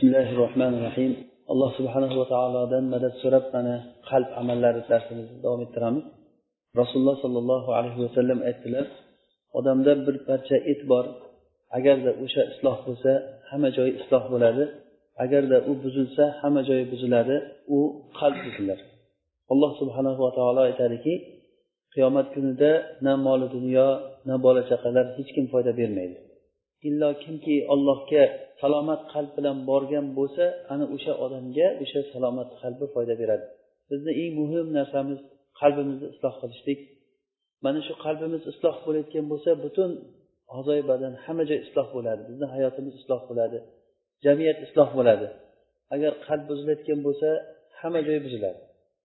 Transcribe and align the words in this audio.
bismillahi 0.00 0.36
rohmanir 0.42 0.80
rohim 0.88 1.12
alloh 1.52 1.70
subhanahu 1.78 2.14
va 2.20 2.26
taolodan 2.34 2.84
madad 2.94 3.14
so'rab 3.22 3.44
mana 3.54 3.74
qalb 4.10 4.28
amallari 4.40 4.80
darsimizni 4.90 5.38
davom 5.44 5.60
ettiramiz. 5.66 6.04
Rasululloh 6.80 7.16
sollallohu 7.24 7.70
alayhi 7.78 8.00
vasallam 8.06 8.38
aytdilar 8.48 8.86
odamda 9.58 9.92
bir 10.06 10.16
parcha 10.28 10.56
et 10.72 10.80
bor. 10.90 11.04
Agarda 11.78 12.10
o'sha 12.24 12.42
isloh 12.52 12.76
bo'lsa 12.86 13.12
hamma 13.50 13.68
joyi 13.76 13.92
isloh 14.00 14.24
bo'ladi. 14.32 14.64
Agarda 15.24 15.56
u 15.70 15.72
buzilsa 15.84 16.24
hamma 16.40 16.62
joyi 16.68 16.84
buziladi. 16.92 17.36
U 17.76 17.78
qalb 18.18 18.38
dedilar 18.46 18.78
alloh 19.52 19.70
subhanahu 19.80 20.20
va 20.26 20.30
taolo 20.38 20.60
aytadiki 20.70 21.14
qiyomat 21.94 22.26
kunida 22.34 22.70
na 23.04 23.12
moli 23.26 23.46
dunyo 23.56 23.88
na 24.28 24.34
bola 24.44 24.62
chaqalar 24.70 25.06
hech 25.16 25.30
kim 25.36 25.44
foyda 25.52 25.72
bermaydi. 25.80 26.16
Illo 26.88 27.10
kimki 27.24 27.56
allohga 27.74 28.24
salomat 28.60 29.02
qalb 29.12 29.30
bilan 29.38 29.56
borgan 29.70 30.06
bo'lsa 30.18 30.44
ana 30.72 30.84
o'sha 30.94 31.12
odamga 31.24 31.66
o'sha 31.82 32.00
salomat 32.12 32.50
qalbi 32.62 32.86
foyda 32.94 33.14
beradi. 33.22 33.46
Bizni 33.90 34.12
eng 34.22 34.32
muhim 34.40 34.66
narsamiz 34.78 35.20
qalbimizni 35.60 36.06
isloh 36.14 36.34
qilishlik. 36.42 36.80
Mana 37.64 37.80
shu 37.86 37.94
qalbimiz 38.04 38.42
isloh 38.52 38.76
bo'layotgan 38.84 39.24
bo'lsa 39.32 39.50
butun 39.64 39.90
a'zoyi 40.56 40.82
badan 40.90 41.12
hamma 41.24 41.44
joy 41.50 41.58
isloh 41.66 41.88
bo'ladi. 41.96 42.22
Bizni 42.30 42.46
hayotimiz 42.54 42.94
isloh 43.00 43.22
bo'ladi. 43.28 43.58
Jamiyat 44.24 44.58
isloh 44.66 44.88
bo'ladi. 44.98 45.26
Agar 45.94 46.12
qalb 46.26 46.44
buzilayotgan 46.50 47.00
bo'lsa 47.06 47.28
hamma 47.80 48.00
joy 48.08 48.18
buziladi. 48.26 48.60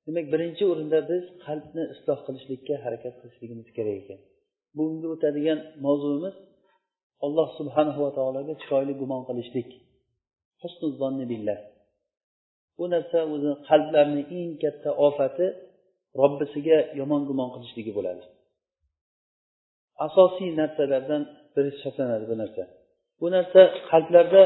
Demak 0.07 0.25
birinchi 0.33 0.63
o'rinda 0.71 0.99
biz 1.11 1.23
qalbni 1.45 1.83
isloh 1.95 2.19
qilishlikka 2.25 2.75
harakat 2.85 3.13
qilishligimiz 3.21 3.67
kerak 3.77 3.95
ekan. 4.01 4.19
Bugungi 4.77 5.07
o'tadigan 5.15 5.59
mavzuimiz 5.85 6.35
alloh 7.25 7.47
subhanahu 7.59 7.99
va 8.05 8.11
taologa 8.17 8.53
chiroyli 8.61 8.93
gumon 9.01 9.21
qilishlik. 9.29 9.69
Billah. 11.31 11.59
Bu 12.77 12.85
narsa 12.93 13.19
o'zi 13.33 13.51
qalblarni 13.69 14.21
eng 14.39 14.51
katta 14.63 14.89
ofati 15.07 15.47
robbisiga 16.21 16.77
yomon 16.99 17.21
gumon 17.29 17.49
qilishligi 17.55 17.91
bo'ladi. 17.97 18.23
Asosiy 20.05 20.49
narsalardan 20.61 21.23
biri 21.53 21.69
hisoblanadi 21.75 22.25
bu 22.31 22.35
narsa. 22.41 22.63
Bu 23.19 23.27
narsa 23.35 23.61
qalblarda 23.89 24.43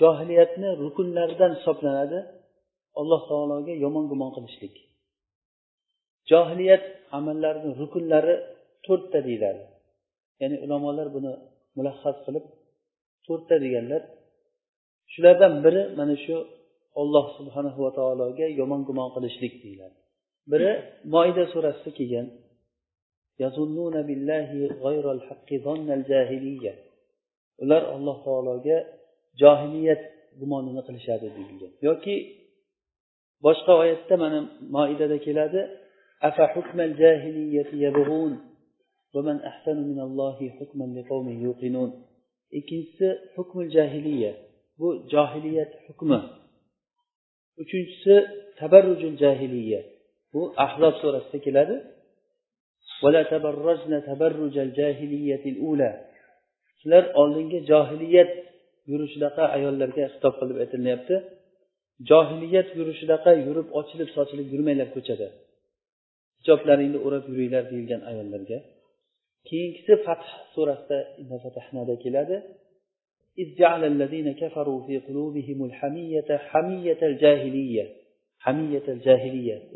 johiliyatni 0.00 0.68
rukunlaridan 0.84 1.52
hisoblanadi. 1.58 2.18
Alloh 3.00 3.20
taologa 3.30 3.72
yomon 3.84 4.04
gumon 4.10 4.30
qilishlik. 4.36 4.74
Johiliyat 6.30 6.84
amallarini 7.18 7.70
rukunlari 7.80 8.34
to'rtta 8.86 9.18
deyiladi. 9.26 9.62
Ya'ni 10.40 10.56
ulamolar 10.64 11.08
buni 11.16 11.32
mulahhas 11.76 12.16
qilib 12.26 12.44
to'rtta 13.26 13.56
deganlar. 13.64 14.02
Shulardan 15.12 15.54
biri 15.64 15.82
mana 15.98 16.14
shu 16.24 16.36
olloh 17.00 17.26
subhanahu 17.38 17.78
va 17.84 17.90
taologa 17.98 18.46
yomon 18.60 18.80
gumon 18.88 19.08
qilishlik 19.14 19.54
deyiladi. 19.62 19.96
Biri 20.52 20.70
moida 21.14 21.44
surasida 21.52 21.90
kelgan. 21.98 22.26
Ular 27.62 27.82
alloh 27.94 28.16
taologa 28.26 28.76
johiliyat 29.40 30.02
gumonini 30.40 30.82
qilishadi 30.88 31.26
deyilgan. 31.36 31.72
Yoki 31.88 32.16
boshqa 33.44 33.72
oyatda 33.82 34.14
mana 34.24 34.38
moidada 34.76 35.18
keladi. 35.26 35.60
Ikkinchisi 42.58 43.08
hukmul 43.34 43.68
jahiliya 43.76 44.32
bu 44.78 44.88
johiliyat 45.12 45.72
hukmi 45.86 46.18
uchinchisi 47.62 48.14
tabarrujul 48.60 49.16
jahiliya 49.22 49.80
bu 50.32 50.40
ahzob 50.64 50.94
surasida 51.02 51.38
keladi 51.46 51.76
sizlar 56.78 57.04
oldingi 57.20 57.58
johiliyat 57.70 58.32
yurishidaqa 58.90 59.44
ayollarga 59.56 60.04
xitob 60.12 60.34
qilib 60.40 60.56
aytilyapti 60.64 61.16
johiliyat 62.08 62.68
yurishidaqa 62.78 63.30
yurib 63.46 63.68
ochilib 63.80 64.08
sochilib 64.16 64.48
yurmanglar 64.54 64.88
ko'chada. 64.96 65.26
Hijoblaringni 66.40 66.98
o'rab 67.06 67.24
yuringlar 67.30 67.64
deyilgan 67.72 68.02
ayollarga. 68.10 68.58
keyingisi 69.48 69.92
fath 70.06 70.26
surasida 70.54 70.98
keladi. 72.04 72.36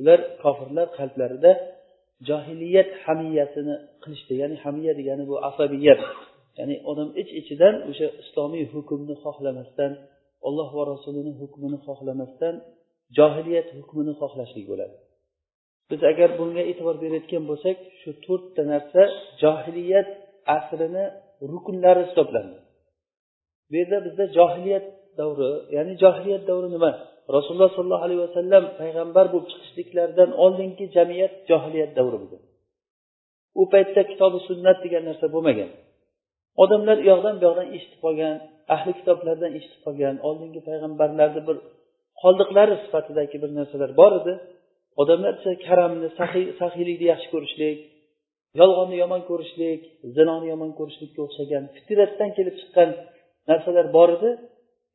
Ular 0.00 0.20
kofirlar 0.42 0.88
qalblarida 0.98 1.52
johiliyat 2.28 2.90
hamiyatini 3.04 3.74
qilishdi. 4.02 4.32
Ya'ni 4.42 4.56
hamiya 4.64 4.92
degani 4.98 5.24
bu 5.30 5.34
asabiyat. 5.48 6.00
Ya'ni 6.58 6.76
odam 6.90 7.08
ich 7.20 7.30
iç 7.30 7.30
ichidan 7.40 7.74
o'sha 7.90 8.06
islomiy 8.22 8.64
hukmni 8.74 9.14
xohlamasdan 9.24 9.92
olloh 10.46 10.68
va 10.76 10.82
rasulini 10.92 11.32
hukmini 11.40 11.78
xohlamasdan 11.86 12.54
johiliyat 13.18 13.68
hukmini 13.78 14.12
xohlashlik 14.20 14.64
bo'ladi. 14.70 14.96
Biz 15.90 16.00
agar 16.10 16.30
bunga 16.38 16.62
e'tibor 16.70 16.96
berayotgan 17.02 17.44
bo'lsak 17.50 17.76
shu 18.00 18.10
to'rtta 18.26 18.62
narsa 18.72 19.02
johiliyat 19.42 20.08
asrini 20.56 21.04
rukunlari 21.52 22.02
hisoblanadi 22.08 22.58
bu 23.68 23.74
yerda 23.80 23.98
bizda 24.06 24.24
johiliyat 24.38 24.86
davri 25.20 25.50
ya'ni 25.76 25.94
johiliyat 26.02 26.42
davri 26.50 26.68
nima? 26.76 26.92
Rasululloh 27.36 27.70
sollallohu 27.76 28.04
alayhi 28.08 28.22
vasallam 28.26 28.64
payg'ambar 28.80 29.26
bo'lib 29.32 29.48
chiqishliklaridan 29.52 30.30
oldingi 30.44 30.84
jamiyat 30.96 31.32
johiliyat 31.50 31.92
davri 31.98 32.16
bo'lgan 32.22 32.42
u 33.60 33.62
paytda 33.72 34.02
kitobi 34.10 34.38
sunnat 34.48 34.78
degan 34.84 35.02
narsa 35.08 35.26
bo'lmagan. 35.34 35.70
Odamlar 36.62 36.96
u 37.02 37.04
yoqdan 37.12 37.34
bu 37.38 37.42
yoqdan 37.48 37.68
eshitib 37.76 38.00
qolgan 38.04 38.34
ahli 38.74 38.92
kitoblardan 38.98 39.52
eshitib 39.58 39.80
qolgan 39.86 40.16
oldingi 40.28 40.60
payg'ambarlarni 40.68 41.40
bir 41.48 41.56
qoldiqlari 42.22 42.74
sifatidagi 42.84 43.36
bir 43.42 43.50
narsalar 43.58 43.90
bor 44.00 44.12
edi. 44.20 44.32
Odamlar 45.02 45.34
esa 45.40 45.52
karamni 45.66 46.08
saxiylikni 46.60 47.06
yaxshi 47.12 47.28
ko'rishlik 47.34 47.78
yolg'onni 48.60 48.96
yomon 49.02 49.22
ko'rishlik 49.30 49.80
zinoni 50.16 50.46
yomon 50.52 50.70
ko'rishlikka 50.78 51.20
o'xshagan 51.26 51.64
fitratdan 51.76 52.30
kelib 52.36 52.54
chiqqan 52.60 52.90
narsalar 53.50 53.86
bor 53.96 54.10
edi. 54.16 54.30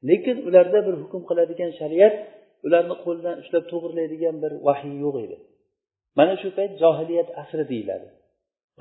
Lekin 0.09 0.37
ularda 0.47 0.79
bir 0.87 0.95
hukm 1.01 1.21
qiladigan 1.29 1.71
shariat 1.79 2.15
ularni 2.65 2.95
qo'lidan 3.05 3.35
ushlab 3.41 3.63
to'g'irlaydigan 3.71 4.35
bir 4.43 4.51
vahiy 4.67 4.95
yo'q 5.05 5.15
edi. 5.25 5.37
Mana 6.17 6.33
shu 6.41 6.49
payt 6.57 6.71
johiliyat 6.83 7.29
asri 7.41 7.63
deyiladi. 7.71 8.07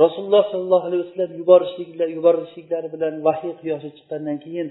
Rasululloh 0.02 0.44
sollallohu 0.52 0.86
alayhi 0.88 1.02
vasallam 1.04 1.32
yuborishliklar 1.40 2.08
yuborilishliklari 2.18 2.88
bilan 2.94 3.14
vahiy 3.28 3.52
quyoshi 3.60 3.90
chiqqandan 3.96 4.38
keyin 4.44 4.68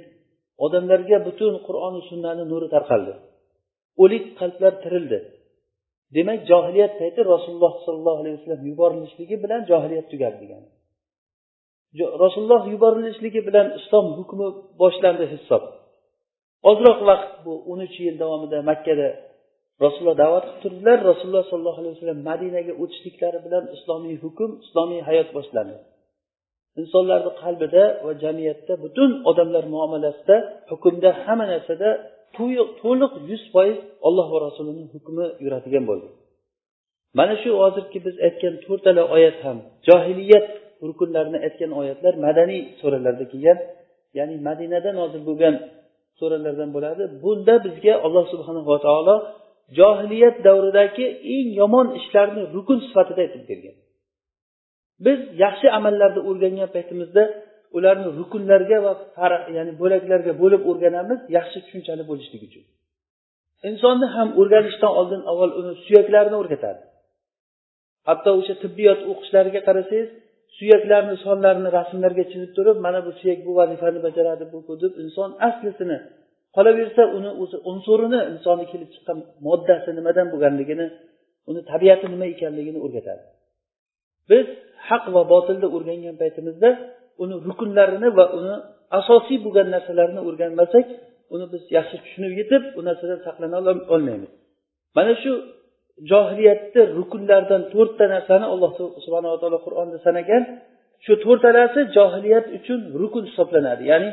odamlarga 0.65 1.17
butun 1.27 1.53
qur'oni 1.67 2.01
sunnani 2.09 2.43
nuri 2.51 2.67
tarqaldi. 2.75 3.13
O'lik 4.03 4.25
qalblar 4.39 4.73
tirildi. 4.83 5.19
Demak 6.15 6.39
johiliyat 6.49 6.93
payti 7.01 7.21
rasululloh 7.33 7.73
sollallohu 7.85 8.19
alayhi 8.21 8.37
vasallam 8.37 8.63
yuborilishligi 8.71 9.35
bilan 9.43 9.61
johiliyat 9.71 10.07
tugadi 10.11 10.37
degani. 10.43 10.67
Rasululloh 12.23 12.61
yuborilishligi 12.73 13.41
bilan 13.47 13.67
islom 13.79 14.05
hukmi 14.17 14.47
boshlandi 14.81 15.25
hisob. 15.33 15.63
Ozroq 16.69 16.99
vaqt 17.09 17.31
bu 17.45 17.53
o'n 17.71 17.79
uch 17.87 17.95
yil 18.05 18.15
davomida 18.23 18.57
makkada 18.69 19.07
rasululloh 19.83 20.17
da'vat 20.23 20.45
qilib 20.45 20.61
turdilar. 20.63 20.97
Rasululloh 21.11 21.45
sollallohu 21.51 21.79
alayhi 21.81 21.95
vasallam 21.97 22.19
madinaga 22.29 22.73
o'tishliklari 22.81 23.39
bilan 23.45 23.63
islomiy 23.75 24.15
hukm 24.23 24.49
islomiy 24.65 25.01
hayot 25.09 25.29
boshlandi 25.37 25.77
insonlarni 26.81 27.31
qalbida 27.43 27.83
va 28.05 28.13
jamiyatda 28.23 28.73
butun 28.83 29.09
odamlar 29.29 29.63
muomalasida 29.73 30.35
hukmda 30.71 31.09
hamma 31.23 31.45
narsada 31.53 31.89
to'liq 32.35 33.13
yuz 33.29 33.43
foiz 33.53 33.77
olloh 34.07 34.27
va 34.33 34.39
rasulini 34.47 34.83
hukmi 34.93 35.25
yuradigan 35.43 35.83
bo'ldi. 35.89 36.07
Mana 37.19 37.35
shu 37.41 37.49
hozirgi 37.61 37.99
biz 38.05 38.15
aytgan 38.27 38.53
to'rtala 38.65 39.03
oyat 39.15 39.37
ham 39.45 39.57
johiliyat 39.87 40.47
rukunlarini 40.89 41.39
aytgan 41.45 41.71
oyatlar 41.81 42.13
madaniy 42.25 42.61
suralarda 42.79 43.25
kelgan 43.31 43.59
ya'ni 44.17 44.35
madinada 44.47 44.89
nozil 44.99 45.21
bo'lgan 45.29 45.55
suralardan 46.19 46.69
bo'ladi. 46.75 47.03
Bunda 47.23 47.55
bizga 47.65 47.93
alloh 48.05 48.25
subhanava 48.33 48.75
taolo 48.87 49.15
johiliyat 49.79 50.35
davridagi 50.47 51.05
eng 51.35 51.47
yomon 51.61 51.87
ishlarni 51.99 52.41
rukun 52.55 52.79
sifatida 52.87 53.21
aytib 53.25 53.43
bergan 53.49 53.75
biz 55.05 55.19
yaxshi 55.43 55.67
amallarni 55.77 56.21
o'rgangan 56.29 56.69
paytimizda 56.75 57.23
ularni 57.77 58.09
rukunlarga 58.19 58.77
va 58.85 58.93
ya'ni 59.57 59.73
bo'laklarga 59.81 60.33
bo'lib 60.41 60.61
o'rganamiz 60.69 61.19
yaxshi 61.37 61.57
tushunchali 61.65 62.03
bo'lishlik 62.09 62.41
uchun. 62.47 62.63
Insonni 63.69 64.07
ham 64.15 64.29
o'rganishdan 64.41 64.91
oldin 64.99 65.21
avval 65.31 65.51
uni 65.59 65.71
suyaklarini 65.85 66.37
o'rgatadi. 66.41 66.81
Hatto 68.09 68.29
o'sha 68.39 68.53
tibbiyot 68.63 68.99
o'qishlariga 69.11 69.61
qarasangiz 69.67 70.09
suyaklarni 70.57 71.15
sonlarini 71.25 71.69
rasmlarga 71.77 72.23
chizib 72.31 72.51
turib 72.57 72.77
mana 72.85 72.99
bu 73.05 73.11
suyak 73.19 73.39
bu 73.47 73.51
vazifani 73.59 73.99
bajaradi 74.07 74.43
bu 74.53 74.59
deb 74.83 74.93
inson 75.03 75.29
aslisini 75.47 75.97
qolaversa 76.55 77.03
uni 77.17 77.31
o'zi 77.43 77.57
unsurini 77.71 78.19
insonni 78.33 78.65
kelib 78.71 78.89
chiqqan 78.93 79.17
moddasi 79.47 79.89
nimadan 79.99 80.27
bo'lganligini 80.33 80.87
uni 81.49 81.61
tabiati 81.71 82.05
nima 82.13 82.25
ekanligini 82.33 82.79
o'rgatadi. 82.85 83.23
Biz 84.29 84.45
haq 84.89 85.03
va 85.15 85.21
botilni 85.33 85.67
o'rgangan 85.75 86.15
paytimizda 86.21 86.69
uni 87.23 87.35
rukunlarini 87.47 88.09
va 88.17 88.25
uni 88.37 88.55
asosiy 88.99 89.37
bo'lgan 89.45 89.67
narsalarini 89.75 90.21
o'rganmasak 90.27 90.85
uni 91.33 91.45
biz 91.53 91.63
yaxshi 91.77 91.95
tushunib 92.03 92.33
yetib 92.39 92.63
u 92.79 92.81
narsadan 92.87 93.19
saqlana 93.27 93.57
olmaymiz. 93.95 94.31
Mana 94.97 95.13
shu 95.23 95.31
johiliyatni 96.11 96.81
rukunlaridan 96.99 97.61
to'rtta 97.73 98.05
narsani 98.15 98.45
alloh 98.53 98.71
subhanava 99.05 99.37
taolo 99.41 99.59
qur'onda 99.67 99.97
sanagan. 100.07 100.43
Shu 101.05 101.13
to'rtalasi 101.25 101.79
johiliyat 101.97 102.45
uchun 102.57 102.79
rukun 103.01 103.23
hisoblanadi. 103.29 103.83
Ya'ni 103.91 104.09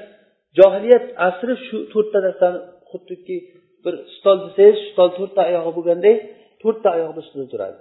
johiliyat 0.58 1.04
asri 1.28 1.54
shu 1.66 1.76
to'rtta 1.92 2.18
narsani 2.26 2.58
xuddiki 2.90 3.36
bir 3.84 3.94
stol 4.16 4.38
desangiz 4.44 4.78
stol 4.90 5.10
to'rtta 5.18 5.42
oyog'i 5.50 5.72
bo'lganday 5.78 6.16
to'rtta 6.62 6.88
oyoqni 6.96 7.20
ustida 7.24 7.46
turadi. 7.52 7.78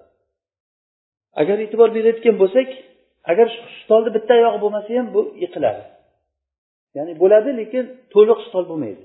Agar 1.42 1.58
e'tibor 1.66 1.90
berayotgan 1.98 2.36
bo'lsak 2.42 2.68
agar 3.32 3.48
stolni 3.82 4.10
bitta 4.16 4.34
oyog'i 4.40 4.60
bo'lmasa 4.64 4.90
ham 5.00 5.08
bu 5.16 5.22
yiqiladi. 5.44 5.82
Ya'ni 6.98 7.14
bo'ladi 7.22 7.50
lekin 7.62 7.86
to'liq 8.14 8.40
stol 8.48 8.66
bo'lmaydi. 8.72 9.04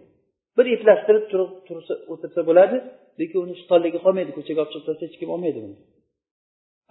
Bir 0.56 0.66
eplashtirib 0.74 1.24
tursa 1.68 1.94
o'tirsa 2.12 2.40
bo'ladi 2.48 2.76
lekin 3.20 3.38
uni 3.44 3.54
stolligi 3.62 3.98
qolmaydi 4.04 4.30
ko'chaga 4.38 4.60
olib 4.62 4.70
chiqib 4.72 4.84
tashlasa 4.86 5.02
hech 5.06 5.16
kim 5.20 5.28
olmaydi 5.34 5.58
uni. 5.66 5.76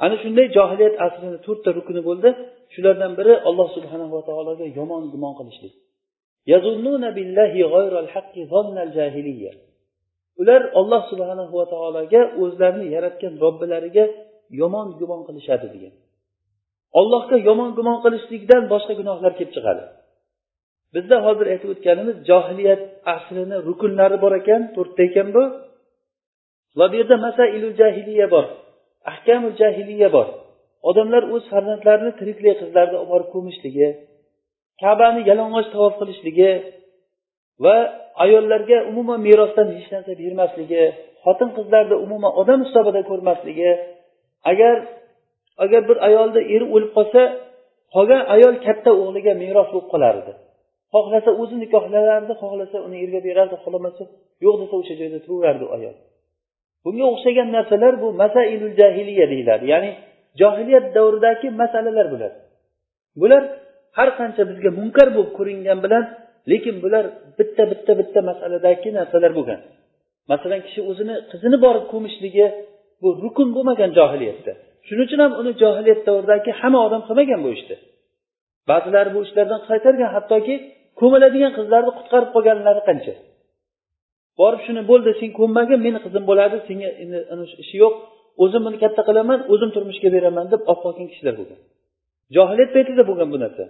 Ana 0.03 0.15
shunday 0.23 0.47
johiliyat 0.57 0.95
asrini 1.05 1.37
to'rtta 1.45 1.69
rukuni 1.77 2.01
bo'ldi. 2.09 2.29
Shulardan 2.73 3.11
biri 3.19 3.33
alloh 3.49 3.67
subhanava 3.75 4.19
taologa 4.29 4.65
yomon 4.79 5.03
gumon 5.13 5.33
qilishlik. 5.39 5.73
Ular 10.41 10.61
olloh 10.79 11.01
subhanahu 11.11 11.53
va 11.59 11.65
taologa 11.73 12.21
o'zlarini 12.43 12.87
yaratgan 12.95 13.33
robbilariga 13.43 14.05
yomon 14.61 14.87
gumon 14.99 15.21
qilishadi 15.27 15.67
degan. 15.75 15.93
Ollohga 16.99 17.37
yomon 17.47 17.69
gumon 17.77 17.97
qilishlikdan 18.03 18.63
boshqa 18.73 18.93
gunohlar 18.99 19.31
kelib 19.37 19.51
chiqadi. 19.55 19.83
Bizda 20.95 21.17
hozir 21.25 21.45
aytib 21.53 21.69
o'tganimiz 21.73 22.17
johiliyat 22.29 22.81
asrini 23.13 23.57
rukunlari 23.67 24.17
bor 24.23 24.33
ekan 24.41 24.61
to'rtta 24.75 25.01
ekan 25.09 25.27
bu. 25.35 25.43
Va 26.77 26.85
bu 26.91 26.95
yerda 26.99 27.15
masailul 27.27 27.75
jahiliya 27.81 28.27
bor 28.35 28.45
ahkamul 29.11 29.55
jahiliya 29.61 30.09
bor. 30.15 30.27
Odamlar 30.89 31.23
o'z 31.33 31.43
farzandlarini 31.51 32.11
tiriklay 32.19 32.53
qizlarni 32.61 32.97
olib 33.01 33.09
borib 33.13 33.29
ko'mishligi 33.35 33.87
kabani 34.81 35.21
yalang'och 35.29 35.67
tavof 35.73 35.93
qilishligi 35.99 36.51
va 37.63 37.75
ayollarga 38.23 38.77
umuman 38.91 39.19
merosdan 39.27 39.67
hech 39.77 39.87
narsa 39.93 40.11
bermasligi 40.21 40.83
xotin 41.23 41.49
qizlarni 41.57 41.95
umuman 42.05 42.31
odam 42.41 42.59
hisobida 42.65 43.01
ko'rmasligi. 43.09 43.71
Agar 44.51 44.75
agar 45.63 45.81
bir 45.89 45.97
ayolni 46.07 46.41
eri 46.55 46.65
o'lib 46.75 46.91
qolsa 46.97 47.21
qolgan 47.95 48.21
ayol 48.35 48.55
katta 48.65 48.91
o'g'liga 49.01 49.33
meros 49.43 49.69
bo'lib 49.73 49.87
qolar 49.93 50.13
edi. 50.21 50.33
Xohlasa 50.93 51.31
o'zi 51.41 51.55
nikohlanardi 51.63 52.33
xohlasa 52.41 52.77
uni 52.87 52.97
erga 53.03 53.19
berardi 53.27 53.55
xohlamasa 53.63 54.03
yo'q 54.45 54.55
desa 54.61 54.75
o'sha 54.81 54.93
joyda 55.01 55.19
turaverardi 55.25 55.65
ayol. 55.75 55.95
Bunga 56.83 57.05
o'xshagan 57.13 57.47
narsalar 57.57 57.93
bu 58.03 58.07
masailul 58.23 58.75
jahiliya 58.81 59.25
deyiladi. 59.33 59.65
Ya'ni 59.73 59.91
johiliyat 60.41 60.85
davridagi 60.97 61.47
masalalar 61.61 62.07
bular. 62.13 62.31
Bular 63.21 63.43
har 63.97 64.09
qancha 64.19 64.41
bizga 64.49 64.69
munkar 64.79 65.07
bo'lib 65.15 65.31
ko'ringan 65.37 65.79
bilan 65.85 66.03
lekin 66.51 66.75
bular 66.83 67.05
bitta 67.37 67.63
bitta 67.71 67.91
bitta 67.99 68.19
masaladagi 68.29 68.89
narsalar 68.99 69.31
bo'lgan. 69.37 69.59
Masalan 70.31 70.59
kishi 70.67 70.81
o'zini 70.89 71.15
qizini 71.31 71.57
borib 71.65 71.85
ko'mishligi 71.93 72.45
bu 73.01 73.09
rukun 73.23 73.47
bo'lmagan 73.55 73.91
johiliyatda 73.99 74.53
shuning 74.87 75.05
uchun 75.07 75.19
ham 75.25 75.33
uni 75.41 75.51
johiliyat 75.61 76.01
davridagi 76.07 76.51
hamma 76.59 76.79
odam 76.87 77.01
qilmagan 77.07 77.39
bu 77.45 77.49
ishni. 77.57 77.75
Ba'zilari 78.69 79.09
bu 79.15 79.19
ishlardan 79.27 79.61
qaytargan 79.69 80.09
hattoki 80.15 80.55
ko'miladigan 80.99 81.51
qizlarni 81.57 81.91
qutqarib 81.97 82.29
qolganlari 82.35 82.81
qancha. 82.89 83.13
Borib 84.39 84.61
shuni 84.65 84.81
bo'ldi 84.91 85.09
sen 85.19 85.29
ko'mmagin 85.39 85.79
meni 85.85 85.99
qizim 86.05 86.23
bo'ladi 86.29 86.57
senga 86.67 86.89
endi 87.03 87.45
ishi 87.63 87.75
yo'q 87.83 87.95
o'zim 88.43 88.61
buni 88.67 88.77
katta 88.83 89.01
qilaman 89.09 89.39
o'zim 89.53 89.69
turmushga 89.75 90.09
beraman 90.15 90.45
deb 90.53 90.61
olib 90.71 90.81
qolgan 90.85 91.07
kishilar 91.11 91.33
bo'lgan. 91.39 91.59
Johiliyat 92.35 92.71
paytida 92.75 93.03
bo'lgan 93.09 93.29
bu 93.33 93.37
narsa. 93.43 93.63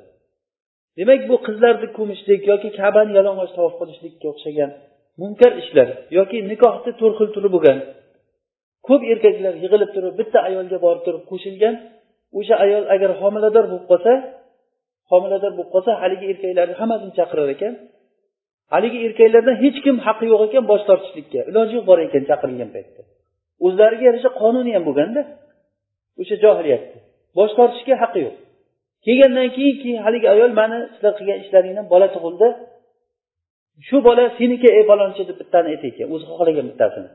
Demak 0.98 1.22
bu 1.30 1.36
qizlarni 1.48 1.88
ko'mishlik 1.98 2.42
yoki 2.52 2.69
kabani 2.80 3.12
yalang'och 3.18 3.52
tavof 3.58 3.74
qilishlikka 3.80 4.25
o'xshagan 4.34 4.72
munkar 5.22 5.52
ishlar 5.62 5.88
yoki 6.18 6.38
nikohni 6.52 6.92
to'rt 7.00 7.16
xil 7.19 7.30
turi 7.36 7.50
bo'lgan 7.56 7.78
ko'p 8.88 9.01
erkaklar 9.13 9.54
yig'ilib 9.63 9.89
turib 9.95 10.13
bitta 10.19 10.39
ayolga 10.50 10.78
borib 10.86 11.01
turib 11.07 11.24
qo'shilgan 11.31 11.75
o'sha 12.39 12.56
ayol 12.66 12.84
agar 12.95 13.10
homilador 13.22 13.66
bo'lib 13.72 13.86
qolsa 13.92 14.13
homilador 15.12 15.51
bo'lib 15.57 15.72
qolsa 15.75 15.92
haligi 16.01 16.25
erkaklarni 16.31 16.75
hammasini 16.81 17.13
chaqirar 17.19 17.50
ekan. 17.56 17.74
Haligi 18.74 18.98
erkaklardan 19.07 19.56
hech 19.63 19.78
kim 19.86 19.95
haqqi 20.06 20.25
yo'q 20.31 20.42
ekan 20.48 20.63
bosh 20.72 20.84
tortishlikka. 20.89 21.39
Iloji 21.50 21.74
yo'q 21.78 21.86
bor 21.89 22.00
ekan 22.07 22.24
chaqirilgan 22.30 22.69
paytda. 22.75 23.01
O'zlariga 23.66 24.04
yarasha 24.10 24.30
qonuni 24.42 24.72
ham 24.75 24.84
bo'lganda 24.90 25.22
o'sha 26.22 26.36
johiliyatda 26.44 26.98
bosh 27.38 27.54
tortishga 27.60 27.95
haqqi 28.04 28.19
yo'q. 28.28 28.36
Kelgandan 29.06 29.48
keyin 29.56 29.75
keyin 29.81 30.00
haligi 30.06 30.28
ayol 30.36 30.51
mani 30.60 30.78
sizlar 30.94 31.13
qilgan 31.19 31.38
ishlaringdan 31.44 31.86
bola 31.94 32.07
tug'ildi. 32.16 32.48
Shu 33.88 33.98
bola 34.07 34.24
seniki 34.40 34.69
ey 34.78 34.83
falonchi 34.90 35.24
deb 35.30 35.38
bittani 35.42 35.68
aytayotgan 35.74 36.07
o'zi 36.13 36.25
xohlagan 36.31 36.66
bittasini. 36.72 37.10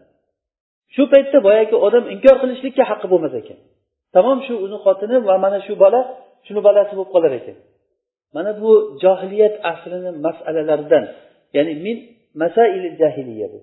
Shu 0.95 1.03
paytda 1.13 1.39
boyagi 1.47 1.77
odam 1.87 2.05
inkor 2.15 2.37
qilishlikka 2.43 2.85
haqqi 2.91 3.07
bo'lmas 3.13 3.35
ekan. 3.41 3.59
Tamom 4.15 4.39
shu 4.47 4.55
uni 4.67 4.79
xotini 4.85 5.17
va 5.29 5.35
mana 5.45 5.59
shu 5.67 5.73
bola 5.83 6.01
shuni 6.47 6.61
bolasi 6.67 6.93
bo'lib 6.99 7.11
qolar 7.15 7.33
ekan. 7.41 7.57
Mana 8.35 8.51
bu 8.63 8.71
johiliyat 9.03 9.55
asrini 9.73 10.11
masalalaridan 10.27 11.05
ya'ni 11.57 11.75
min 11.87 11.97
masail 12.43 12.85
jahiliya 13.01 13.47
bu. 13.53 13.59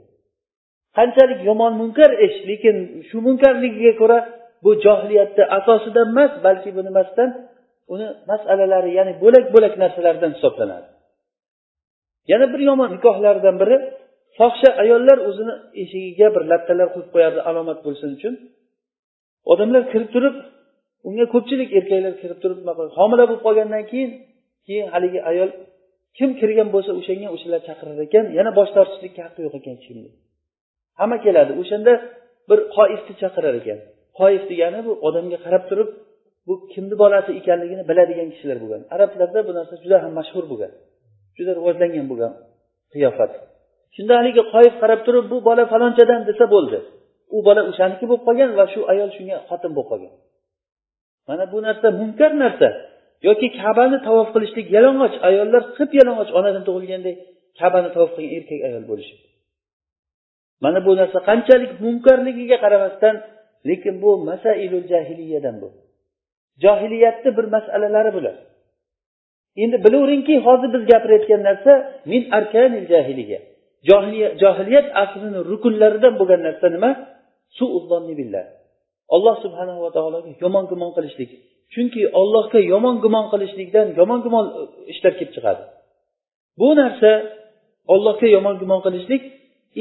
Qanchalik 0.97 1.39
yomon 1.49 1.73
munkar 1.81 2.11
ish 2.25 2.37
lekin 2.49 2.75
shu 3.09 3.17
munkarligiga 3.27 3.93
ko'ra 4.01 4.17
bu 4.63 4.71
johiliyatni 4.85 5.43
asosidan 5.57 6.07
emas 6.13 6.31
balki 6.45 6.69
bu 6.77 6.81
nimasidan 6.87 7.29
uni 7.93 8.07
masalalari 8.31 8.91
ya'ni 8.97 9.13
bo'lak 9.23 9.45
bo'lak 9.53 9.73
narsalardan 9.83 10.31
hisoblanadi. 10.35 10.87
Yana 12.31 12.45
bir 12.53 12.61
yomon 12.69 12.89
nikohlardan 12.95 13.55
biri 13.61 13.77
fohisha 14.39 14.69
ayollar 14.83 15.17
o'zini 15.29 15.53
eshigiga 15.83 16.27
bir 16.35 16.43
lattalar 16.51 16.87
qo'yib 16.93 17.09
qo'yardi 17.13 17.41
alomat 17.49 17.79
bo'lsin 17.85 18.09
uchun. 18.17 18.33
Odamlar 19.51 19.83
kirib 19.91 20.09
turib 20.15 20.35
unga 21.07 21.25
ko'pchilik 21.33 21.69
erkaklar 21.79 22.13
kirib 22.21 22.39
turib 22.43 22.59
homila 22.97 23.23
bo'lib 23.29 23.41
qolgandan 23.47 23.83
keyin 23.91 24.11
keyin 24.67 24.87
haligi 24.93 25.19
ayol 25.31 25.49
kim 26.17 26.29
kirgan 26.39 26.67
bo'lsa 26.75 26.91
o'shanga 26.99 27.27
o'shalar 27.35 27.61
chaqirar 27.69 27.97
ekan 28.07 28.25
yana 28.37 28.51
bosh 28.59 28.71
tortishlikka 28.77 29.21
haqqi 29.25 29.41
yo'q 29.45 29.55
ekan 29.59 29.73
hech 29.77 29.85
kimni 29.89 30.09
hamma 30.99 31.17
keladi 31.25 31.51
o'shanda 31.61 31.93
bir 32.49 32.59
qoifni 32.75 33.13
chaqirar 33.21 33.55
ekan. 33.61 33.79
Qoif 34.19 34.43
degani 34.51 34.79
bu 34.87 34.91
odamga 35.07 35.37
qarab 35.45 35.63
turib 35.69 35.89
bu 36.47 36.53
kimni 36.73 36.95
bolasi 37.03 37.31
ekanligini 37.39 37.83
biladigan 37.89 38.29
kishilar 38.33 38.57
bo'lgan. 38.63 38.81
Arablarda 38.95 39.39
bu 39.47 39.51
narsa 39.57 39.75
juda 39.83 39.97
ham 40.03 40.11
mashhur 40.19 40.43
bo'lgan 40.51 40.71
juda 41.37 41.51
rivojlangan 41.59 42.05
bo'lgan 42.11 42.33
qiyofat. 42.93 43.31
Shunda 43.95 44.13
haligi 44.19 44.41
qoif 44.53 44.73
qarab 44.81 44.99
turib 45.05 45.25
bu 45.31 45.37
bola 45.47 45.63
falonchadan 45.73 46.21
desa 46.29 46.45
bo'ldi. 46.55 46.77
U 47.35 47.37
bola 47.47 47.61
o'shaniki 47.69 48.05
bo'lib 48.09 48.23
qolgan 48.27 48.51
va 48.59 48.65
shu 48.73 48.81
ayol 48.93 49.09
shunga 49.17 49.37
xotin 49.49 49.71
bo'lib 49.77 49.89
qolgan. 49.91 50.13
Mana 51.27 51.45
bu 51.53 51.57
narsa 51.67 51.87
munkar 51.99 52.31
narsa. 52.43 52.69
Yoki 53.27 53.47
kabani 53.61 53.97
tavof 54.07 54.27
qilishlik 54.33 54.67
yalang'och 54.75 55.15
ayollar 55.29 55.63
qip 55.77 55.91
yalang'och 55.99 56.29
onadan 56.39 56.63
tug'ilgandek 56.67 57.17
kabani 57.59 57.89
tavof 57.95 58.11
qilgan 58.15 58.31
erkak 58.37 58.61
ayol 58.67 58.83
bo'lishi. 58.91 59.15
Mana 60.63 60.79
bu 60.85 60.91
narsa 60.99 61.19
qanchalik 61.29 61.71
munkarligiga 61.83 62.57
qaramasdan 62.63 63.15
lekin 63.69 63.95
bu 64.03 64.11
masailul 64.29 64.85
jahiliyadan 64.91 65.55
bu. 65.61 65.69
Johiliyatni 66.63 67.29
bir 67.37 67.45
masalalari 67.55 68.11
bular. 68.17 68.35
Endi 69.63 69.77
bilaveringki 69.85 70.35
hozir 70.45 70.69
biz 70.75 70.83
gapirayotgan 70.91 71.41
narsa 71.49 71.73
min 72.11 72.21
arkanil 72.37 72.85
jahiliya. 72.93 73.39
Johiliyat 74.41 74.87
asrini 75.03 75.39
rukunlaridan 75.51 76.13
bo'lgan 76.19 76.41
narsa 76.47 76.67
nima? 76.75 76.91
Billah. 78.19 78.45
Alloh 79.15 79.35
subhanava 79.43 79.89
taologa 79.97 80.29
yomon 80.43 80.65
gumon 80.71 80.91
qilishlik. 80.97 81.29
Chunki 81.73 82.01
ollohga 82.21 82.59
yomon 82.73 82.95
gumon 83.03 83.25
qilishlikdan 83.33 83.87
yomon 83.99 84.19
gumon 84.25 84.45
e, 84.59 84.61
ishlar 84.93 85.13
kelib 85.19 85.31
chiqadi. 85.35 85.63
Bu 86.59 86.69
narsa 86.81 87.11
ollohga 87.93 88.27
yomon 88.35 88.55
gumon 88.61 88.79
qilishlik 88.85 89.23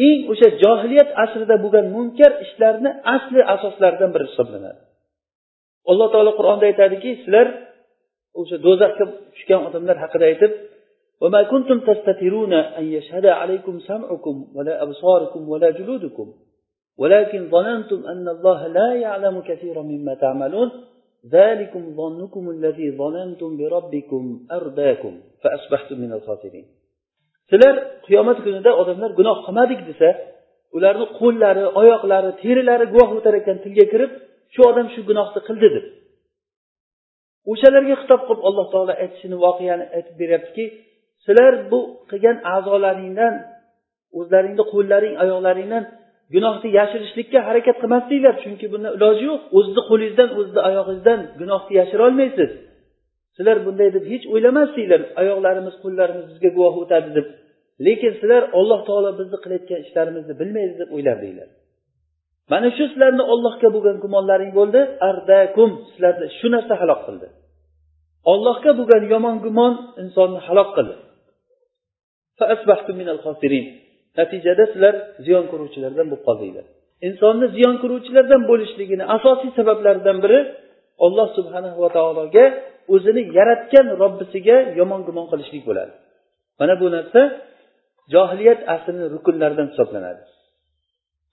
eng 0.07 0.21
o'sha 0.33 0.49
johiliyat 0.63 1.11
asrida 1.25 1.57
bo'lgan 1.65 1.87
munkar 1.95 2.33
ishlarni 2.45 2.91
asli 3.15 3.41
asoslaridan 3.55 4.11
biri 4.15 4.25
hisoblanadi. 4.31 4.81
Alloh 5.91 6.09
taolo 6.15 6.33
qur'onda 6.39 6.65
aytadiki 6.71 7.11
sizlar 7.21 7.47
o'sha 8.41 8.57
do'zaxga 8.67 9.05
tushgan 9.35 9.61
odamlar 9.69 9.97
haqida 10.05 10.25
aytib 10.31 10.53
وما 11.22 11.44
كنتم 11.44 11.80
تستترون 11.80 12.54
أن 12.54 12.86
يشهد 12.96 13.26
عليكم 13.26 13.80
سمعكم 13.80 14.48
ولا 14.56 14.84
أبصاركم 14.84 15.50
ولا 15.50 15.70
جلودكم 15.70 16.34
ولكن 16.98 17.50
ظننتم 17.50 18.06
أن 18.06 18.28
الله 18.28 18.68
لا 18.68 18.94
يعلم 18.96 19.42
كثيرا 19.42 19.82
مما 19.82 20.14
تعملون 20.14 20.72
ذلكم 21.32 21.96
ظنكم 21.96 22.50
الذي 22.50 22.98
ظننتم 22.98 23.58
بربكم 23.58 24.40
أرداكم 24.52 25.14
فأصبحتم 25.42 25.98
من 26.00 26.14
الخاسرين 26.14 26.66
sizlar 27.52 27.76
qiyomat 28.08 28.38
kunida 28.46 28.72
odamlar 28.82 29.12
gunoh 29.20 29.38
qilmadik 29.46 29.82
desa 29.90 30.10
ularni 30.78 31.06
qo'llari 31.20 31.64
oyoqlari 31.82 32.32
terilari 32.42 32.86
guvoh 32.94 33.10
o'tar 33.18 33.34
ekan 33.42 33.58
tilga 33.64 33.86
kirib 33.94 34.12
shu 34.54 34.62
odam 34.72 34.88
shu 34.94 35.02
gunohni 35.10 35.40
qildi 35.48 35.68
deb 35.76 35.86
o'shalarga 37.52 37.96
xitob 38.02 38.22
qilib 38.28 38.44
alloh 38.50 38.66
taolo 38.74 38.94
aytishini 39.04 39.38
voqeani 39.46 39.86
aytib 39.96 40.16
beryaptiki 40.22 40.66
sizlar 41.25 41.53
bu 41.71 41.81
qilgan 42.11 42.37
a'zolaringdan 42.55 43.35
o'zlaringni 44.19 44.65
qo'llaring 44.73 45.15
oyoqlaringdan 45.25 45.85
gunohni 46.35 46.69
yashirishlikka 46.79 47.39
harakat 47.49 47.77
qilmasdinglar. 47.83 48.35
Chunki 48.45 48.67
bundan 48.73 48.93
iloji 48.97 49.25
yo'q. 49.31 49.41
O'zizni 49.57 49.83
qo'lingizdan 49.91 50.29
o'zizni 50.39 50.61
oyog'ingizdan 50.69 51.21
gunohni 51.41 51.73
yashirolmaysiz. 51.81 52.51
Sizlar 53.37 53.57
bunday 53.67 53.89
deb 53.97 54.05
hech 54.13 54.25
o'ylamasdinglar. 54.35 55.01
Oyoqlarimiz 55.23 55.75
qo'llarimiz 55.85 56.25
bizga 56.31 56.51
guvoh 56.57 56.75
o'tadi 56.83 57.11
deb. 57.19 57.27
Lekin 57.87 58.13
sizlar 58.21 58.43
olloh 58.59 58.81
taolo 58.89 59.11
bizni 59.21 59.39
qilayotgan 59.45 59.81
ishlarimizni 59.87 60.35
bilmaydi 60.41 60.75
deb 60.81 60.91
o'ylardinglar. 60.97 61.49
Mana 62.53 62.69
shu 62.77 62.85
sizlarni 62.91 63.25
ollohga 63.33 63.69
bo'lgan 63.75 63.97
gumonlaring 64.05 64.53
bo'ldi. 64.59 64.81
Ardakum. 65.11 65.71
Sizlarni 65.91 66.27
shu 66.39 66.47
narsa 66.55 66.75
halok 66.83 67.01
qildi. 67.07 67.27
Ollohga 68.33 68.71
bo'lgan 68.79 69.03
yomon 69.15 69.37
gumon 69.45 69.73
insonni 70.03 70.41
halok 70.49 70.71
qildi. 70.77 70.95
Natijada 74.19 74.65
sizlar 74.73 74.95
ziyon 75.25 75.45
ko'ruvchilardan 75.53 76.07
bo'lib 76.11 76.23
qoldinglar. 76.29 76.65
Insonni 77.09 77.47
ziyon 77.57 77.77
ko'ruvchilardan 77.83 78.43
bo'lishligini 78.51 79.05
asosiy 79.17 79.51
sabablaridan 79.59 80.19
biri 80.25 80.39
olloh 81.05 81.29
subhana 81.39 81.71
va 81.83 81.89
taologa 81.97 82.45
o'zini 82.95 83.23
yaratgan 83.39 83.87
robbisiga 84.03 84.57
yomon 84.81 85.01
gumon 85.09 85.27
qilishlik 85.33 85.63
bo'ladi. 85.69 85.93
Mana 86.61 86.75
bu 86.81 86.87
narsa 86.97 87.21
johiliyat 88.15 88.61
asrini 88.75 89.05
rukunlaridan 89.15 89.67
hisoblanadi. 89.73 90.23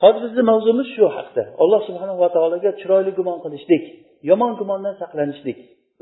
Hozir 0.04 0.22
bizni 0.26 0.44
mavzumiz 0.52 0.88
shu 0.96 1.06
haqda. 1.18 1.44
Alloh 1.64 1.82
subhanava 1.88 2.28
taologa 2.36 2.70
chiroyli 2.80 3.12
gumon 3.20 3.38
qilishlik 3.46 3.84
yomon 4.30 4.52
gumondan 4.60 4.96
saqlanishlik. 5.02 5.58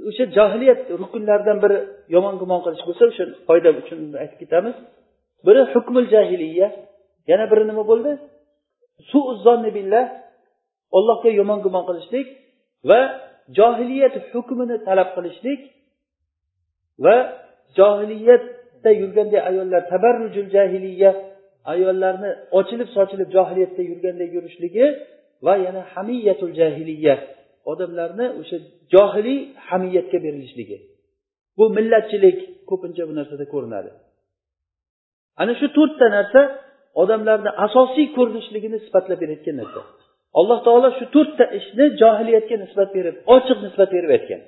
O'sha 0.09 0.25
johiliyat 0.37 0.81
rukunlaridan 1.01 1.57
biri 1.63 1.77
yomon 2.15 2.35
gumon 2.41 2.59
qilish 2.65 2.83
bo'lsa 2.87 3.03
o'sha 3.11 3.25
foyda 3.47 3.69
uchun 3.81 3.99
aytib 4.21 4.37
ketamiz. 4.43 4.75
Biri 5.47 5.61
hukmul 5.73 6.07
jahiliya 6.13 6.67
yana 7.31 7.45
biri 7.51 7.63
nima 7.69 7.83
bo'ldi? 7.91 8.11
Billah 9.77 10.05
ollohga 10.97 11.29
yomon 11.39 11.59
gumon 11.65 11.83
qilishlik 11.89 12.27
va 12.89 12.99
johiliyat 13.57 14.15
hukmini 14.31 14.75
talab 14.87 15.09
qilishlik 15.15 15.61
va 17.05 17.15
johiliyatda 17.77 18.91
yurganday 19.01 19.41
ayollar 19.49 19.81
tabarrujul 19.93 20.49
jahiliya 20.55 21.11
ayollarni 21.73 22.31
ochilib 22.59 22.89
sochilib 22.95 23.29
johiliyatda 23.35 23.81
yurganday 23.91 24.27
yurishligi 24.35 24.85
va 25.45 25.53
yana 25.65 25.81
hamiyatul 25.93 26.53
jahiliya. 26.59 27.15
Odamlarni 27.71 28.27
o'sha 28.39 28.57
johiliy 28.93 29.39
hamiyatga 29.67 30.17
berilishligi. 30.25 30.77
Bu 31.57 31.65
millatchilik 31.77 32.39
ko'pincha 32.69 33.03
bu 33.09 33.13
narsada 33.19 33.45
ko'rinadi. 33.53 33.91
Ana 35.41 35.53
shu 35.59 35.67
to'rtta 35.77 36.07
narsa 36.17 36.41
odamlarni 37.01 37.51
asosiy 37.65 38.07
ko'rinishligini 38.17 38.77
sifatlab 38.85 39.19
berayotgan 39.23 39.55
narsa. 39.61 39.81
Alloh 40.39 40.59
taolo 40.67 40.89
shu 40.99 41.05
to'rtta 41.15 41.45
ishni 41.59 41.85
johiliyatga 42.01 42.55
nisbat 42.63 42.89
berib 42.97 43.15
ochiq 43.35 43.57
nisbat 43.65 43.89
berib 43.95 44.11
aytgan. 44.17 44.41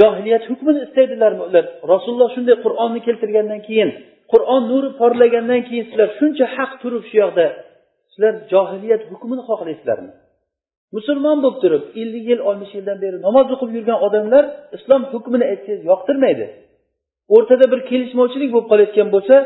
Johiliyat 0.00 0.44
hukmini 0.50 0.80
istaydilarmi? 0.86 1.42
Ular 1.48 1.64
rasululloh 1.92 2.30
shunday 2.36 2.56
qur'onni 2.64 3.00
keltirgandan 3.06 3.60
keyin 3.68 3.90
qur'on 4.32 4.62
nuri 4.70 4.90
porlagandan 5.00 5.60
keyin 5.68 5.84
sizlar 5.88 6.08
shuncha 6.18 6.46
haq 6.56 6.72
turib 6.82 7.04
shu 7.10 7.16
yoqda 7.22 7.46
sizlar 8.20 8.34
johiliyat 8.52 9.02
hukmini 9.12 9.42
xohlaysizlarmi? 9.48 10.12
Musulmon 10.96 11.38
bo'lib 11.44 11.58
turib 11.62 11.84
ellik 12.00 12.24
yil 12.30 12.40
oltmish 12.48 12.72
yildan 12.78 12.98
beri 13.04 13.16
namoz 13.26 13.46
o'qib 13.54 13.70
yurgan 13.76 13.98
odamlar 14.06 14.44
islom 14.76 15.02
hukmini 15.12 15.44
aytsangiz 15.52 15.82
yoqtirmaydi. 15.90 16.46
O'rtada 17.34 17.66
bir 17.72 17.80
kelishmovchilik 17.90 18.50
bo'lib 18.54 18.68
qolayotgan 18.72 19.08
bo'lsa 19.14 19.36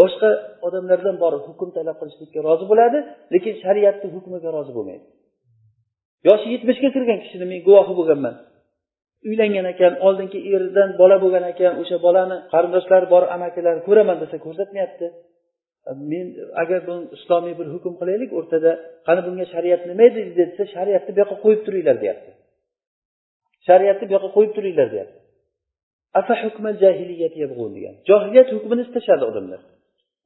boshqa 0.00 0.30
odamlardan 0.66 1.16
borib 1.22 1.42
hukm 1.48 1.68
talab 1.76 1.96
qilishlikka 2.00 2.40
rozi 2.48 2.64
bo'ladi 2.70 2.98
lekin 3.34 3.54
shariatni 3.64 4.08
hukmiga 4.14 4.48
rozi 4.56 4.72
bo'lmaydi. 4.76 5.06
Yoshi 6.28 6.46
yetmishga 6.54 6.88
kirgan 6.96 7.18
kishini 7.24 7.46
men 7.52 7.60
guvohi 7.66 7.92
bo'lganman. 7.98 8.34
Uylangan 9.28 9.66
ekan 9.72 9.92
oldingi 10.06 10.38
eridan 10.54 10.90
bola 11.00 11.16
bo'lgan 11.24 11.44
ekan 11.52 11.72
o'sha 11.82 11.96
bolani 12.06 12.36
qarindoshlari 12.52 13.06
bor 13.14 13.22
amakilari 13.36 13.80
ko'raman 13.88 14.16
desa 14.22 14.36
ko'rsatmayapti. 14.44 15.06
Men 15.94 16.26
agar 16.62 16.80
bu 16.86 16.94
islomiy 17.16 17.54
bir 17.60 17.66
hukm 17.74 17.94
qilaylik 18.00 18.30
o'rtada 18.38 18.70
qani 19.06 19.20
bunga 19.26 19.44
shariat 19.54 19.82
nima 19.90 20.04
edi 20.10 20.20
desa 20.38 20.62
shariatni 20.74 21.10
bu 21.14 21.18
yoqqa 21.22 21.36
qo'yib 21.44 21.62
turinglar 21.66 21.96
deyapti. 22.02 22.30
Shariatni 23.68 24.04
bu 24.08 24.12
yoqqa 24.16 24.30
qo'yib 24.36 24.52
turinglar 24.56 24.88
deyapti. 24.94 25.18
Degan. 27.76 27.94
Johiliyat 28.10 28.48
hukmini 28.56 28.82
istashadi 28.86 29.24
odamlar. 29.30 29.60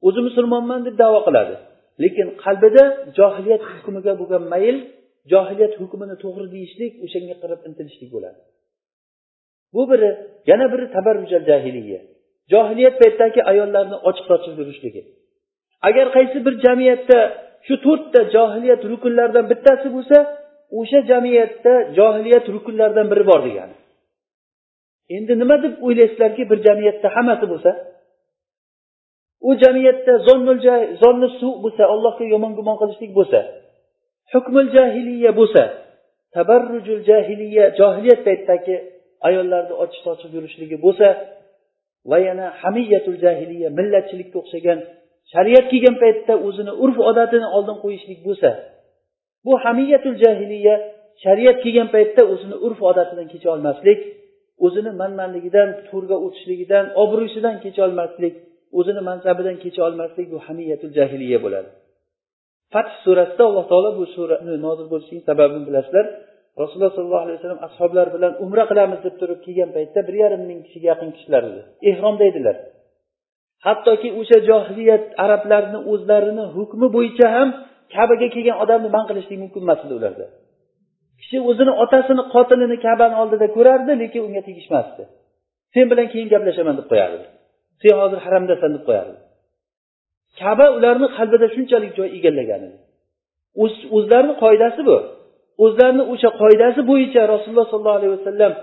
O'zi 0.07 0.19
musulmonman 0.27 0.81
deb 0.87 0.95
davo 1.03 1.19
qiladi. 1.27 1.55
Lekin 2.03 2.27
qalbida 2.43 2.83
johiliyat 3.19 3.63
hukmiga 3.71 4.13
bo'lgan 4.21 4.43
mayl 4.53 4.77
johiliyat 5.33 5.73
hukmini 5.81 6.15
to'g'ri 6.23 6.47
deyishlik 6.55 6.93
o'shanga 7.05 7.35
qarab 7.41 7.59
intilishlik 7.67 8.09
bo'ladi. 8.15 8.39
Bu 9.75 9.81
biri 9.91 10.09
yana 10.49 10.65
biri 10.73 10.85
tabarrujal 10.95 11.43
jahiliya. 11.49 11.99
Johiliyat 12.53 12.95
paytidagi 13.01 13.39
ayollarni 13.51 13.97
ochiq 14.09 14.25
sochib 14.31 14.53
yurishligi 14.61 15.01
agar 15.87 16.07
qaysi 16.15 16.37
bir 16.45 16.53
jamiyatda 16.65 17.19
shu 17.67 17.75
to'rtta 17.85 18.19
johiliyat 18.35 18.81
rukunlaridan 18.91 19.45
bittasi 19.51 19.87
bo'lsa 19.95 20.17
o'sha 20.79 20.99
jamiyatda 21.11 21.73
johiliyat 21.97 22.45
rukunlaridan 22.55 23.07
biri 23.11 23.23
bor 23.31 23.39
degani. 23.47 23.75
Endi 25.15 25.33
nima 25.41 25.55
deb 25.63 25.73
o'ylaysizlarki 25.85 26.43
bir 26.51 26.59
jamiyatda 26.67 27.07
hammasi 27.15 27.45
bo'lsa? 27.53 27.71
U 29.47 29.51
jamiyatda 29.63 30.13
zonni 31.01 31.27
su 31.39 31.47
bo'lsa 31.63 31.83
allohga 31.93 32.25
yomon 32.33 32.51
gumon 32.57 32.77
qilishlik 32.81 33.11
bo'lsa 33.19 33.39
hukmul 34.33 34.67
jahiliya 34.75 35.31
bo'lsa 35.39 35.63
tabarrujul 36.35 37.01
jahiliya 37.09 37.65
johiliyat 37.79 38.21
paytidagi 38.27 38.75
ayollarni 39.27 39.73
ochiq 39.83 40.01
sochib 40.07 40.31
yurishligi 40.37 40.77
bo'lsa 40.85 41.07
va 42.11 42.17
yana 42.27 42.45
hamiyatul 42.61 43.17
jahiliya 43.25 43.69
millatchilikka 43.77 44.37
o'xshagan 44.41 44.79
shariat 45.33 45.65
kelgan 45.71 45.95
paytda 46.03 46.33
o'zini 46.47 46.73
urf 46.83 46.97
odatini 47.09 47.47
oldin 47.57 47.77
qo'yishlik 47.83 48.19
bo'lsa 48.27 48.49
bu 49.45 49.53
hamiyatul 49.65 50.17
jahiliya 50.23 50.75
shariat 51.23 51.57
kelgan 51.63 51.89
paytda 51.95 52.21
o'zini 52.33 52.55
urf 52.65 52.79
odatidan 52.89 53.27
kecha 53.33 53.49
olmaslik 53.55 53.99
o'zini 54.65 54.91
manmanligidan 55.01 55.69
to'rga 55.89 56.17
o'tishligidan 56.25 56.85
obro'sidan 57.03 57.55
kecha 57.63 57.81
olmaslik 57.87 58.33
o'zini 58.79 59.01
mansabidan 59.09 59.55
kecha 59.63 59.81
olmaslik 59.87 60.27
bu 60.33 60.37
hamiyatul 60.47 60.93
jahiliya 60.97 61.39
bo'ladi. 61.45 61.69
Fath 62.73 62.91
surasida 63.03 63.43
alloh 63.49 63.65
taolo 63.71 63.89
bu 63.99 64.05
surani 64.15 64.55
nozil 64.65 64.87
bo'lishining 64.93 65.23
sababini 65.29 65.63
bilasizlar. 65.69 66.05
Rasululloh 66.61 66.93
sollallohu 66.97 67.25
alayhi 67.25 67.37
vasallam 67.39 67.61
ashoblar 67.69 68.07
bilan 68.15 68.33
umra 68.45 68.63
qilamiz 68.71 68.99
deb 69.05 69.15
turib 69.21 69.39
kelgan 69.45 69.69
paytda 69.75 69.99
bir 70.07 70.15
yarim 70.23 70.43
ming 70.49 70.59
kishiga 70.65 70.87
yaqin 70.93 71.09
kishilar 71.15 71.43
edi. 71.49 71.61
Ehromda 71.89 72.23
edilar. 72.31 72.55
Hattoki 73.65 74.09
o'sha 74.19 74.37
johiliyat 74.49 75.03
arablarni 75.23 75.79
o'zlarini 75.91 76.45
hukmi 76.55 76.87
bo'yicha 76.95 77.27
ham 77.35 77.49
kabaga 77.95 78.27
kelgan 78.35 78.57
odamni 78.63 78.89
man 78.95 79.03
qilishlik 79.09 79.39
mumkin 79.43 79.61
emas 79.65 79.79
edi 79.85 79.93
ularda. 79.99 80.25
Kishi 81.19 81.37
o'zini 81.49 81.73
otasini 81.83 82.23
qotilini 82.33 82.77
kabani 82.85 83.15
oldida 83.21 83.47
ko'rardi 83.55 83.91
lekin 84.01 84.21
unga 84.27 84.41
tegishmasdi. 84.47 85.03
Sen 85.73 85.85
bilan 85.91 86.07
keyin 86.13 86.27
gaplashaman 86.33 86.75
deb 86.79 86.87
qo'yardi. 86.91 87.25
Sen 87.81 87.93
hozir 88.01 88.19
haramdasan 88.25 88.71
deb 88.75 88.83
qo'yardi. 88.89 89.17
Kaba 90.39 90.65
ularni 90.77 91.07
qalbida 91.17 91.47
shunchalik 91.55 91.91
joy 91.97 92.09
egallagan 92.17 92.61
edi. 92.67 92.77
O'zlarini 93.97 94.33
qoidasi 94.43 94.81
bu. 94.89 94.97
O'zlarini 95.65 96.03
o'sha 96.13 96.29
qoidasi 96.41 96.81
bo'yicha 96.91 97.21
rasululloh 97.33 97.67
sollallohu 97.71 97.99
alayhi 97.99 98.13
vasallam 98.17 98.53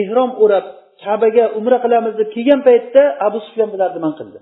ehrom 0.00 0.30
o'rab 0.44 0.66
kabaga 1.02 1.44
umra 1.58 1.78
qilamiz 1.84 2.14
deb 2.20 2.28
kelgan 2.34 2.60
paytda 2.68 3.02
abu 3.26 3.38
sufyan 3.46 3.68
bularni 3.74 4.00
man 4.04 4.14
qildi. 4.18 4.38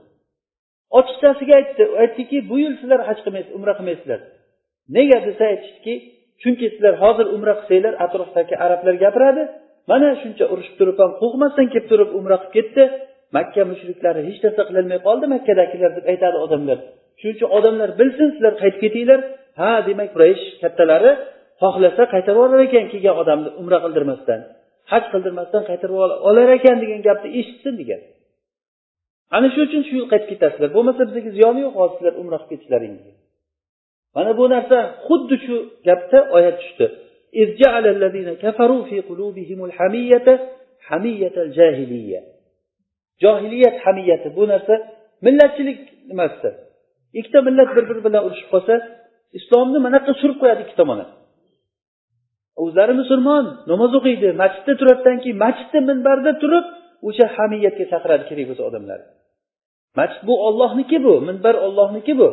Ochiqchasiga 0.98 1.54
aytdi 1.60 1.82
aytdiki 2.02 2.36
bu 2.50 2.56
yil 2.62 2.74
sizlar 2.80 3.00
haj 3.08 3.18
qilmaysiz 3.24 3.52
umra 3.58 3.72
qilmaysizlar. 3.78 4.20
Nega? 4.96 5.18
desa 5.26 5.44
aytishdiki 5.52 5.94
chunki 6.42 6.66
sizlar 6.74 6.94
hozir 7.02 7.26
umra 7.36 7.54
qilsanglar 7.58 7.94
atrofdagi 8.04 8.54
arablar 8.64 8.94
gapiradi 9.04 9.42
mana 9.90 10.08
shuncha 10.22 10.44
urushib 10.52 10.74
turib 10.80 10.96
ham 11.02 11.12
qo'rqmasdan 11.20 11.66
kelib 11.72 11.86
turib 11.92 12.10
umra 12.18 12.36
qilib 12.42 12.54
ketdi. 12.56 12.84
Makka 13.36 13.62
mushriklari 13.72 14.20
hech 14.28 14.38
narsa 14.44 14.62
qilolmay 14.68 14.98
qoldi 15.06 15.26
makkadagilar 15.34 15.90
deb 15.98 16.06
aytadi 16.12 16.36
odamlar. 16.46 16.78
Shuning 17.18 17.36
uchun 17.36 17.50
odamlar 17.58 17.90
bilsin 18.00 18.28
sizlar 18.34 18.54
qaytib 18.62 18.80
ketinglar. 18.84 19.20
Ha 19.60 19.70
demak 19.88 20.08
quraysh 20.14 20.44
kattalari 20.62 21.12
xohlasa 21.62 22.02
qaytarib 22.14 22.38
yuborar 22.38 22.60
ekan 22.68 22.84
kelgan 22.92 23.14
odamni 23.22 23.50
umra 23.60 23.78
qildirmasdan. 23.84 24.40
Haj 24.90 25.04
qildirmasdan 25.12 25.62
qaytarib 25.68 25.96
olar 26.28 26.48
ekan 26.58 26.76
degan 26.82 27.00
gapni 27.08 27.28
eshitsin 27.40 27.74
degan. 27.80 28.00
Ana 29.36 29.48
shu 29.54 29.60
uchun 29.66 29.82
shu 29.88 29.94
yil 29.98 30.08
qaytib 30.12 30.28
ketasizlar. 30.32 30.68
Bo'lmasa 30.76 31.02
bizga 31.08 31.30
ziyoni 31.36 31.60
yo'q 31.66 31.74
hozir 31.80 31.96
sizlar 31.96 32.14
umra 32.22 32.38
qilib 32.38 32.50
ketishlaringizga 32.52 33.12
mana 34.16 34.30
bu 34.38 34.44
narsa 34.54 34.78
xuddi 35.06 35.36
shu 35.44 35.56
gapda 35.88 36.18
oyat 36.36 36.56
tushdi. 36.62 36.86
Johiliyat 43.22 43.76
hamiyati 43.84 44.28
bu 44.36 44.42
narsa 44.52 44.74
millatchilik 45.26 45.80
nimasida 46.10 46.50
ikkita 47.18 47.38
millat 47.48 47.68
bir 47.76 47.84
biri 47.88 48.00
bilan 48.06 48.22
urushib 48.26 48.48
qolsa 48.54 48.74
islomni 49.38 49.78
mana 49.86 49.98
surib 50.22 50.38
qo'yadi 50.42 50.60
ikki 50.64 50.76
tomoni. 50.80 51.04
O'zlari 52.62 52.94
musulmon 53.00 53.44
namoz 53.70 53.92
o'qiydi 53.98 54.28
masjidda 54.42 54.72
turadidan 54.80 55.16
keyin 55.22 55.38
masjidda 55.44 55.78
minbarda 55.90 56.32
turib 56.42 56.64
o'sha 57.08 57.26
hamiyatga 57.36 57.84
chaqiradi 57.92 58.24
kerak 58.30 58.46
bo'lsa 58.50 58.62
odamlar. 58.70 59.00
Masjid 59.98 60.22
bu 60.28 60.34
ollohniki 60.48 60.98
bu 61.06 61.14
minbar 61.28 61.54
ollohniki 61.66 62.12
bu. 62.20 62.28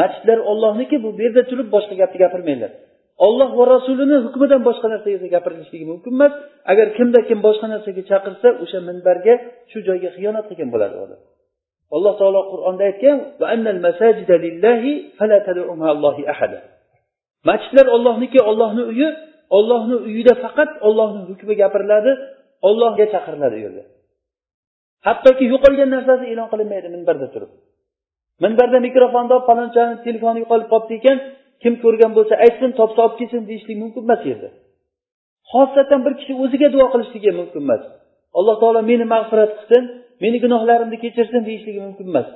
Masjidlar 0.00 0.38
ollohniki 0.50 0.96
bu 1.02 1.08
bu 1.16 1.20
yerda 1.26 1.42
turib 1.50 1.68
boshqa 1.74 1.94
gapni 2.00 2.18
gapirmanglar. 2.24 2.72
Olloh 3.26 3.50
va 3.58 3.64
rasulini 3.74 4.16
hukmidan 4.26 4.60
boshqa 4.68 4.86
narsaga 4.92 5.28
gapirilishligi 5.34 5.86
mumkin 5.92 6.12
emas. 6.16 6.32
Agar 6.72 6.86
kimda 6.96 7.20
kim 7.28 7.38
boshqa 7.46 7.66
narsaga 7.74 8.02
chaqirsa 8.10 8.48
o'sha 8.62 8.78
minbarga 8.88 9.34
shu 9.70 9.78
joyga 9.88 10.08
xiyonat 10.16 10.44
qilgan 10.50 10.68
bo'ladi 10.74 10.96
odam. 11.04 11.20
Alloh 11.96 12.14
taolo 12.20 12.40
qur'onda 12.52 12.82
aytgan 12.90 13.18
masjidlar 17.48 17.86
ollohniki 17.96 18.40
ollohni 18.50 18.82
uyi 18.92 19.08
ollohni 19.56 19.96
uyida 20.08 20.34
faqat 20.44 20.70
ollohni 20.88 21.20
hukmi 21.30 21.54
gapiriladi 21.62 22.12
ollohga 22.68 23.04
chaqiriladi 23.14 23.54
u 23.58 23.62
yerda 23.66 23.82
hattoki 25.06 25.44
yo'qolgan 25.52 25.88
narsasi 25.96 26.24
e'lon 26.32 26.48
qilinmaydi 26.52 26.88
minbarda 26.96 27.26
turib. 27.34 27.50
Minbarda 28.44 28.78
mikrofonni 28.86 29.32
olib 29.36 29.46
palonchani 29.50 29.94
telefoni 30.06 30.38
yo'qolib 30.42 30.68
qolibdi 30.72 30.94
ekan 31.00 31.18
kim 31.62 31.74
ko'rgan 31.84 32.10
bo'lsa 32.16 32.34
aytsin 32.44 32.70
topsa 32.78 33.00
olib 33.06 33.16
kelsin 33.20 33.42
deyishlik 33.48 33.76
mumkin 33.82 34.02
emas 34.06 34.20
u 34.24 34.28
yerda. 34.32 34.48
Xosatan 35.52 36.00
bir 36.06 36.12
kishi 36.20 36.32
o'ziga 36.44 36.68
duo 36.74 36.86
qilishligi 36.92 37.30
mumkin 37.40 37.62
emas. 37.66 37.82
Alloh 38.38 38.56
taolo 38.62 38.80
meni 38.90 39.04
mag'firat 39.14 39.50
qilsin 39.58 39.82
meni 40.22 40.38
gunohlarimni 40.44 40.98
kechirsin 41.04 41.42
deyishligi 41.48 41.80
mumkin 41.86 42.06
emas. 42.12 42.28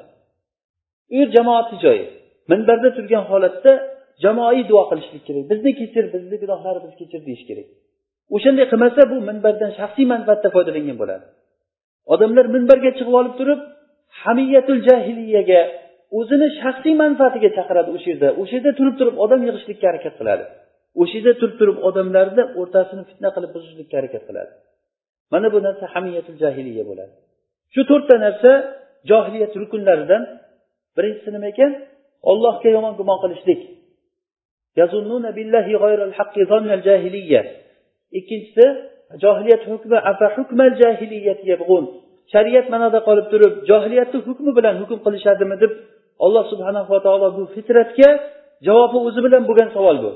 U 1.12 1.14
yer 1.20 1.28
jamoatni 1.36 1.76
joyi. 1.84 2.04
Minbarda 2.50 2.88
turgan 2.96 3.24
holatda 3.30 3.72
jamoaviy 4.24 4.64
duo 4.70 4.82
qilishlik 4.90 5.22
kerak. 5.28 5.44
Bizni 5.52 5.70
kechir 5.80 6.04
bizni 6.14 6.36
gunohlarimizni 6.42 6.96
kechir 7.00 7.20
deyish 7.28 7.44
kerak. 7.48 7.68
O'shanday 8.36 8.66
qilmasa 8.72 9.00
bu 9.12 9.16
minbardan 9.28 9.70
shaxsiy 9.78 10.06
manfaatda 10.14 10.48
foydalangan 10.56 10.96
bo'ladi. 11.02 11.24
Odamlar 12.12 12.46
minbarga 12.56 12.90
chiqib 12.98 13.14
olib 13.20 13.34
turib 13.40 13.60
hamiyatul 14.22 14.80
jahiliyaga 14.88 15.60
o'zini 16.18 16.48
shaxsiy 16.60 16.94
manfaatiga 17.04 17.50
chaqiradi 17.58 17.90
o'sha 17.96 18.08
yerda. 18.12 18.28
O'sha 18.40 18.54
yerda 18.58 18.72
turib 18.78 18.94
turib 19.00 19.16
odam 19.24 19.40
yig'ishlikka 19.48 19.86
harakat 19.90 20.14
qiladi. 20.20 20.44
O'sha 21.00 21.14
yerda 21.18 21.32
turib 21.40 21.56
turib 21.60 21.78
odamlarni 21.88 22.42
o'rtasini 22.60 23.02
fitna 23.10 23.28
qilib 23.36 23.50
buzishlikka 23.56 23.94
harakat 24.00 24.22
qiladi. 24.28 24.52
Mana 25.32 25.46
bu 25.54 25.58
narsa 25.66 25.84
hamiyatul 25.94 26.36
jahiliya 26.42 26.84
bo'ladi. 26.90 27.12
Shu 27.74 27.80
to'rtta 27.90 28.14
narsa 28.24 28.50
johiliyat 29.10 29.52
rukunlaridan 29.62 30.22
birinchisi 30.96 31.30
nima 31.34 31.46
ekan? 31.52 31.70
Ollohga 32.30 32.68
yomon 32.76 32.94
gumon 32.98 33.18
qilishlik. 33.22 33.60
Ikkinchisi 38.18 38.64
johiliyat 39.22 39.62
hukmi 39.70 39.96
hukmal 40.36 40.72
jahiliyat 40.82 41.40
yabg'un 41.52 41.84
shariat 42.32 42.66
manoda 42.74 42.98
qolib 43.08 43.26
turib 43.32 43.52
johiliyatni 43.70 44.18
hukmi 44.28 44.50
bilan 44.58 44.74
hukm 44.80 44.98
qilishadimi 45.06 45.56
deb 45.62 45.72
alloh 46.24 46.44
subhanava 46.52 46.98
taolo 47.06 47.28
bu 47.36 47.42
fitratga 47.54 48.08
javobi 48.66 48.98
o'zi 49.08 49.20
bilan 49.26 49.42
bo'lgan 49.48 49.68
savol 49.76 49.96
bu. 50.04 50.10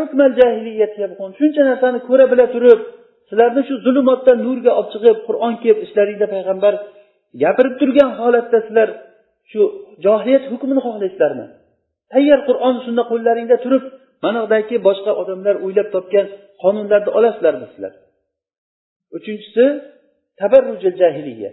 Hukmal 0.00 0.32
jahiliyat 0.40 0.94
yabg'un 1.02 1.30
shuncha 1.38 1.62
narsani 1.70 1.98
ko'ra 2.08 2.24
bila 2.32 2.44
turib 2.54 2.80
sizlarni 3.28 3.62
shu 3.68 3.74
zulmatdan 3.86 4.38
nurga 4.46 4.72
olib 4.78 4.90
chiqib 4.94 5.18
qur'on 5.28 5.54
kelib 5.62 5.78
ishlaringda 5.86 6.26
payg'ambar 6.34 6.74
gapirib 7.42 7.74
turgan 7.80 8.10
holatda 8.20 8.58
sizlar 8.66 8.88
shu 9.50 9.60
johiliyat 10.04 10.44
hukmini 10.52 10.80
xohlaysizlarmi? 10.86 11.46
Tayyor 12.12 12.40
qur'on 12.48 12.74
sunna 12.86 13.02
qo'llaringda 13.10 13.56
turib 13.64 13.84
mana 14.24 14.40
boshqa 14.88 15.12
odamlar 15.22 15.54
o'ylab 15.64 15.88
topgan 15.94 16.26
qonunlarni 16.62 17.10
olasizlarmi 17.18 17.66
sizlar? 17.72 17.92
Uchinchisi 19.16 19.64
tabarrujal 20.40 20.96
jahiliya. 21.02 21.50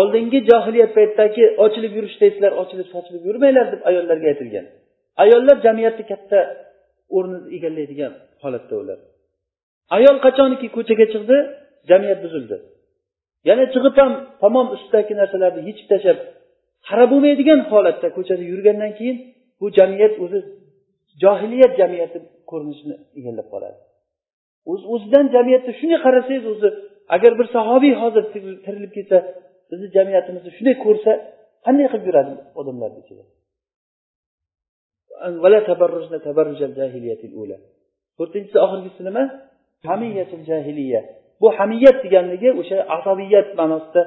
Oldingi 0.00 0.38
johiliyat 0.50 0.92
paytidagi 0.98 1.44
ochilib 1.64 1.92
yurishdaysizlar 1.98 2.52
ochilib 2.62 2.88
sochilib 2.94 3.22
yurmanglar 3.28 3.66
deb 3.72 3.80
ayollarga 3.90 4.26
aytilgan. 4.32 4.66
Ayollar 5.22 5.56
jamiyatni 5.66 6.04
katta 6.12 6.38
o'rnini 7.16 7.48
egallaydigan 7.56 8.12
holatda 8.42 8.74
ular. 8.82 8.98
Ayol 9.96 10.16
qachoniki 10.26 10.66
ko'chaga 10.76 11.06
chiqdi 11.12 11.36
jamiyat 11.90 12.18
buzildi. 12.24 12.56
Yana 13.48 13.64
chiqib 13.74 13.94
ham 14.02 14.12
tamom 14.42 14.66
ustidagi 14.74 15.14
narsalarni 15.20 15.60
yechib 15.68 15.86
tashlab 15.92 16.18
qarab 16.88 17.08
bo'lmaydigan 17.12 17.60
holatda 17.72 18.08
ko'chada 18.16 18.44
yurgandan 18.52 18.92
keyin 18.98 19.16
bu 19.60 19.66
jamiyat 19.78 20.14
o'zi 20.24 20.38
johiliyat 21.22 21.72
jamiyati 21.80 22.18
ko'rinishini 22.50 22.96
egallab 23.18 23.48
qoladi. 23.54 23.78
O'z 24.70 24.82
o'zidan 24.94 25.26
jamiyatda 25.36 25.70
shunday 25.80 25.98
qarasangiz 26.06 26.44
o'zi 26.52 26.68
agar 27.14 27.32
bir 27.38 27.46
sahobiy 27.56 27.94
hozir 28.02 28.24
tirilib 28.64 28.92
ketsa 28.96 29.18
bizni 29.70 29.88
jamiyatimizni 29.96 30.50
shunday 30.56 30.76
ko'rsa 30.86 31.10
qanday 31.66 31.86
qilib 31.92 32.06
yuradi 32.10 32.32
odamlarni 32.60 32.98
ichida 33.04 33.24
to'rtinchisi 38.18 38.58
oxirgisi 38.66 39.02
nima? 39.08 39.24
Hamiyatul 39.88 40.44
jahiliya. 40.50 41.00
Bu 41.40 41.48
hamiyat 41.58 41.96
deganligi 42.04 42.48
o'sha 42.60 42.78
asabiyat 42.96 43.48
ma'nosida 43.60 44.02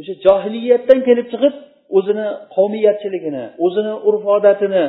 o'sha 0.00 0.14
johiliyatdan 0.26 0.98
kelib 1.08 1.26
chiqib 1.32 1.54
o'zini 1.98 2.26
qavmiyatchiligini 2.56 3.44
o'zini 3.64 3.92
urf 4.08 4.24
odatini 4.36 4.84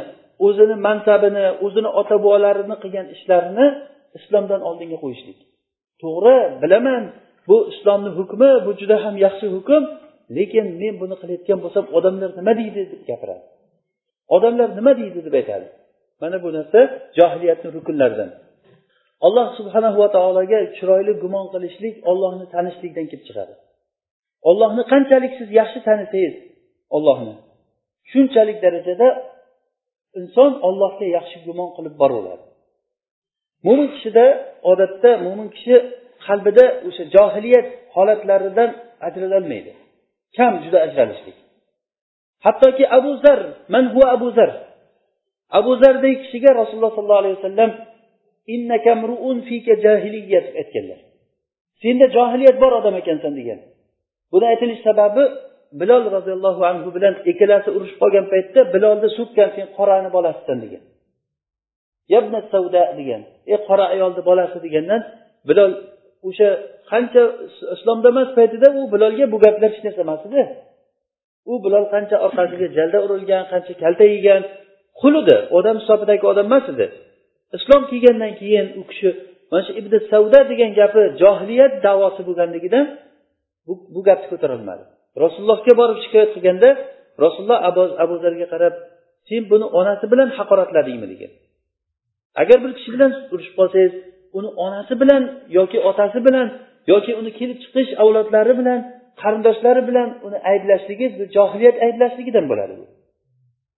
o'zini 0.46 0.76
mansabini 0.88 1.46
o'zini 1.66 1.90
ota 2.02 2.16
bobolarini 2.24 2.76
qilgan 2.84 3.08
ishlarini 3.16 3.68
islomdan 4.18 4.62
oldinga 4.70 4.98
qo'yishlik. 5.04 5.40
To'g'ri 6.04 6.38
bilaman 6.62 7.04
bu 7.50 7.58
islomni 7.74 8.10
hukmi 8.20 8.52
bu 8.66 8.72
juda 8.80 8.96
ham 9.04 9.16
yaxshi 9.26 9.48
hukm 9.56 9.84
lekin 10.38 10.66
men 10.82 10.94
buni 11.02 11.16
qilayotgan 11.22 11.60
bo'lsam 11.64 11.86
odamlar 11.98 12.30
nima 12.40 12.54
deydi 12.60 12.82
deb 12.92 13.02
gapiradi. 13.10 13.44
Odamlar 14.36 14.70
nima 14.78 14.94
deydi 15.00 15.20
deb 15.26 15.34
aytadi. 15.40 15.68
Mana 16.22 16.38
bu 16.44 16.50
narsa 16.58 16.80
johiliyatni 17.18 17.70
rukunlaridan. 17.78 18.30
Alloh 19.26 19.48
subhanahu 19.58 19.98
va 20.04 20.10
taologa 20.16 20.60
chiroyli 20.78 21.14
gumon 21.24 21.46
qilishlik 21.54 21.96
ollohni 22.12 22.46
tanishlikdan 22.54 23.06
kelib 23.12 23.24
chiqadi. 23.28 23.54
Ollohni 24.50 24.84
qanchalik 24.92 25.34
siz 25.40 25.50
yaxshi 25.60 25.80
tanisangiz 25.88 26.36
ollohni 26.96 27.34
shunchalik 28.12 28.58
darajada 28.66 29.08
inson 30.20 30.52
ollohga 30.68 31.06
yaxshi 31.18 31.38
gumon 31.48 31.70
qilib 31.78 31.96
boraveradi 32.02 32.46
mo'min 33.66 33.88
kishida 33.96 34.26
odatda 34.72 35.10
mo'min 35.26 35.48
kishi 35.56 35.76
qalbida 36.26 36.66
o'sha 36.88 37.04
johiliyat 37.16 37.68
holatlaridan 37.96 38.70
ajralolmaydi. 39.08 39.72
Kam 40.38 40.54
juda 40.64 40.80
ajralishlik. 40.88 41.38
Hattoki 42.46 42.84
abu 42.98 43.12
zar 43.24 43.40
man 43.74 43.86
huva 43.94 44.08
abu 44.16 44.28
zar. 44.38 44.52
Abu 45.60 45.72
zardek 45.82 46.16
kishiga 46.24 46.52
rasululloh 46.62 46.94
sollallohu 46.96 47.24
alayhi 47.24 47.38
vasallam 47.40 47.72
aytganlar. 50.62 51.00
Senda 51.82 52.08
johiliyat 52.16 52.58
bor 52.64 52.72
odam 52.80 52.96
ekansan 53.02 53.34
degan. 53.40 53.60
Buni 54.32 54.46
aytilish 54.52 54.82
sababi 54.88 55.24
bilol 55.82 56.04
roziyallohu 56.16 56.62
anhu 56.72 56.90
bilan 56.96 57.14
ikkalasi 57.32 57.70
urushib 57.78 57.98
qolgan 58.04 58.26
paytda 58.34 58.60
bilolni 58.74 59.10
so'kkan 59.18 59.50
sen 59.56 59.66
qorani 59.78 60.10
bolasisan 60.16 60.58
degan. 60.64 60.84
Yabna 62.14 62.40
savda 62.54 62.84
degan. 63.00 63.22
Ey 63.52 63.58
qora 63.68 63.86
ayolni 63.94 64.22
bolasi 64.30 64.58
degandan 64.66 65.02
bilol 65.50 65.72
o'sha 66.30 66.50
qancha 66.92 67.24
islomda 67.76 68.08
emas 68.14 68.30
paytida 68.38 68.68
u 68.80 68.82
bilolga 68.94 69.26
bu 69.34 69.38
gaplar 69.46 69.70
hech 69.74 69.84
narsa 69.86 70.02
emas 70.08 70.22
edi. 70.28 70.42
U 71.52 71.54
bilan 71.64 71.86
qancha 71.94 72.18
orqasiga 72.26 72.68
jalda 72.78 72.98
urilgan 73.06 73.44
qancha 73.52 73.74
kalta 73.84 74.06
yegan 74.16 74.42
qul 75.02 75.14
edi 75.22 75.36
odam 75.58 75.76
hisobidagi 75.82 76.26
odam 76.32 76.46
emas 76.52 76.66
edi. 76.74 76.86
Islom 77.58 77.82
kelgandan 77.92 78.34
keyin 78.40 78.68
u 78.80 78.82
kishi 78.90 79.10
mana 79.50 79.64
shu 79.68 79.72
ibn 79.80 79.94
savda 80.12 80.40
degan 80.52 80.72
gapi 80.80 81.02
johiliyat 81.22 81.74
davosi 81.86 82.22
bo'lganligidan 82.28 82.86
bu, 83.66 83.74
bu 83.94 84.00
gapni 84.08 84.28
ko'tarolmadi. 84.32 84.84
Rasulullohga 85.24 85.74
borib 85.82 85.98
shikoyat 86.04 86.30
qilganda 86.36 86.70
rasululloh 87.24 87.60
abu 88.04 88.14
zarga 88.24 88.48
qarab 88.54 88.74
sen 89.30 89.42
buni 89.52 89.66
onasi 89.80 90.06
bilan 90.12 90.30
haqoratladingmi? 90.38 91.08
degan. 91.14 91.32
Agar 92.42 92.58
bir 92.64 92.72
kishi 92.78 92.90
bilan 92.96 93.12
urushib 93.34 93.56
qolsangiz 93.60 93.94
uni 94.38 94.50
onasi 94.66 94.94
bilan 95.02 95.24
yoki 95.58 95.78
otasi 95.90 96.20
bilan 96.28 96.48
yoki 96.92 97.12
uni 97.20 97.32
kelib 97.40 97.58
chiqish 97.64 97.92
avlodlari 98.02 98.54
bilan 98.60 98.80
qarindoshlari 99.22 99.82
bilan 99.90 100.10
uni 100.28 100.38
ayblashligi 100.52 101.08
bu 101.18 101.24
johiliyat 101.36 101.78
ayblashligidan 101.86 102.46
bo'ladi 102.52 102.74
bu. 102.80 102.86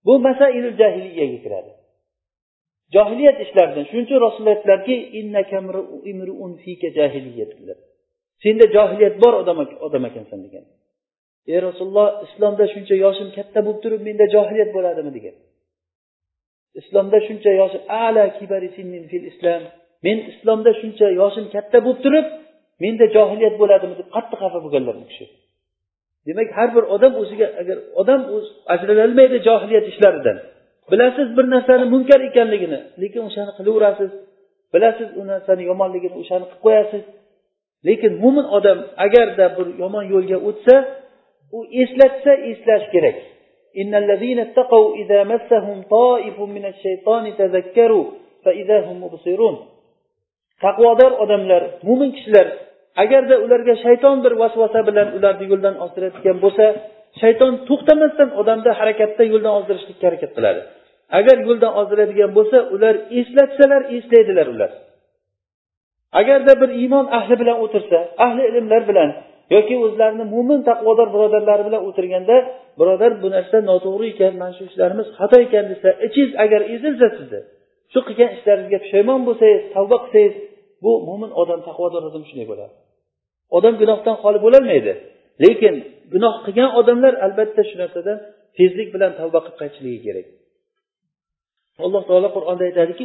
Bu 0.06 0.14
masailul 0.28 0.78
jahiliyaga 0.82 1.38
kiradi. 1.46 1.72
Johiliyat 2.96 3.38
ishlaridan 3.46 3.84
shuning 3.90 4.06
uchun 4.08 4.20
rasululloh 4.26 4.54
aytdilarki 4.56 4.96
senda 8.44 8.66
johiliyat 8.76 9.16
bor 9.24 9.34
odam 9.42 9.58
odam 9.88 10.04
ekansan 10.10 10.40
degan. 10.46 10.64
Ey 11.54 11.60
rasululloh 11.68 12.10
islomda 12.26 12.66
shuncha 12.74 12.96
yoshim 13.06 13.30
katta 13.38 13.60
bo'lib 13.66 13.80
turib 13.84 14.02
menda 14.08 14.26
johiliyat 14.36 14.72
bo'ladimi? 14.78 15.12
degan. 15.18 15.36
Islomda 16.82 17.18
shuncha 17.28 17.52
yoshim 17.62 17.82
ala 18.06 18.24
kibari 18.38 18.70
fil 19.12 19.26
islom 19.32 19.62
men 20.06 20.18
islomda 20.32 20.72
shuncha 20.82 21.08
yoshim 21.22 21.46
katta 21.56 21.78
bo'lib 21.86 22.00
turib 22.06 22.26
menda 22.84 23.06
johiliyat 23.16 23.56
bo'ladimi 23.62 23.96
deb 24.00 24.08
qattiq 24.16 24.40
xafa 24.44 24.60
bo'lganlar 24.66 24.96
bu 25.02 25.06
kishi. 25.12 25.26
Demak 26.28 26.50
har 26.58 26.70
bir 26.76 26.84
odam 26.96 27.14
o'ziga 27.22 27.48
agar 27.62 27.78
odam 28.02 28.22
ajralolmaydi 28.74 29.38
johiliyat 29.48 29.86
ishlaridan 29.92 30.38
bilasiz 30.92 31.28
bir 31.38 31.46
narsani 31.54 31.86
munkar 31.94 32.20
ekanligini 32.30 32.80
lekin 33.02 33.22
o'shani 33.30 33.52
qilaverasiz 33.58 34.12
bilasiz 34.74 35.10
u 35.20 35.22
narsani 35.32 35.64
yomonligini 35.72 36.16
o'shani 36.22 36.46
qilib 36.50 36.62
qo'yasiz. 36.66 37.04
Lekin 37.88 38.14
mo'min 38.24 38.46
odam 38.58 38.80
agarda 39.06 39.46
bir 39.58 39.68
yomon 39.82 40.06
yo'lga 40.14 40.38
o'tsa 40.50 40.76
u 41.58 41.60
eslatsa 41.82 42.34
eslash 42.52 42.86
kerak. 42.94 43.18
Taqvodor 50.64 51.12
odamlar 51.24 51.62
mo'min 51.88 52.10
kishilar 52.18 52.48
agarda 53.04 53.36
ularga 53.46 53.76
shayton 53.86 54.18
bir 54.26 54.34
vasvasa 54.42 54.80
bilan 54.90 55.08
ularni 55.18 55.46
yo'ldan 55.52 55.76
ozdirayotgan 55.84 56.38
bo'lsa 56.46 56.66
shayton 57.22 57.54
to'xtamasdan 57.68 58.30
odamni 58.42 58.72
harakatda 58.80 59.24
yo'ldan 59.34 59.54
ozdirishlikka 59.60 60.06
harakat 60.10 60.32
qiladi. 60.38 60.62
Agar 61.20 61.38
yo'ldan 61.48 61.72
ozdiradigan 61.80 62.32
bo'lsa 62.38 62.58
ular 62.76 62.96
eslatsalar 63.20 63.82
eslaydilar 63.96 64.48
ular. 64.54 64.72
Agarda 66.20 66.54
bir 66.62 66.70
iymon 66.82 67.06
ahli 67.18 67.36
bilan 67.42 67.58
o'tirsa 67.66 67.98
ahli 68.26 68.44
ilmlar 68.50 68.82
bilan 68.90 69.10
yoki 69.56 69.76
o'zlarini 69.86 70.26
mo'min 70.34 70.60
taqvodor 70.70 71.08
birodarlari 71.16 71.64
bilan 71.68 71.82
o'tirganda 71.90 72.36
birodar 72.80 73.12
bu 73.22 73.28
narsa 73.36 73.58
noto'g'ri 73.70 74.06
ekan 74.14 74.34
mana 74.42 74.54
shu 74.58 74.64
ishlarimiz 74.70 75.08
xato 75.18 75.38
ekan 75.46 75.66
desa 75.72 75.90
e, 76.04 76.06
ichingiz 76.08 76.32
agar 76.44 76.62
ezilsa 76.76 77.08
sizni 77.18 77.40
shu 77.94 78.00
qilgan 78.08 78.30
ishlaringizga 78.38 78.80
pushaymon 78.84 79.20
bo'lsangiz 79.28 79.62
tavba 79.76 79.98
qilsangiz 80.04 80.36
bu 80.84 80.92
mo'min 81.08 81.32
odam 81.42 81.60
taqvodor 81.68 82.04
odam 82.10 82.24
shunday 82.30 82.48
bo'ladi. 82.52 82.74
Odam 83.58 83.74
gunohdan 83.82 84.16
xoli 84.24 84.40
bo'lolmaydi 84.46 84.94
lekin 85.44 85.76
gunoh 86.14 86.36
qilgan 86.46 86.70
odamlar 86.80 87.14
albatta 87.26 87.62
shu 87.70 87.76
narsadan 87.82 88.18
tezlik 88.58 88.90
bilan 88.96 89.12
tavba 89.20 89.40
qilib 89.46 89.58
qaytishligi 89.62 90.00
kerak. 90.08 90.28
Alloh 91.86 92.04
taolo 92.10 92.30
qur'onda 92.38 92.64
aytadiki 92.70 93.04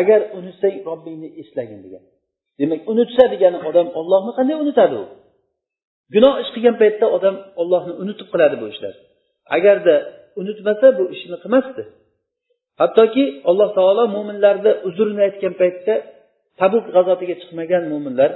agar 0.00 0.20
unutsang 0.38 0.76
robbingni 0.88 1.28
eslagin 1.40 1.80
degan. 1.86 2.04
Demak 2.60 2.80
unutsa 2.92 3.24
degani 3.34 3.58
odam 3.68 3.88
ollohni 4.00 4.32
qanday 4.38 4.56
unutadi 4.64 4.94
u? 5.02 5.04
Gunoh 6.14 6.34
ish 6.42 6.50
qilgan 6.54 6.76
paytda 6.82 7.06
odam 7.16 7.36
ollohni 7.60 7.92
unutib 8.02 8.28
qiladi 8.32 8.56
bu 8.62 8.66
ishlar. 8.72 8.94
Agarda 9.56 9.94
unutmasa 10.40 10.86
bu 10.98 11.04
ishni 11.14 11.36
qilmasdi. 11.42 11.82
Hattoki 12.80 13.24
alloh 13.50 13.68
taolo 13.78 14.04
mo'minlarni 14.16 14.72
uzrini 14.88 15.22
aytgan 15.28 15.54
paytda 15.62 15.94
tabuk 16.60 16.84
g'azotiga 16.94 17.34
chiqmagan 17.42 17.82
mo'minlar 17.92 18.30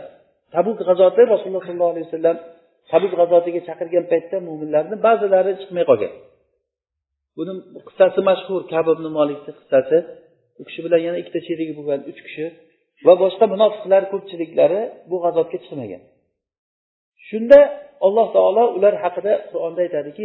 tabuk 0.55 0.77
g'azoti 0.89 1.23
rasululloh 1.33 1.63
sollallohu 1.69 1.93
alayhi 1.95 2.09
vasallam 2.09 2.37
tabuk 2.91 3.13
g'azotiga 3.21 3.61
chaqirgan 3.69 4.05
paytda 4.13 4.37
mo'minlarni 4.49 4.97
ba'zilari 5.07 5.53
chiqmay 5.61 5.85
qolgan. 5.91 6.13
Buni 7.37 7.53
qissasi 7.89 8.21
mashhur 8.31 8.61
kab 8.73 8.87
ibn 8.95 9.07
molikni 9.19 9.53
qissasi. 9.59 9.99
U 10.61 10.63
kishi 10.69 10.81
bilan 10.87 11.01
yana 11.07 11.19
ikkita 11.23 11.41
sherigi 11.49 11.73
bo'lgan 11.79 12.01
uch 12.11 12.21
kishi 12.27 12.47
va 13.07 13.15
boshqa 13.23 13.45
munofiqlar 13.55 14.03
ko'pchiliklari 14.13 14.81
bu 15.11 15.17
g'azotga 15.25 15.59
chiqmagan. 15.65 16.03
Shunda 17.29 17.59
alloh 18.07 18.27
taolo 18.37 18.65
ular 18.77 18.95
haqida 19.05 19.33
qur'onda 19.51 19.81
aytadiki 19.87 20.23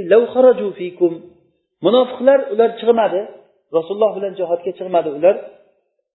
munofiqlar 1.85 2.39
ular 2.53 2.69
chiqmadi. 2.79 3.21
Rasululloh 3.75 4.11
bilan 4.17 4.33
jihodga 4.39 4.71
chiqmadi 4.77 5.09
ular. 5.17 5.35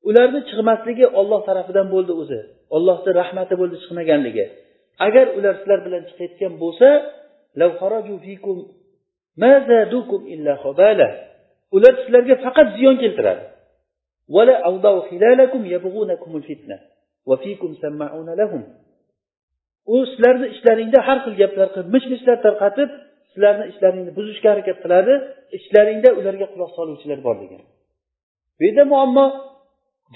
Ularni 0.09 0.41
chiqmasligi 0.49 1.07
olloh 1.21 1.41
tarafidan 1.49 1.87
bo'ldi 1.95 2.13
o'zi. 2.23 2.41
Ollohni 2.77 3.11
rahmati 3.21 3.55
bo'ldi 3.61 3.77
chiqmaganligi. 3.83 4.45
Agar 5.07 5.27
ular 5.39 5.55
sizlar 5.61 5.81
bilan 5.87 6.03
chiqayotgan 6.09 6.53
bo'lsa 6.63 6.89
ular 11.77 11.93
sizlarga 12.03 12.35
faqat 12.45 12.69
ziyon 12.77 12.97
keltiradi. 13.03 13.45
U 19.95 19.97
sizlarni 20.11 20.47
ishlaringda 20.55 20.99
har 21.09 21.19
xil 21.25 21.35
gaplar 21.43 21.69
qilib 21.75 21.89
mish 21.95 22.07
mishlar 22.13 22.37
tarqatib 22.47 22.91
sizlarni 23.37 23.65
ishlaringni 23.73 24.13
buzishga 24.19 24.49
harakat 24.55 24.77
qiladi 24.85 25.13
ishlaringda 25.59 26.11
ularga 26.21 26.47
quloq 26.53 26.71
soluvchilar 26.79 27.19
bor 27.27 27.37
degan. 27.43 27.63
Bu 28.59 28.63
yerda 28.69 28.85
muammo 28.93 29.27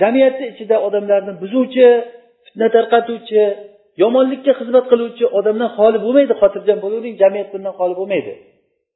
jamiyatni 0.00 0.46
ichida 0.52 0.76
odamlarni 0.86 1.32
buzuvchi 1.42 1.86
fitna 2.44 2.68
tarqatuvchi 2.76 3.42
yomonlikka 4.02 4.52
xizmat 4.60 4.84
qiluvchi 4.92 5.24
odamdan 5.38 5.70
xoli 5.76 5.98
bo'lmaydi 6.04 6.34
xotirjam 6.42 6.78
bo'lavering 6.84 7.16
jamiyat 7.22 7.48
bundan 7.54 7.74
xoli 7.80 7.94
bo'lmaydi. 8.00 8.32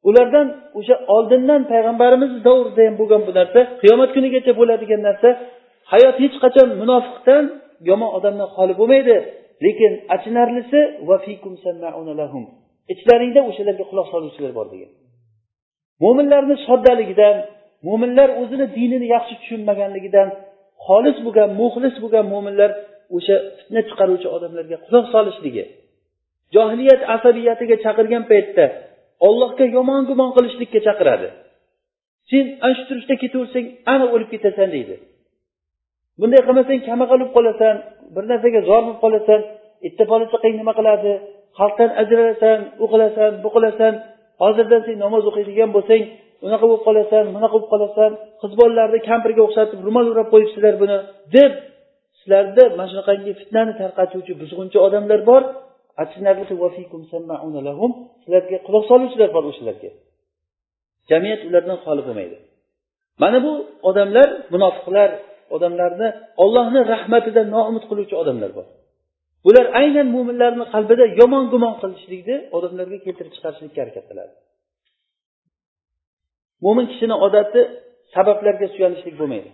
Ulardan 0.08 0.46
o'sha 0.78 0.96
oldindan 1.14 1.62
payg'ambarimiz 1.72 2.32
davrida 2.46 2.82
ham 2.88 2.94
bo'lgan 3.00 3.22
bu 3.28 3.32
narsa 3.38 3.60
qiyomat 3.82 4.10
kunigacha 4.16 4.52
bo'ladigan 4.60 5.00
narsa 5.08 5.28
hayot 5.92 6.16
hech 6.22 6.37
qachon 6.44 6.68
munofiqdan 6.80 7.44
yomon 7.90 8.10
odamdan 8.18 8.48
xoli 8.56 8.74
bo'lmaydi. 8.80 9.16
Lekin 9.64 9.92
achinarlisi 10.14 10.80
ichlaringda 12.92 13.40
o'shalarga 13.51 13.85
quloq 13.90 14.07
soluvchilar 14.14 14.53
bor 14.59 14.66
degan. 14.73 14.90
Mo'minlarni 16.05 16.57
soddaligidan 16.68 17.37
mo'minlar 17.87 18.29
o'zini 18.40 18.66
dinini 18.79 19.07
yaxshi 19.14 19.35
tushunmaganligidan 19.40 20.29
xolis 20.87 21.16
bo'lgan 21.27 21.49
muxlis 21.61 21.94
bo'lgan 22.03 22.25
mo'minlar 22.33 22.70
o'sha 23.16 23.37
fitna 23.59 23.81
chiqaruvchi 23.88 24.29
odamlarga 24.37 24.77
quloq 24.87 25.07
solishligi. 25.14 25.64
Johiliyat 26.55 27.01
asabiyatiga 27.16 27.77
chaqirgan 27.85 28.25
paytda 28.33 28.64
ollohga 29.29 29.64
yomon 29.77 30.03
gumon 30.11 30.31
qilishlikka 30.37 30.81
chaqiradi. 30.87 31.29
Sen 32.31 32.44
ana 32.64 32.75
shu 32.77 32.83
turishda 32.88 33.14
ketaversang 33.23 33.66
ana 33.92 34.07
o'lib 34.14 34.29
ketasan 34.35 34.68
deydi. 34.77 34.97
Bunday 36.20 36.40
qilmasang 36.47 36.81
kambag'al 36.88 37.18
bo'lib 37.18 37.31
qolasan 37.37 37.75
bir 38.14 38.25
narsaga 38.31 38.61
zor 38.68 38.83
bo'lib 38.87 39.01
qolasan 39.05 39.40
erta 39.87 40.05
polisi 40.11 40.31
qilsang 40.33 40.55
nima 40.61 40.73
qiladi? 40.79 41.12
Xalqdan 41.59 41.90
ajralasan 42.03 42.59
u 42.83 42.87
qilasan 42.93 43.33
bu 43.45 43.49
qilasan 43.55 43.93
hozirdan 44.43 44.81
sen 44.87 44.97
namoz 45.05 45.23
o'qiydigan 45.31 45.71
bo'lsang 45.77 46.03
unaqa 46.47 46.64
bo'lib 46.71 46.83
qolasan 46.88 47.25
bunaqa 47.35 47.55
bo'lib 47.57 47.71
qolasan 47.75 48.11
qiz 48.40 48.53
bolalarni 48.61 48.99
kampirga 49.11 49.43
o'xshatib 49.47 49.79
ro'mol 49.87 50.07
o'rab 50.12 50.29
qo'yibsizlar 50.33 50.75
buni 50.83 50.97
deb 51.37 51.53
sizlarda 52.25 52.62
mana 52.79 52.88
shunaqangi 52.93 53.33
fitnani 53.40 53.73
tarqatuvchi 53.81 54.33
buzg'unchi 54.40 54.79
odamlar 54.87 55.21
bor. 55.31 55.43
Sizlarga 58.23 58.59
quloq 58.67 58.85
soluvchilar 58.90 59.31
bor 59.37 59.45
o'shalarga. 59.51 59.90
Jamiyat 61.11 61.40
ulardan 61.49 61.79
xoli 61.85 62.03
bo'lmaydi. 62.07 62.37
Mana 63.23 63.38
bu 63.47 63.53
odamlar 63.88 64.29
munofiqlar 64.55 65.11
odamlarni 65.57 66.09
ollohni 66.45 66.81
rahmatidan 66.93 67.47
noumid 67.55 67.85
qiluvchi 67.90 68.14
odamlar 68.23 68.51
bor. 68.59 68.67
Bular 69.44 69.66
aynan 69.80 70.07
mo'minlarni 70.14 70.64
qalbida 70.74 71.04
yomon 71.20 71.44
gumon 71.52 71.74
qilishlikni 71.83 72.37
odamlarga 72.57 72.98
keltirib 73.07 73.33
chiqarishlikka 73.37 73.78
harakat 73.85 74.04
qiladi 74.11 74.35
mo'min 76.64 76.87
kishini 76.92 77.16
odati 77.26 77.61
sabablarga 78.14 78.66
suyanishlik 78.74 79.14
bo'lmaydi. 79.20 79.50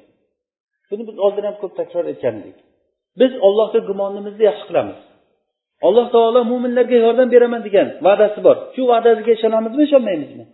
Buni 0.91 1.03
biz 1.09 1.17
oldin 1.25 1.45
ham 1.49 1.57
ko'p 1.63 1.73
takror 1.81 2.05
aytgan 2.13 2.35
edik 2.41 2.59
biz 3.21 3.33
ollohga 3.47 3.81
gumonimizni 3.91 4.45
yaxshi 4.51 4.65
qilamiz. 4.69 4.99
Alloh 5.87 6.07
taolo 6.15 6.41
mo'minlarga 6.53 6.97
yordam 7.07 7.29
beraman 7.35 7.63
degan 7.67 7.89
va'dasi 8.07 8.41
bor. 8.47 8.57
Shu 8.75 8.83
va'dasiga 8.93 9.33
ishonamizmi 9.39 9.83
ishonmaymizmi? 9.89 10.45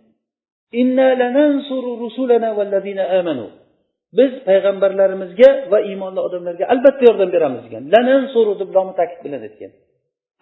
Biz 4.18 4.32
payg'ambarlarimizga 4.48 5.50
va 5.72 5.78
iymonli 5.88 6.20
odamlarga 6.26 6.64
albatta 6.72 7.02
yordam 7.08 7.30
beramiz 7.36 7.60
degan. 7.66 7.82
Lanansuru 7.94 8.52
deb 8.60 8.70
nomi 8.76 8.92
ta'kid 8.98 9.20
bilan 9.26 9.40
aytgan 9.48 9.72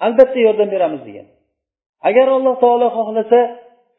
albatta 0.07 0.39
yordam 0.47 0.69
beramiz 0.75 1.03
degan. 1.09 1.27
Agar 2.09 2.27
alloh 2.37 2.55
taolo 2.65 2.89
xohlasa 2.99 3.41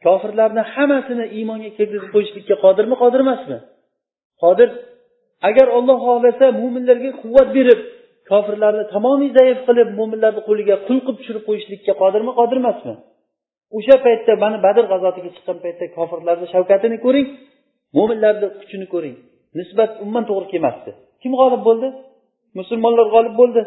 kofirlarni 0.06 0.64
hammasini 0.74 1.26
iymonga 1.38 1.70
kirgizib 1.78 2.10
qo'yishlikka 2.16 2.56
qodirmi 2.66 2.96
qodir 3.04 3.20
emasmi? 3.26 3.58
Qodir. 4.44 4.70
Agar 5.50 5.68
olloh 5.78 5.98
xohlasa 6.08 6.46
mo'minlarga 6.62 7.12
quvvat 7.22 7.50
berib 7.58 7.80
kofirlarni 8.32 8.84
tamomiy 8.94 9.32
zaif 9.38 9.60
qilib 9.68 9.90
mo'minlarni 10.00 10.42
qo'liga 10.50 10.76
qul 10.88 10.98
qilib 11.06 11.18
tushirib 11.20 11.44
qo'yishlikka 11.50 11.94
qodirmi 12.02 12.32
qodir 12.40 12.58
emasmi? 12.64 12.94
O'sha 13.78 13.96
paytda 14.06 14.34
mana 14.44 14.58
badr 14.66 14.86
g'azotiga 14.92 15.30
chiqqan 15.36 15.58
paytda 15.66 15.86
kofirlarni 15.98 16.48
shavkatini 16.54 16.98
ko'ring 17.06 17.28
mo'minlarni 17.98 18.48
kuchini 18.60 18.88
ko'ring. 18.94 19.16
Nisbat 19.58 19.92
umuman 20.04 20.24
to'g'ri 20.30 20.48
kelmasdi. 20.54 20.92
Kim 21.22 21.32
g'olib 21.40 21.62
bo'ldi? 21.68 21.88
Musulmonlar 22.60 23.08
g'olib 23.14 23.36
bo'ldi. 23.42 23.62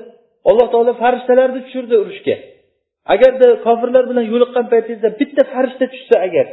Alloh 0.50 0.66
taolo 0.72 0.92
farishtalarni 1.02 1.60
tushirdi 1.66 1.94
urushga. 2.02 2.36
Agarda 3.14 3.46
kofirlar 3.66 4.04
bilan 4.10 4.24
yo'liqqan 4.32 4.64
paytingizda 4.72 5.08
bitta 5.20 5.42
farishta 5.52 5.84
tushsa 5.92 6.16
agar 6.26 6.46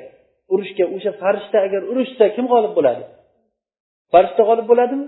urushga 0.53 0.85
o'sha 0.95 1.11
farishta 1.21 1.57
agar 1.67 1.81
urushsa 1.91 2.25
kim 2.35 2.45
g'olib 2.51 2.73
bo'ladi? 2.77 3.03
Farishta 4.13 4.41
g'olib 4.49 4.67
bo'ladimi? 4.71 5.05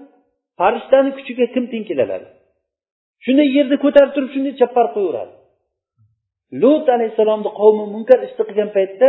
Farishtani 0.60 1.10
kuchiga 1.18 1.46
kim 1.54 1.64
teng 1.72 1.84
kela 1.90 2.06
shunday 3.26 3.48
yerda 3.58 3.76
ko'tarib 3.84 4.12
turib 4.16 4.30
shunday 4.36 4.54
chapparib 4.62 4.92
qo'yaveradi. 4.96 5.34
Lut 6.62 6.86
alayhissalomni 6.96 7.50
qavmi 7.60 7.86
munkar 7.96 8.20
ishni 8.28 8.44
qilgan 8.50 8.70
paytda 8.78 9.08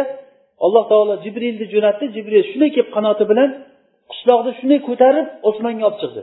alloh 0.65 0.85
taolo 0.93 1.15
jibrilni 1.25 1.67
jo'natdi. 1.75 2.05
Jibril 2.17 2.45
shunday 2.51 2.71
kelib 2.77 2.91
qanoti 2.97 3.25
bilan 3.31 3.51
qishloqni 4.11 4.53
shunday 4.59 4.81
ko'tarib 4.89 5.27
osmonga 5.49 5.85
olib 5.89 5.99
chiqdi. 6.03 6.23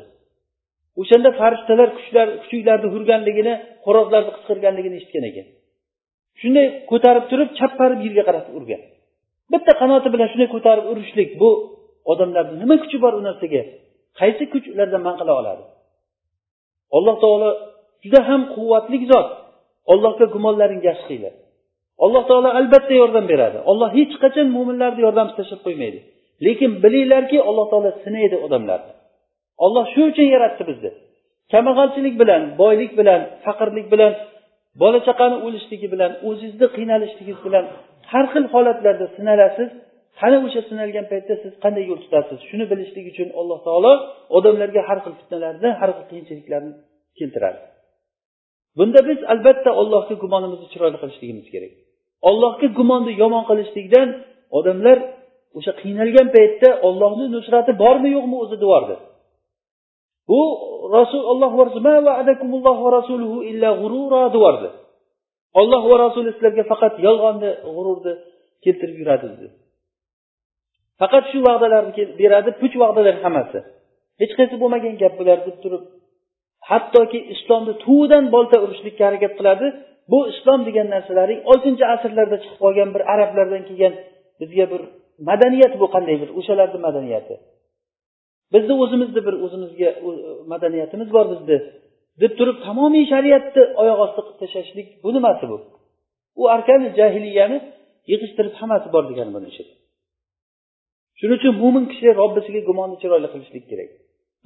O'shanda 1.01 1.29
farishtalar 1.39 1.89
kuchlar 1.97 2.27
kuchuklarni 2.41 2.87
hurganligini 2.95 3.53
xo'rozlarni 3.85 4.31
qichqirganligini 4.37 4.95
eshitgan 4.99 5.25
ekan. 5.31 5.47
Shunday 6.41 6.65
ko'tarib 6.91 7.25
turib 7.31 7.49
chapparib 7.59 7.99
yerga 8.05 8.23
qarab 8.29 8.45
urgan. 8.57 8.81
Bitta 9.53 9.71
qanoti 9.81 10.07
bilan 10.13 10.27
shunday 10.31 10.49
ko'tarib 10.55 10.85
urishlik 10.91 11.29
bu 11.41 11.49
odamlarni 12.11 12.55
nima 12.61 12.75
kuchi 12.83 12.97
bor 13.03 13.13
u 13.19 13.21
narsaga? 13.27 13.61
Qaysi 14.19 14.43
kuch 14.53 14.65
ulardan 14.73 15.01
man 15.07 15.15
qila 15.19 15.33
oladi? 15.41 15.63
Alloh 16.97 17.15
taolo 17.23 17.49
juda 18.03 18.19
ham 18.29 18.41
quvvatli 18.55 18.97
zot. 19.11 19.29
Ollohga 19.93 20.25
gumonlaringni 20.35 20.87
yaxshi 20.91 21.05
qilinglar 21.09 21.35
alloh 22.03 22.23
taolo 22.29 22.49
albatta 22.59 22.93
yordam 23.01 23.25
beradi. 23.31 23.57
Olloh 23.71 23.89
hech 23.97 24.13
qachon 24.23 24.47
mo'minlarni 24.55 25.01
yordamsiz 25.05 25.35
tashlab 25.39 25.61
qo'ymaydi. 25.67 25.99
Lekin 26.45 26.71
bilinglarki 26.83 27.37
alloh 27.49 27.65
taolo 27.71 27.91
sinaydi 28.03 28.37
odamlarni 28.45 28.91
olloh 29.65 29.85
shu 29.93 30.01
uchun 30.11 30.27
yaratdi 30.35 30.63
bizni. 30.69 30.91
Kambag'alchilik 31.51 32.15
bilan 32.21 32.41
boylik 32.61 32.91
bilan 32.99 33.21
faqirlik 33.45 33.87
bilan 33.93 34.13
bola 34.81 34.99
chaqani 35.07 35.37
o'lishligi 35.45 35.87
bilan 35.93 36.11
o'zingizni 36.27 36.67
qiynalishligingiz 36.75 37.39
bilan 37.47 37.65
har 38.11 38.25
xil 38.33 38.45
holatlarda 38.53 39.05
sinalasiz 39.17 39.69
qani 40.19 40.37
o'sha 40.45 40.61
sinalgan 40.69 41.05
paytda 41.11 41.33
siz 41.43 41.53
qanday 41.63 41.83
yo'l 41.89 41.99
tutasiz? 42.05 42.39
Shuni 42.49 42.65
bilishlik 42.71 43.05
uchun 43.11 43.29
alloh 43.39 43.59
taolo 43.67 43.93
odamlarga 44.37 44.81
har 44.89 44.99
xil 45.03 45.13
fitnalarni 45.19 45.69
har 45.79 45.89
xil 45.95 46.05
qiyinchiliklarni 46.11 46.73
keltiradi. 47.19 47.59
Bunda 48.77 48.99
biz 49.09 49.19
albatta 49.33 49.69
allohga 49.81 50.15
gumonimizni 50.23 50.67
chiroyli 50.73 50.97
qilishligimiz 51.01 51.47
kerak. 51.53 51.73
Ollohga 52.29 52.67
gumonni 52.77 53.13
yomon 53.23 53.43
qilishlikdan 53.49 54.07
odamlar 54.57 54.97
o'sha 55.57 55.71
qiynalgan 55.81 56.27
paytda 56.35 56.69
ollohni 56.87 57.25
nusrati 57.35 57.71
bormi 57.83 58.09
yo'qmi 58.15 58.35
o'zi 58.43 58.55
devordi 58.63 58.95
bu 60.29 60.41
rasul 60.97 61.23
olloh 61.31 61.51
deyordi 64.35 64.69
olloh 65.59 65.81
va 65.89 65.95
rasuli 66.05 66.29
sizlarga 66.35 66.63
faqat 66.71 66.93
yolg'onni 67.07 67.51
g'ururni 67.75 68.13
keltirib 68.63 68.97
yuradi 69.01 69.25
dedi 69.33 69.47
faqat 71.01 71.23
shu 71.31 71.39
va'dalarni 71.47 72.03
beradi 72.21 72.49
puch 72.61 72.75
va'dalar 72.83 73.15
hammasi. 73.23 73.59
Hech 74.21 74.33
qaysi 74.39 74.55
bo'lmagan 74.61 74.95
gap 75.01 75.13
bular 75.19 75.39
deb 75.47 75.57
turib 75.63 75.83
hattoki 76.69 77.19
islomni 77.33 77.73
tuvidan 77.83 78.25
bolta 78.35 78.57
urishlikka 78.65 79.03
harakat 79.09 79.33
qiladi 79.39 79.67
bu 80.11 80.19
islom 80.33 80.59
degan 80.67 80.87
narsalaring 80.95 81.39
oltinchi 81.51 81.85
asrlarda 81.93 82.37
chiqib 82.43 82.59
qolgan 82.63 82.89
bir 82.95 83.01
arablardan 83.13 83.63
kelgan 83.69 83.93
bizga 84.39 84.65
bir 84.71 84.81
madaniyat 85.29 85.73
bu 85.81 85.87
qanday 85.95 86.15
bir 86.21 86.29
o'shalarni 86.39 86.79
madaniyati. 86.87 87.35
Bizni 88.53 88.73
o'zimizni 88.83 89.21
bir 89.27 89.35
o'zimizga 89.45 89.89
madaniyatimiz 90.51 91.09
bor 91.15 91.25
bizni 91.33 91.57
deb 92.21 92.31
turib 92.39 92.57
tamomiy 92.67 93.05
shariatni 93.13 93.63
oyoq 93.81 93.99
osti 94.05 94.21
qilib 94.25 94.37
tashlashlik 94.41 94.87
bu 95.03 95.09
nimasi 95.15 95.45
bu? 95.51 95.57
U 96.41 96.43
arkani 96.55 96.87
jahiliyani 96.99 97.57
yig'ishtirib 98.11 98.53
hammasi 98.59 98.87
bor 98.95 99.03
degani 99.09 99.31
buni 99.35 99.47
ishi 99.53 99.63
shuning 101.19 101.37
uchun 101.39 101.53
mo'min 101.61 101.85
kishi 101.91 102.07
robbisiga 102.21 102.61
gumonni 102.69 102.97
chiroyli 103.01 103.27
qilishlik 103.33 103.65
kerak. 103.71 103.89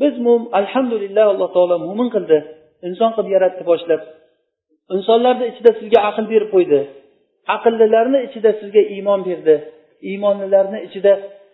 Biz 0.01 0.13
alhamdulillah 0.59 1.25
alloh 1.33 1.49
taolo 1.55 1.75
mo'min 1.87 2.09
qildi 2.15 2.37
inson 2.87 3.09
qilib 3.15 3.29
yaratdi 3.35 3.63
boshlab. 3.71 4.01
Insonlarni 4.95 5.45
ichida 5.51 5.71
sizga 5.79 5.99
aql 6.09 6.25
berib 6.33 6.49
qo'ydi 6.55 6.79
aqllilarni 7.55 8.19
ichida 8.27 8.51
sizga 8.59 8.81
iymon 8.95 9.21
berdi. 9.29 9.55
Iymonlilarni 10.09 10.79
ichida 10.87 11.13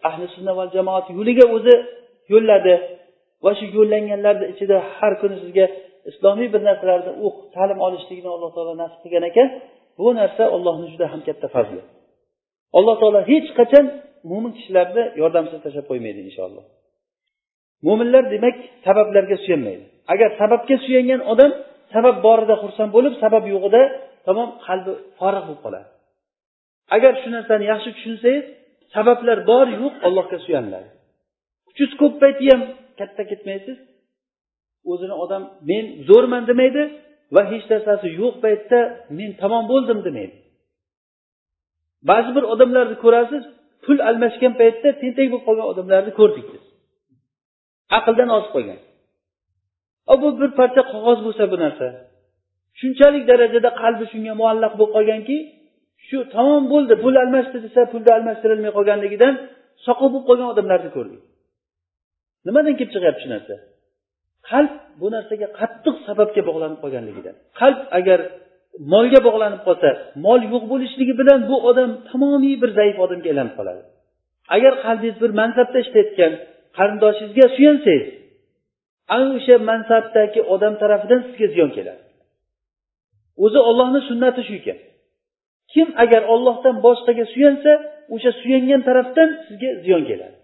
ahli 0.09 0.25
sunna 0.35 0.51
va 0.59 0.65
jamoat 0.75 1.05
yo'liga 1.17 1.45
o'zi 1.55 1.75
yo'lladi. 2.33 2.75
Va 3.43 3.51
shu 3.57 3.65
yo'llanganlarni 3.77 4.45
ichida 4.53 4.77
har 4.97 5.13
kuni 5.21 5.35
sizga 5.43 5.65
islomiy 6.09 6.47
bir 6.53 6.61
narsalarni 6.69 7.11
o'qib 7.25 7.45
ta'lim 7.55 7.79
olishlikni 7.87 8.29
alloh 8.35 8.49
taolo 8.55 8.73
nasib 8.83 8.99
qilgan 9.03 9.23
ekan. 9.31 9.47
Bu 9.99 10.07
narsa 10.19 10.43
ollohni 10.55 10.87
juda 10.93 11.05
ham 11.13 11.21
katta 11.27 11.47
fazli. 11.55 11.81
Alloh 12.77 12.95
taolo 13.01 13.19
hech 13.31 13.49
qachon 13.59 13.85
mo'min 14.31 14.51
kishilarni 14.57 15.03
yordamsiz 15.21 15.59
tashlab 15.65 15.85
qo'ymaydi 15.91 16.19
inshaalloh. 16.29 16.65
Mo'minlar 17.87 18.23
demak 18.33 18.55
sabablarga 18.85 19.37
suyanmaydi. 19.43 19.83
Agar 20.13 20.29
sababga 20.41 20.75
suyangan 20.85 21.21
odam 21.33 21.51
sabab 21.93 22.15
borida 22.25 22.55
xursand 22.63 22.91
bo'lib 22.95 23.13
sabab 23.23 23.43
yo'g'ida 23.53 23.81
tamom 24.27 24.49
qalbi 24.67 24.91
forig' 25.19 25.45
bo'lib 25.47 25.61
qoladi. 25.65 25.87
Agar 26.95 27.13
shu 27.21 27.29
narsani 27.35 27.65
yaxshi 27.71 27.89
tushunsangiz 27.97 28.45
sabablar 28.95 29.37
bor 29.51 29.67
yo'q 29.81 29.95
allohga 30.07 30.37
suyaniladi 30.45 30.89
kuchingiz 31.67 31.93
ko'p 32.01 32.13
payti 32.23 32.45
ham 32.51 32.61
katta 32.99 33.23
ketmaysiz. 33.31 33.77
O'zini 34.91 35.15
odam 35.23 35.43
men 35.69 35.85
zo'rman 36.09 36.43
demaydi 36.51 36.83
va 37.35 37.41
hech 37.51 37.65
narsasi 37.73 38.07
yo'q 38.21 38.35
paytda 38.45 38.79
men 39.17 39.29
tamom 39.41 39.63
bo'ldim 39.71 39.99
demaydi. 40.07 40.35
Ba'zi 42.09 42.29
bir 42.37 42.43
odamlarni 42.53 42.95
ko'rasiz 43.03 43.43
pul 43.85 43.97
almashgan 44.09 44.53
paytda 44.61 44.89
tentak 45.01 45.27
bo'lib 45.31 45.45
qolgan 45.47 45.67
odamlarni 45.71 46.11
ko'rdik 46.19 46.47
biz. 46.53 46.63
Aqldan 47.97 48.29
ozib 48.37 48.51
qolgan. 48.55 48.79
Bu 50.21 50.27
bir 50.39 50.51
parcha 50.59 50.81
qog'oz 50.93 51.19
bo'lsa 51.25 51.43
bu 51.51 51.57
narsa 51.63 51.87
shunchalik 52.79 53.23
darajada 53.29 53.69
qalbi 53.81 54.05
shunga 54.11 54.33
muallaq 54.41 54.73
bo'lib 54.79 54.93
qolganki 54.97 55.37
shu 56.07 56.17
tamom 56.35 56.63
bo'ldi 56.73 56.93
pul 57.03 57.15
almashdi 57.23 57.57
desa 57.65 57.81
pulni 57.91 58.11
almashtirilmay 58.17 58.71
qolganligidan 58.77 59.33
soqov 59.85 60.09
bo'lib 60.13 60.25
qolgan 60.29 60.47
odamlarni 60.53 60.89
ko'rdik 60.97 61.21
nimadan 62.47 62.73
kelib 62.79 62.91
chiqyapti 62.95 63.21
shu 63.23 63.29
narsa? 63.35 63.55
Qalb 64.49 64.73
bu 65.01 65.07
narsaga 65.15 65.47
qattiq 65.59 65.95
sababga 66.07 66.41
bog'lanib 66.49 66.79
qolganligidan. 66.83 67.35
Qalb 67.59 67.79
agar 67.99 68.19
molga 68.93 69.19
bog'lanib 69.27 69.61
qolsa 69.67 69.89
mol 70.25 70.39
yo'q 70.53 70.63
bo'lishligi 70.71 71.13
bilan 71.21 71.39
bu 71.49 71.55
odam 71.69 71.89
tamomiy 72.09 72.55
bir 72.61 72.69
zaif 72.79 72.95
odamga 73.05 73.27
aylanib 73.31 73.53
qoladi. 73.59 73.81
Agar 74.55 74.73
qalbingiz 74.85 75.17
bir 75.23 75.31
mansabda 75.41 75.77
ishlayotgan 75.85 76.33
qarindoshingizga 76.77 77.45
suyansangiz 77.55 78.05
ana 79.15 79.27
o'sha 79.37 79.55
mansabdagi 79.69 80.41
odam 80.53 80.73
tarafidan 80.81 81.19
sizga 81.27 81.47
ziyon 81.53 81.69
keladi. 81.77 82.01
O'zi 83.45 83.59
ollohni 83.69 84.01
sunnati 84.09 84.41
shu 84.47 84.53
ekan. 84.61 84.77
Kim 85.75 85.87
agar 86.03 86.21
ollohdan 86.33 86.75
boshqaga 86.85 87.25
suyansa 87.33 87.71
o'sha 88.15 88.31
suyangan 88.41 88.81
tarafdan 88.87 89.29
sizga 89.45 89.69
ziyon 89.83 90.03
keladi. 90.09 90.37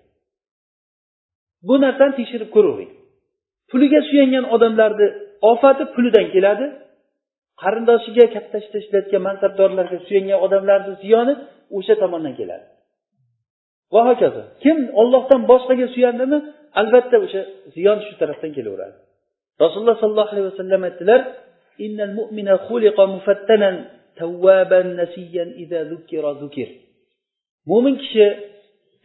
Bu 1.68 1.76
narsani 1.86 2.14
tekshirib 2.20 2.50
ko'ravering. 2.56 2.92
Puliga 3.72 4.00
suyangan 4.10 4.46
odamlarni 4.56 5.08
ofati 5.52 5.84
pulidan 5.96 6.28
keladi. 6.36 6.66
Qarindoshiga 7.62 8.26
katta 8.36 8.58
ishda 8.64 8.78
ishlayotgan 8.84 9.22
mansabdorlarga 9.28 9.98
suyangan 10.08 10.40
odamlarni 10.46 10.94
ziyoni 11.04 11.34
o'sha 11.78 11.96
tomondan 12.02 12.34
keladi. 12.40 12.66
Va 13.94 14.02
hokazo 14.10 14.42
kim 14.64 14.78
ollohdan 15.02 15.42
boshqaga 15.52 15.88
suyandimi 15.96 16.38
albatta 16.82 17.18
o'sha 17.26 17.42
ziyon 17.76 18.00
shu 18.06 18.14
tarafdan 18.22 18.52
kelaveradi. 18.58 18.98
Rasululloh 19.64 19.98
sollallohu 20.04 20.32
alayhi 20.34 20.48
vasallam 20.52 20.82
aytdilar 20.90 21.22
innal 24.20 24.90
nasiyan 25.02 25.50
idza 25.64 25.80
zukira 25.92 26.32
zukir. 26.42 26.70
Mo'min 27.70 27.96
kishi 28.02 28.26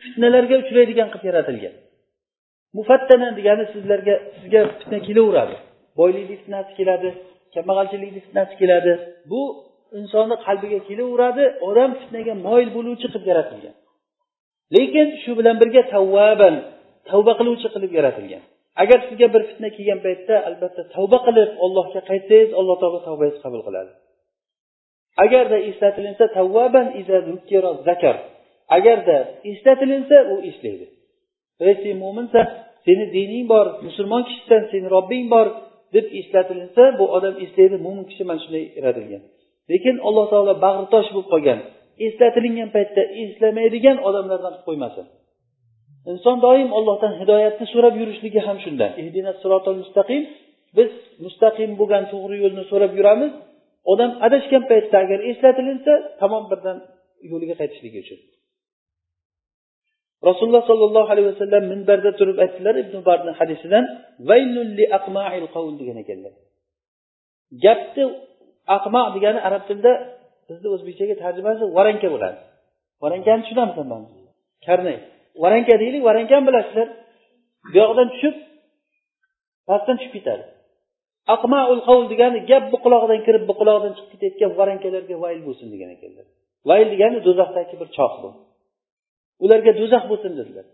fitnalarga 0.02 0.56
uchraydigan 0.62 1.08
qilib 1.12 1.26
yaratilgan. 1.30 1.74
Mufattana 2.78 3.28
degani 3.38 3.64
sizlarga 3.72 4.14
sizga 4.36 4.60
fitna 4.78 4.98
kelaveradi. 5.06 5.56
Boylikni 5.98 6.36
fitnasi 6.40 6.72
keladi 6.78 7.08
kambag'alchilikni 7.54 8.20
fitnasi 8.26 8.54
keladi. 8.60 8.92
Bu 9.30 9.40
insonni 9.98 10.36
qalbiga 10.46 10.78
kelaveradi 10.88 11.44
odam 11.68 11.90
fitnaga 12.00 12.34
moyil 12.46 12.70
bo'luvchi 12.76 13.06
qilib 13.12 13.26
yaratilgan. 13.32 13.74
Lekin 14.74 15.08
shu 15.22 15.32
bilan 15.38 15.56
birga 15.62 15.82
tavvaban 15.94 16.54
tavba 17.10 17.32
qiluvchi 17.40 17.68
qilib 17.74 17.92
yaratilgan. 17.98 18.42
Agar 18.82 18.98
sizga 19.08 19.26
bir 19.34 19.42
fitna 19.50 19.68
kelgan 19.76 20.00
paytda 20.06 20.34
albatta 20.48 20.82
tavba 20.94 21.18
qilib 21.26 21.50
allohga 21.64 22.00
qaytsangiz 22.10 22.50
alloh 22.60 22.76
taolo 22.82 22.98
tavbangizni 23.08 23.40
qabul 23.44 23.62
qiladi. 23.68 23.92
Agarda 25.24 25.58
eslatilinsa 25.70 26.24
tavvaban 26.36 26.88
zakar. 27.88 28.16
Agarda 28.76 29.18
eslatilinsa 29.50 30.16
u 30.32 30.36
eslaydi 30.50 30.86
ey 31.60 31.74
sen 31.82 31.96
mo'minsan 32.04 32.46
seni 32.86 33.04
dining 33.16 33.44
bor 33.52 33.66
musulmon 33.86 34.22
kishisan 34.28 34.62
seni 34.72 34.86
robbing 34.94 35.26
bor 35.34 35.46
deb 35.94 36.06
eslatilinsa 36.20 36.82
bu 36.98 37.04
odam 37.16 37.34
eslaydi 37.44 37.76
mo'min 37.86 38.04
kishi 38.10 38.24
mana 38.28 38.40
shunday 38.44 38.64
yaratilgan 38.76 39.22
lekin 39.70 39.96
alloh 40.08 40.26
taolo 40.32 40.52
bag'ritosh 40.66 41.08
bo'lib 41.14 41.28
qolgan. 41.34 41.58
Eslatilingan 42.06 42.70
paytda 42.76 43.02
eslamaydigan 43.22 43.98
odamlardan 44.08 44.52
qilib 44.54 44.66
qo'ymasin. 44.68 45.06
Inson 46.12 46.36
doim 46.46 46.68
ollohdan 46.78 47.12
hidoyatni 47.20 47.66
so'rab 47.72 47.94
yurishligi 48.00 48.40
ham 48.46 48.58
shundan 48.64 48.90
mustaqim 49.82 50.22
biz 50.76 50.90
mustaqim 51.24 51.70
bo'lgan 51.80 52.04
to'g'ri 52.12 52.36
yo'lni 52.44 52.64
so'rab 52.70 52.92
yuramiz 52.98 53.32
odam 53.92 54.10
adashgan 54.26 54.62
paytda 54.70 54.96
agar 55.04 55.18
eslatilinsa 55.30 55.92
tamom 56.20 56.44
birdan 56.50 56.76
yo'liga 57.30 57.54
qaytishligi 57.60 57.98
uchun. 58.04 58.20
Rasululloh 60.28 60.64
sollallohu 60.70 61.08
alayhi 61.12 61.28
vasallam 61.32 61.62
minbarda 61.72 62.10
turib 62.20 62.38
aytdilar 62.44 62.74
ibn 62.82 62.96
barni 63.08 63.32
hadisidan 63.40 63.84
degan 65.80 65.96
ekanlar. 66.04 66.32
Gapni 67.64 68.04
aqma 68.76 69.02
degani 69.14 69.40
arab 69.48 69.62
tilida 69.68 69.92
bizni 70.48 70.68
o'zbekchaga 70.74 71.14
tarjimasi 71.22 71.64
varanka 71.76 72.08
bo'ladi. 72.14 72.38
Varankani 73.02 73.42
hammamiz? 73.82 74.12
karnay 74.66 74.96
varanka 75.42 75.74
deylik 75.82 76.02
varankani 76.08 76.44
bilasizlar. 76.48 76.88
Bu 77.72 77.76
yoqdan 77.82 78.08
tushib 78.12 78.34
pastdan 79.68 79.96
tushib 79.98 80.12
ketadi. 80.16 80.44
Aqmaul 81.34 81.80
qavl 81.88 82.04
degani 82.12 82.38
gap 82.50 82.64
bu 82.72 82.78
qulog'idan 82.84 83.20
kirib 83.26 83.44
bu 83.48 83.54
qulog'idan 83.60 83.92
chiqib 83.96 84.10
ketayotgan 84.12 84.50
varankalarga 84.58 85.16
vayl 85.24 85.40
bo'lsin 85.46 85.66
degan 85.74 85.90
ekanlar. 85.96 86.26
Vayl 86.68 86.88
degani 86.94 87.18
do'zaxdagi 87.26 87.74
bir 87.80 87.88
choq 87.96 88.14
bu. 88.22 88.30
Ularga 89.44 89.72
do'zax 89.80 90.04
bo'lsin 90.10 90.32
dedilar. 90.40 90.66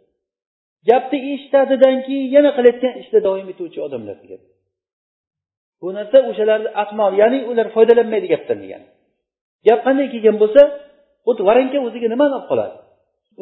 Gapni 0.88 1.19
eshitadidan 1.35 1.97
keyin 2.07 2.27
yana 2.37 2.51
qilayotgan 2.57 2.95
ishda 3.03 3.19
davom 3.27 3.49
etuvchi 3.53 3.79
odamlar 3.87 4.17
degan. 4.25 4.41
Bu 5.81 5.88
narsa 5.97 6.19
o'shalarni 6.31 6.71
aqmol 6.83 7.12
ya'ni 7.23 7.38
ular 7.51 7.67
foydalanmaydi 7.77 8.27
gapdan 8.35 8.59
degani. 8.65 8.87
Gap 9.67 9.81
qanday 9.87 10.07
kelgan 10.15 10.37
bo'lsa 10.43 10.62
xuddi 11.27 11.43
varanka 11.49 11.79
o'ziga 11.87 12.09
nimani 12.15 12.35
olib 12.38 12.47
qoladi? 12.51 12.77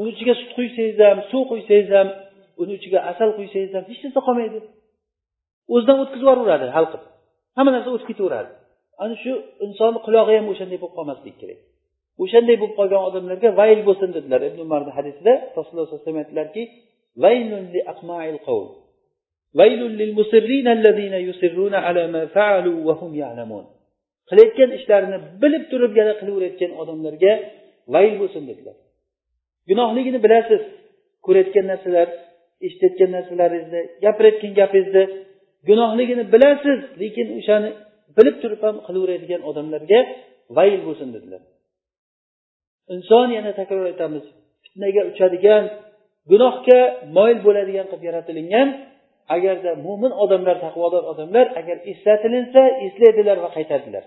Uni 0.01 0.11
ichiga 0.15 0.35
sut 0.41 0.51
quysangiz 0.59 0.99
ham 1.07 1.19
suv 1.31 1.43
quysangiz 1.51 1.91
ham 1.97 2.09
uni 2.63 2.73
ichiga 2.79 2.99
asal 3.11 3.29
quysangiz 3.39 3.73
ham 3.77 3.85
hech 3.91 4.01
narsa 4.05 4.21
qolmaydi. 4.29 4.59
O'zidan 5.75 5.97
o'tkazib 6.03 6.25
yuboraveradi 6.25 6.67
hal 6.77 6.87
qilib. 6.93 7.05
Hamma 7.57 7.71
narsa 7.77 7.89
o'tib 7.95 8.09
ketaveradi. 8.11 8.51
Ana 9.03 9.15
shu 9.23 9.33
insonni 9.67 10.01
qulog'i 10.07 10.35
ham 10.39 10.47
o'shanday 10.53 10.79
bo'lib 10.83 10.95
qolmasligi 10.99 11.37
kerak. 11.43 11.59
O'shanday 12.23 12.57
bo'lib 12.61 12.75
qolgan 12.81 13.03
odamlarga 13.09 13.49
vayl 13.61 13.81
bo'lsin 13.89 14.11
dedilar 14.17 14.41
ibn 14.49 14.59
umarni 14.67 14.93
hadisida. 14.99 15.33
Rasululloh 15.59 15.87
sallallohu 15.87 16.03
alayhi 16.03 16.07
vasallam 16.07 16.23
aytdilarki 16.23 16.63
qilayotgan 24.31 24.71
ishlarini 24.79 25.19
bilib 25.43 25.65
turib 25.73 25.93
yana 26.01 26.13
qilaverayotgan 26.21 26.73
odamlarga 26.83 27.33
vayl 27.95 28.15
bo'lsin 28.21 28.43
dedilar. 28.51 28.77
Gunohligini 29.71 30.19
bilasiz. 30.27 30.63
Ko'rayotgan 31.27 31.67
narsalar 31.73 32.09
eshitayotgan 32.67 33.11
narsalaringizni 33.17 33.83
gapirayotgan 34.05 34.53
gapingizni 34.61 35.05
gunohligini 35.69 36.25
bilasiz 36.35 36.81
lekin 37.03 37.27
o'shani 37.39 37.71
bilib 38.17 38.37
turib 38.43 38.61
ham 38.67 38.77
qilaveradigan 38.87 39.43
odamlarga 39.51 40.01
vayl 40.57 40.81
bo'lsin 40.87 41.09
dedilar. 41.17 41.43
Inson 42.95 43.29
yana 43.39 43.53
takror 43.61 43.85
aytamiz 43.93 44.25
fitnaga 44.65 45.03
uchadigan 45.11 45.65
gunohga 46.31 46.81
moyil 47.17 47.39
bo'ladigan 47.47 47.87
qilib 47.91 48.05
yaratilingan 48.09 48.69
agarda 49.37 49.71
mo'min 49.87 50.13
odamlar 50.25 50.57
taqvodor 50.67 51.03
odamlar 51.13 51.47
agar 51.61 51.77
eslatilinsa 51.93 52.63
eslaydilar 52.87 53.37
va 53.45 53.51
qaytadilar 53.57 54.05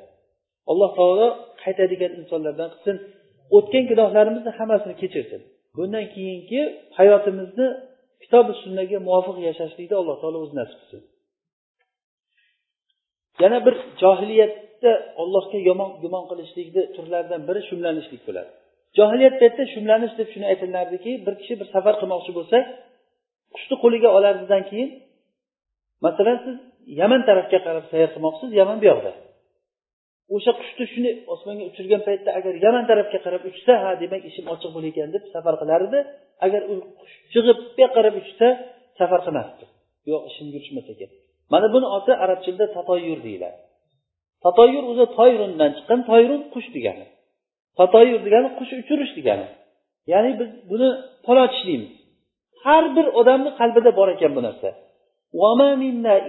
alloh 0.72 0.92
taolo 1.00 1.28
qaytadigan 1.64 2.12
insonlardan 2.20 2.70
qilsin 2.74 2.96
o'tgan 3.58 3.84
gunohlarimizni 3.92 4.52
hammasini 4.60 4.96
kechirsin. 5.02 5.42
Bundan 5.78 6.06
keyingi 6.16 6.62
hayotimizni 6.98 7.68
kitobi 8.24 8.54
sunnaga 8.64 8.98
muvofiq 9.08 9.38
yashashlikni 9.50 9.96
alloh 10.02 10.16
taolo 10.22 10.38
o'zi 10.46 10.56
nasib 10.60 10.78
qilsin. 10.82 11.02
Yana 13.42 13.58
bir 13.66 13.76
johiliyatda 14.02 14.92
allohga 15.22 15.60
yomon 15.70 15.90
gumon 16.04 16.24
qilishlikni 16.30 16.84
turlaridan 16.96 17.42
biri 17.48 17.62
shumlanishlik 17.70 18.22
bo'ladi. 18.28 18.50
Johiliyat 18.98 19.36
paytida 19.42 19.66
shumlanish 19.74 20.14
deb 20.20 20.28
shuni 20.34 20.46
aytilardiki 20.52 21.12
bir 21.26 21.34
kishi 21.42 21.54
bir 21.60 21.68
safar 21.76 21.96
qilmoqchi 22.02 22.32
bo'lsa 22.38 22.58
qushni 23.54 23.76
qo'liga 23.84 24.10
olardidan 24.18 24.64
keyin 24.70 24.90
masalan 26.06 26.38
siz 26.46 26.56
yaman 27.02 27.22
tarafga 27.30 27.60
qarab 27.68 27.86
sayr 27.92 28.10
qilmoqchisiz 28.14 28.52
yaman 28.62 28.78
bu 28.82 28.86
yoqda. 28.92 29.12
O'sha 30.36 30.52
qushni 30.60 30.86
shuni 30.94 31.12
osmonga 31.34 31.64
uchirgan 31.72 32.02
paytda 32.08 32.30
agar 32.40 32.54
yaman 32.66 32.84
tarafga 32.92 33.20
qarab 33.26 33.44
uchsa 33.52 33.74
ha 33.84 33.90
demak 34.04 34.22
ishim 34.30 34.46
ochiq 34.54 34.70
bo'lar 34.76 34.90
ekan 34.92 35.10
deb 35.16 35.24
safar 35.36 35.56
qilar 35.62 35.82
edi 35.88 36.00
agar 36.46 36.62
u 36.72 36.74
qush 37.00 37.16
chig'ib 37.34 37.58
bu 37.76 37.80
yoqqa 37.84 37.96
qarab 37.98 38.16
uchsa 38.22 38.48
safar 39.00 39.20
qilmasdi. 39.26 39.64
Yo'q 40.10 40.22
ishim 40.30 40.48
yurishmas 40.56 40.88
ekan 40.96 41.12
mana 41.54 41.68
buni 41.74 41.88
oti 41.98 42.12
arab 42.24 42.40
tilida 42.46 42.66
tatoyur 42.78 43.20
deyiladi. 43.28 43.58
Tatoyur 44.46 44.84
o'zi 44.92 45.06
toyrundan 45.18 45.72
chiqqan 45.78 46.00
toyrun 46.10 46.42
qush 46.54 46.70
degani. 46.76 47.06
Tatoyur 47.80 48.20
degani 48.26 48.50
qush 48.60 48.72
uchirish 48.82 49.14
degani. 49.18 49.48
Ya'ni 50.12 50.32
biz 50.40 50.50
buni 50.70 50.90
polot 51.26 51.54
deymiz 51.68 51.94
har 52.66 52.84
bir 52.96 53.06
odamni 53.20 53.52
qalbida 53.60 53.92
bor 54.00 54.08
ekan 54.16 54.32
bu 54.38 54.42
narsa. 54.48 54.70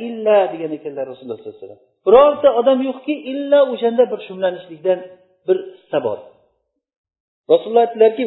Illa 0.06 0.38
degan 0.52 0.70
ekanlar 0.78 1.04
rasululloh 1.10 1.38
sallallohu 1.38 1.56
alayhi 1.56 1.66
vasallam. 1.66 1.82
Birorta 2.06 2.48
odam 2.60 2.78
yo'qki 2.88 3.14
illa 3.32 3.58
o'shanda 3.72 4.04
bir 4.12 4.20
shumlanishlikdan 4.26 4.98
bir 5.46 5.56
hissa 5.76 5.98
bor. 6.06 6.18
Rasululloh 7.52 7.82
aytdilarki 7.86 8.22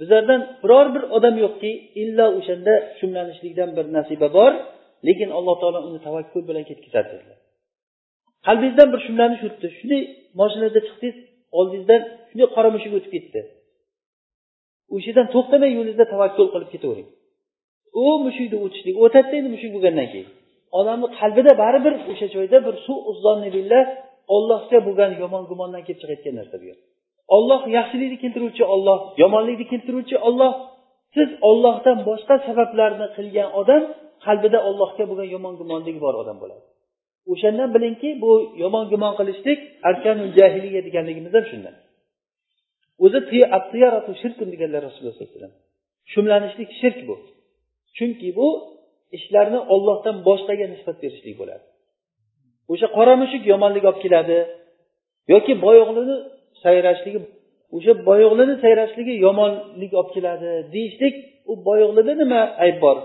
bizlardan 0.00 0.40
biror 0.62 0.86
bir 0.94 1.02
odam 1.16 1.34
yo'qki 1.44 1.70
illo 2.02 2.26
o'shanda 2.38 2.74
shumlanishlikdan 2.98 3.70
bir 3.76 3.86
nasiba 3.96 4.28
bor 4.38 4.52
lekin 5.06 5.28
alloh 5.38 5.54
taolo 5.60 5.80
uni 5.88 6.00
tavakkul 6.06 6.42
bilan 6.48 6.64
ketkazadi 6.70 7.08
dedilar. 7.14 7.38
Qalbingizdan 8.46 8.88
bir 8.92 9.00
shumlanish 9.06 9.42
o'tdi. 9.48 9.66
Shunday 9.78 10.02
moshinada 10.40 10.80
chiqdingiz 10.86 11.16
oldingizdan 11.58 12.00
shunday 12.28 12.48
qora 12.56 12.68
mushuk 12.76 12.92
o'tib 12.98 13.12
ketdi. 13.16 13.40
O'sha 14.94 15.08
yerdan 15.10 15.26
to'xtamay 15.34 15.70
yo'lingizda 15.78 16.06
tavakkul 16.14 16.48
qilib 16.54 16.70
ketavering. 16.74 17.08
U 18.02 18.06
mushukni 18.26 18.56
o'tishlik 18.64 18.96
o'tadida 19.04 19.34
endi 19.40 19.50
mushuk 19.54 19.70
bo'lgandan 19.76 20.08
keyin. 20.12 20.28
Odamni 20.78 21.08
qalbida 21.20 21.52
baribir 21.62 21.94
o'sha 22.12 22.26
joyda 22.36 22.56
bir 22.66 22.74
suv 22.86 22.98
billah 23.56 23.84
ollohga 24.34 24.78
bo'lgan 24.86 25.10
yomon 25.22 25.42
gumondan 25.50 25.82
kelib 25.86 25.98
chiqayotgan 26.02 26.34
narsa 26.40 26.56
bu 26.62 26.66
olloh 27.36 27.62
yaxshilikni 27.76 28.18
keltiruvchi 28.24 28.64
olloh 28.74 28.98
yomonlikni 29.22 29.66
keltiruvchi 29.72 30.16
olloh 30.28 30.52
siz 31.14 31.28
ollohdan 31.48 31.98
boshqa 32.08 32.34
sabablarni 32.46 33.06
qilgan 33.16 33.48
odam 33.60 33.82
qalbida 34.26 34.58
ollohga 34.68 35.04
bo'lgan 35.10 35.28
yomon 35.34 35.54
gumondagi 35.60 36.00
bor 36.06 36.14
odam 36.22 36.36
bo'ladi. 36.42 36.64
O'shandan 37.32 37.68
bilingki 37.76 38.08
bu 38.22 38.32
yomon 38.62 38.84
gumon 38.92 39.12
qilishlik 39.18 39.58
arkanul 39.88 40.30
jahiliya 40.38 40.80
deganligimiz 40.86 41.32
ham 41.36 41.44
shundan. 41.50 41.74
O'zi 43.04 43.18
shirkun 44.22 44.48
deganlar 44.54 44.80
rasululloh 44.88 45.14
sallallohu 45.14 45.30
alayhi 45.30 45.40
vasallam. 45.40 45.54
Shumlanishlik 46.12 46.70
shirk 46.80 46.98
bu. 47.08 47.16
Chunki 47.96 48.28
bu 48.38 48.48
ishlarni 49.16 49.60
ollohdan 49.74 50.16
boshqaga 50.28 50.66
nisbat 50.72 50.96
berishlik 51.02 51.34
bo'ladi. 51.40 51.64
O'sha 52.72 52.86
qora 52.96 53.14
mushuk 53.22 53.42
yomonlik 53.52 53.84
olib 53.88 54.00
keladi 54.04 54.38
yoki 55.32 55.52
boyo'g'lini 55.64 56.16
sayrashligi 56.64 57.20
o'sha 57.76 57.92
boyoqlini 58.08 58.54
sayrashligi 58.64 59.14
yomonlik 59.26 59.92
olib 60.00 60.10
keladi 60.16 60.50
deyishlik 60.74 61.14
u 61.50 61.52
boyoqlida 61.68 62.14
nima 62.22 62.40
ayb 62.64 62.78
bor? 62.84 62.96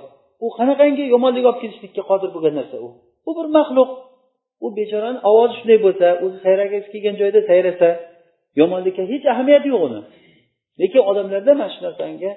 U 0.45 0.47
qanaqangi 0.57 1.03
yomonlik 1.13 1.45
olib 1.49 1.59
kelishlikka 1.63 2.03
qodir 2.09 2.29
bo'lgan 2.35 2.53
narsa 2.59 2.77
u? 2.85 2.87
U 3.29 3.31
bir 3.37 3.47
maxluq. 3.57 3.89
U 4.65 4.67
bechorani 4.77 5.19
ovozi 5.29 5.53
shunday 5.59 5.79
bo'lsa 5.85 6.07
o'zi 6.23 6.37
sayragisi 6.45 6.87
kelgan 6.93 7.15
joyda 7.21 7.39
sayrasa 7.49 7.89
yomonlikka 8.59 9.03
hech 9.11 9.25
ahamiyati 9.33 9.67
yo'q 9.73 9.83
uni. 9.87 10.01
Lekin 10.81 11.01
odamlarda 11.11 11.51
mana 11.61 11.69
shu 11.73 11.79
narsanga 11.87 12.31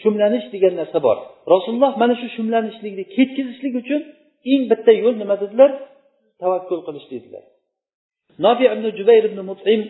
shumlanish 0.00 0.46
degan 0.54 0.74
narsa 0.80 0.98
bor. 1.06 1.16
Rasululloh 1.54 1.92
mana 2.02 2.14
shu 2.20 2.26
shumlanishlikni 2.36 3.04
ketkazishlik 3.16 3.74
uchun 3.82 4.00
eng 4.52 4.62
bitta 4.70 4.92
yo'l 5.02 5.14
nima 5.22 5.36
dedilar? 5.42 5.70
Tavakkul 6.42 6.80
qilish 6.86 7.06
dedilar. 7.12 7.44
Nofi 8.44 8.64
ibn 8.74 8.84
jubayr 8.98 9.24
ibn 9.30 9.38
mutim 9.50 9.80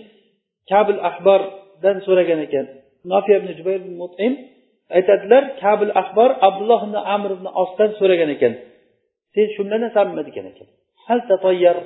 kabil 0.71 0.99
ahbordan 1.09 1.97
so'ragan 2.07 2.41
ekan. 2.47 2.67
Nofiya 3.11 3.37
ibn 3.41 3.51
jubayr 3.59 3.81
ibn 3.85 3.93
mutim 4.03 4.33
aytadilar 4.97 5.45
kabil 5.63 5.91
ahbor 6.03 6.31
abdulloh 6.49 6.81
ibn 6.87 6.97
amr 7.15 7.31
ibn 7.37 7.47
osdan 7.63 7.91
so'ragan 7.99 8.31
ekan. 8.37 8.53
Sen 9.35 9.47
shumlanasanmi 9.57 10.23
degan 10.29 10.47
ekan. 10.53 10.69
Hal 11.07 11.21
tatoyyar 11.31 11.79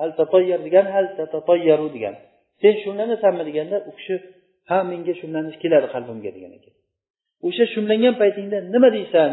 hal 0.00 0.10
tatoyyar 0.18 0.60
degan 0.66 0.86
hal 0.94 1.06
tatatoyyaru 1.18 1.88
degan. 1.96 2.14
Sen 2.62 2.74
shumlanasanmi 2.82 3.42
deganda 3.48 3.76
u 3.88 3.92
kishi 3.98 4.16
ha 4.68 4.76
menga 4.90 5.14
shumlanish 5.20 5.58
keladi 5.62 5.86
qalbimga 5.94 6.30
degan 6.36 6.52
ekan. 6.58 6.74
O'sha 7.46 7.64
shumlangan 7.74 8.14
paytingda 8.22 8.58
nima 8.74 8.88
deysan? 8.96 9.30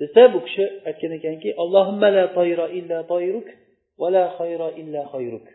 Desa 0.00 0.22
bu 0.34 0.38
kishi 0.46 0.64
aytgan 0.88 1.12
ekanki 1.18 1.48
allohimma 1.62 2.08
la 2.16 2.24
toyra 2.36 2.66
illa 2.78 2.98
toyruk 3.12 3.48
va 4.00 4.08
la 4.14 4.24
xayra 4.38 4.68
illa 4.80 5.00
xayruk 5.12 5.46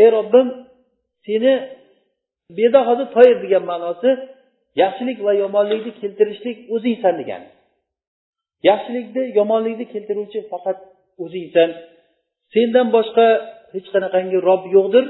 ey 0.00 0.08
robbim 0.16 0.48
seni 1.26 1.52
beda 2.58 2.80
hozir 2.88 3.06
toir 3.14 3.36
degan 3.44 3.64
ma'nosi 3.70 4.10
yaxshilik 4.82 5.18
va 5.26 5.32
yomonlikni 5.42 5.92
keltirishlik 6.00 6.58
o'zingsan 6.74 7.14
degani 7.20 7.48
yaxshilikni 8.68 9.22
yomonlikni 9.38 9.86
keltiruvchi 9.92 10.40
faqat 10.52 10.78
o'zingsan 11.24 11.70
sendan 12.54 12.88
boshqa 12.96 13.26
hech 13.74 13.86
qanaqangi 13.94 14.38
rob 14.48 14.62
yo'qdir. 14.76 15.04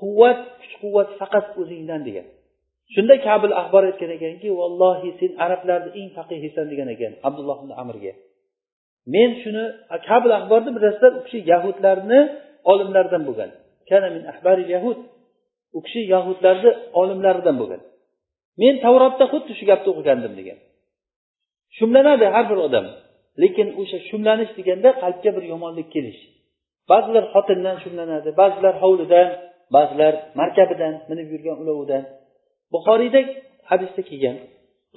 Quvvat 0.00 0.40
kuch 0.60 0.74
quvvat 0.82 1.08
faqat 1.20 1.46
o'zingdan 1.60 2.00
degan. 2.08 2.26
Shunda 2.94 3.14
kabil 3.28 3.52
ahbor 3.62 3.82
aytgan 3.90 4.10
ekanki 4.18 4.48
vallohi 4.60 5.10
sen 5.20 5.30
arablarni 5.44 5.90
eng 6.00 6.08
faqihisan 6.18 6.66
degan 6.72 6.88
ekan 6.94 7.12
abdulloh 7.28 7.58
ibn 7.62 7.72
amrga 7.82 8.12
men 9.14 9.30
shuni 9.42 9.64
kabil 10.08 10.30
ahborni 10.38 10.70
bilasizlar 10.76 11.12
u 11.18 11.20
kishi 11.26 11.38
yahudlarni 11.52 12.20
olimlaridan 12.72 13.22
bo'lgan. 13.28 13.50
Yahud. 14.74 14.98
U 15.76 15.78
kishi 15.84 16.00
yahudlarni 16.14 16.70
olimlaridan 17.00 17.56
bo'lgan. 17.60 17.80
Men 18.60 18.74
tavrotda 18.84 19.24
xuddi 19.32 19.52
shu 19.58 19.64
gapni 19.70 19.88
o'qigandim 19.92 20.32
degan. 20.40 20.58
Shumlanadi 21.78 22.26
har 22.34 22.44
bir 22.50 22.58
odam 22.66 22.86
lekin 23.42 23.68
o'sha 23.80 23.98
shumlanish 24.08 24.52
deganda 24.58 24.90
qalbga 25.02 25.30
bir 25.36 25.44
yomonlik 25.52 25.88
kelish. 25.94 26.20
Ba'zilar 26.90 27.24
xotindan 27.34 27.76
shumlanadi 27.84 28.30
ba'zilar 28.40 28.74
hovlidan 28.82 29.28
ba'zilar 29.76 30.14
markabidan 30.40 30.94
minib 31.10 31.28
yurgan 31.32 31.56
ulovidan 31.62 32.02
buxoriyda 32.72 33.20
hadisda 33.70 34.02
kelgan 34.10 34.36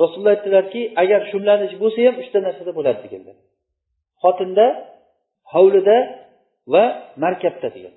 rasululloh 0.02 0.34
aytdilarki 0.36 0.82
agar 1.04 1.22
shumlanish 1.32 1.74
bo'lsa 1.82 2.00
ham 2.08 2.16
uchta 2.24 2.38
narsada 2.48 2.72
bo'ladi 2.78 3.00
deganlar. 3.06 3.36
Xotinda 4.24 4.66
hovlida 5.54 5.98
va 6.74 6.84
markabda 7.24 7.70
degan. 7.76 7.94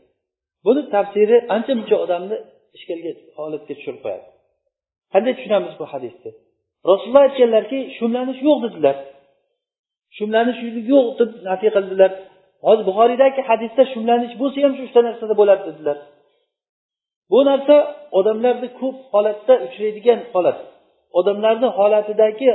Buni 0.67 0.83
tafsiri 0.95 1.37
ancha 1.55 1.73
muncha 1.79 1.97
odamni 2.05 2.37
ishkalga 2.77 3.11
holatga 3.39 3.73
tushirib 3.79 4.01
qo'yadi. 4.05 4.27
Qanday 5.13 5.33
tushunamiz 5.39 5.75
bu 5.81 5.85
hadisni? 5.93 6.31
Rasululloh 6.91 7.23
aytganlarki 7.29 7.79
shumlanish 7.99 8.41
yo'q 8.47 8.59
dedilar. 8.65 8.97
Shumlanish 10.19 10.61
yo'q 10.93 11.07
deb 11.21 11.31
nafiy 11.49 11.71
qildilar. 11.77 12.11
Hozir 12.67 12.85
buxoriydagi 12.91 13.41
hadisda 13.51 13.83
shumlanish 13.93 14.35
bo'lsa 14.41 14.59
ham 14.65 14.73
shu 14.77 14.83
uchta 14.89 15.01
narsada 15.09 15.35
bo'ladi 15.41 15.63
dedilar. 15.69 15.99
Bu 17.33 17.41
narsa 17.51 17.77
odamlarni 18.19 18.69
ko'p 18.81 18.97
holatda 19.13 19.55
uchraydigan 19.67 20.21
holat. 20.33 20.59
Odamlarni 21.19 21.69
holatidagi 21.79 22.49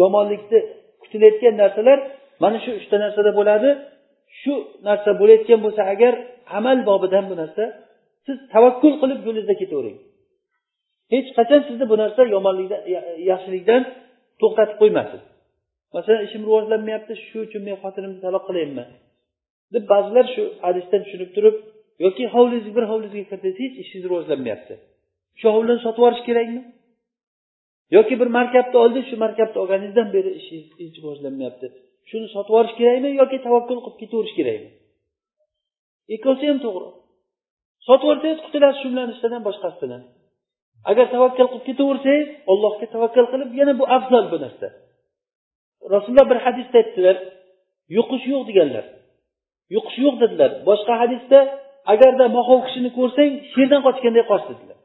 yomonlikni 0.00 0.58
kutilayotgan 1.02 1.54
narsalar 1.62 1.98
mana 2.42 2.58
shu 2.64 2.70
uchta 2.80 2.96
narsada 3.04 3.30
bo'ladi. 3.38 3.68
Shu 4.40 4.54
narsa 4.88 5.10
bo'layotgan 5.20 5.60
bo'lsa 5.64 5.82
agar 5.94 6.12
amal 6.58 6.78
bobidan 6.88 7.24
bu 7.30 7.34
narsa 7.42 7.64
siz 8.26 8.36
tavakkul 8.54 8.94
qilib 9.02 9.20
yo'lingizda 9.26 9.54
ketavering. 9.62 9.98
Hech 11.12 11.28
qachon 11.38 11.60
sizni 11.68 11.84
bu 11.90 11.96
narsa 12.02 12.20
yomonlikdan 12.36 12.82
yaxshilikdan 13.30 13.82
to'xtatib 14.40 14.76
qo'ymasin. 14.82 15.20
Masalan 15.94 16.22
ishim 16.26 16.42
rivojlanmayapti 16.48 17.12
shu 17.26 17.38
uchun 17.46 17.62
men 17.66 17.76
xotinimni 17.82 18.20
taloq 18.24 18.44
qilayinmi? 18.48 18.84
Deb 19.74 19.84
ba'zilar 19.92 20.26
shu 20.34 20.42
hadisdan 20.66 21.00
tushunib 21.04 21.30
turib 21.36 21.56
yoki 22.04 22.24
hovlingizga 22.34 22.72
bir 22.76 22.84
hovlingizga 22.90 23.24
kirsangiz 23.30 23.56
hech 23.62 23.74
ishingiz 23.82 24.04
rivojlanmayapti. 24.10 24.74
Shu 25.40 25.46
hovlini 25.54 25.80
sotib 25.84 26.00
yuborish 26.00 26.22
kerakmi? 26.28 26.62
Yoki 27.96 28.14
bir 28.20 28.28
markabni 28.38 28.76
oldingiz 28.82 29.06
shu 29.10 29.16
markabni 29.24 29.58
olganingizdan 29.62 30.08
beri 30.16 30.30
ishingiz 30.40 30.68
hech 30.80 30.96
rivojlanmayapti. 31.02 31.66
Shuni 32.10 32.28
sotib 32.34 32.50
yuborish 32.52 32.74
kerakmi 32.80 33.10
yoki 33.20 33.36
tavakkul 33.46 33.78
qilib 33.84 33.98
ketaverish 34.02 34.34
kerakmi? 34.38 34.70
Ikkovsi 36.14 36.44
ham 36.50 36.58
to'g'ri. 36.66 36.88
Sotib 37.86 38.06
yuborsangiz 38.08 38.38
qutulasiz 38.46 38.78
shumlanishdan 38.82 39.30
boshqasi 39.30 39.46
boshqasidan. 39.48 40.02
Agar 40.90 41.06
tavakkal 41.14 41.48
qilib 41.52 41.64
ketaversangiz 41.68 42.28
allohga 42.52 42.86
tavakkal 42.94 43.26
qilib 43.32 43.50
yana 43.60 43.72
bu 43.80 43.84
afzal 43.96 44.24
bu 44.32 44.36
narsa. 44.44 44.68
Rasululloh 45.94 46.26
bir 46.32 46.38
hadisda 46.46 46.76
aytdilar 46.82 47.16
yuqish 47.96 48.24
yo'q 48.32 48.42
deganlar. 48.50 48.84
Yuqish 49.74 49.98
yo'q 50.04 50.14
dedilar. 50.22 50.50
Boshqa 50.68 50.94
hadisda 51.02 51.38
agarda 51.92 52.24
moxov 52.36 52.58
kishini 52.66 52.90
ko'rsang 52.98 53.30
sherdan 53.52 53.80
qochganday 53.86 54.24
qoch 54.32 54.44
dedilar. 54.50 54.78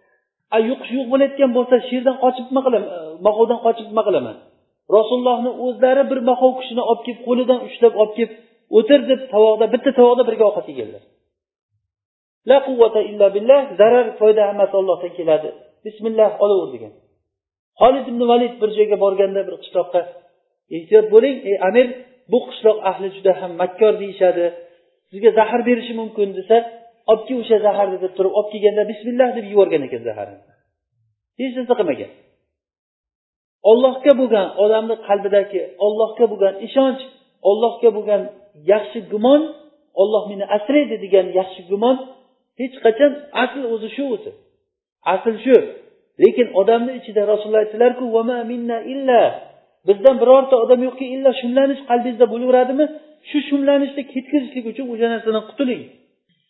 A 0.55 0.57
yuqish 0.69 0.91
yo'q 0.97 1.07
bo'layotgan 1.13 1.51
bo'lsa 1.57 1.75
sherdan 1.89 2.15
qochib 2.23 2.45
nima 2.49 2.61
qilaman? 2.65 2.89
E, 2.97 2.99
Moxovdan 3.27 3.59
qochib 3.65 3.87
nima 3.91 4.03
qilaman? 4.07 4.35
Rasulullohni 4.97 5.51
o'zlari 5.65 6.03
bir 6.11 6.19
moxov 6.29 6.51
kishini 6.59 6.83
olib 6.89 7.01
kelib 7.05 7.21
qo'lidan 7.27 7.59
ushlab 7.67 7.93
olib 8.01 8.13
kelib 8.17 8.31
o'tir 8.77 8.99
deb 9.09 9.21
tovoqda 9.33 9.65
bitta 9.73 9.89
tovoqda 9.99 10.23
birga 10.29 10.43
ovqat 10.49 10.65
yeganlar. 10.71 11.03
La 12.49 12.57
quvvata 12.67 13.01
illa 13.09 13.27
billah 13.35 13.61
zarar 13.79 14.07
foyda 14.19 14.43
hammasi 14.49 14.73
ollohdan 14.81 15.11
keladi. 15.17 15.49
Bismillah 15.85 16.29
olaver 16.43 16.69
degan. 16.75 16.93
Holid 17.81 18.05
ibn 18.11 18.21
valid 18.31 18.53
bir 18.61 18.69
joyga 18.77 18.97
borganda 19.03 19.41
bir 19.47 19.55
qishloqqa 19.63 20.01
ehtiyot 20.75 21.07
bo'ling 21.13 21.37
ey 21.49 21.55
amir 21.69 21.87
bu 22.31 22.37
qishloq 22.47 22.77
ahli 22.89 23.07
juda 23.15 23.31
ham 23.41 23.51
makkor 23.61 23.93
deyishadi. 24.01 24.45
Sizga 25.09 25.29
zahar 25.39 25.61
berishi 25.69 25.93
mumkin 26.01 26.29
desa 26.39 26.57
olib 27.11 27.23
kel 27.27 27.37
o'sha 27.43 27.57
zaharni 27.67 27.97
deb 28.03 28.13
turib 28.17 28.33
olib 28.39 28.49
kelganda 28.53 28.83
bismillah 28.91 29.29
deb 29.37 29.45
yuborgan 29.51 29.81
ekan 29.87 30.01
zaharni 30.09 30.37
hech 31.39 31.53
narsa 31.57 31.73
qilmagan. 31.79 32.11
Ollohga 33.71 34.13
bo'lgan 34.19 34.47
odamni 34.63 34.95
qalbidagi 35.07 35.61
ollohga 35.85 36.25
bo'lgan 36.31 36.53
ishonch 36.67 37.01
ollohga 37.49 37.89
bo'lgan 37.97 38.21
yaxshi 38.71 38.99
gumon 39.11 39.41
olloh 40.01 40.23
meni 40.31 40.45
asraydi 40.57 40.95
degan 41.05 41.27
yaxshi 41.39 41.61
gumon 41.71 41.97
hech 42.59 42.75
qachon 42.85 43.11
asl 43.43 43.61
o'zi 43.73 43.89
shu 43.95 44.03
o'zi 44.15 44.31
asl 45.13 45.35
shu. 45.45 45.57
Lekin 46.23 46.47
odamni 46.61 46.91
ichida 46.99 47.21
rasululloh 47.31 47.61
aytdilarku 47.65 48.05
bizdan 49.87 50.15
birorta 50.21 50.55
odam 50.63 50.79
yo'qki 50.87 51.05
illa 51.15 51.31
shumlanish 51.41 51.81
qalbingizda 51.89 52.25
bo'laveradimi? 52.33 52.85
Shu 53.29 53.37
shumlanishni 53.49 54.03
ketkazishlik 54.13 54.65
uchun 54.71 54.85
o'sha 54.93 55.07
narsadan 55.13 55.43
qutuling. 55.49 55.81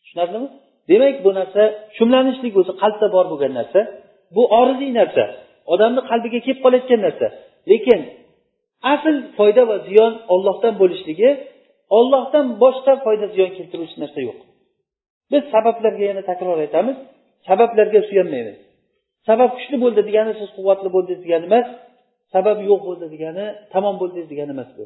Tushunarlimi 0.03 0.47
demak 0.89 1.15
bu 1.25 1.31
narsa 1.39 1.61
shumlanishlik 1.97 2.53
o'zi 2.61 2.73
qalbda 2.81 3.07
bor 3.15 3.25
bo'lgan 3.31 3.53
narsa. 3.59 3.79
Bu 4.35 4.43
oriziy 4.59 4.91
narsa. 4.99 5.23
Odamni 5.73 6.01
qalbiga 6.09 6.39
kelib 6.45 6.59
qolayotgan 6.65 7.01
narsa. 7.07 7.27
Lekin 7.71 7.99
asl 8.93 9.15
foyda 9.37 9.63
va 9.69 9.77
ziyon 9.87 10.13
ollohdan 10.33 10.73
bo'lishligi 10.81 11.29
ollohdan 11.97 12.45
boshqa 12.63 12.93
foyda 13.05 13.25
ziyon 13.33 13.49
keltiruvchi 13.57 13.97
narsa 14.03 14.19
yo'q. 14.27 14.37
Biz 15.32 15.43
sabablarga 15.53 16.03
yana 16.11 16.23
takror 16.30 16.57
aytamiz 16.65 16.97
sabablarga 17.47 17.99
suyanmaymiz. 18.09 18.57
Sabab 19.28 19.49
kuchli 19.57 19.78
bo'ldi 19.84 20.01
degani 20.09 20.32
siz 20.39 20.49
quvvatli 20.57 20.89
bo'ldingiz 20.95 21.21
degani 21.25 21.45
emas 21.49 21.67
sabab 22.34 22.57
yo'q 22.69 22.82
bo'ldi 22.88 23.05
degani 23.13 23.45
tamom 23.73 23.95
bo'ldingiz 24.01 24.28
degani 24.34 24.51
emas 24.57 24.69
bu. 24.78 24.86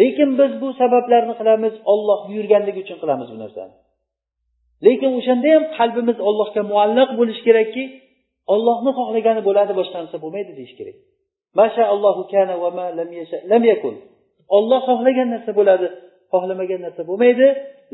Lekin 0.00 0.30
biz 0.40 0.52
bu 0.62 0.68
sabablarni 0.80 1.34
qilamiz 1.40 1.74
olloh 1.92 2.18
buyurganligi 2.28 2.80
uchun 2.84 2.98
qilamiz 3.02 3.28
bu 3.32 3.38
narsani. 3.44 3.74
Lekin 4.86 5.10
o'shanda 5.18 5.48
ham 5.54 5.64
qalbimiz 5.78 6.18
ollohga 6.28 6.62
muallaq 6.72 7.10
bo'lishi 7.18 7.42
kerakki 7.48 7.84
ollohni 8.54 8.90
xohlagani 8.98 9.42
bo'ladi 9.48 9.72
boshqa 9.80 9.96
narsa 10.02 10.16
bo'lmaydi 10.24 10.52
deyish 10.58 10.74
kerak. 10.78 10.96
Olloh 14.56 14.80
xohlagan 14.88 15.28
narsa 15.34 15.50
bo'ladi 15.58 15.86
xohlamagan 16.32 16.80
narsa 16.86 17.02
bo'lmaydi. 17.08 17.46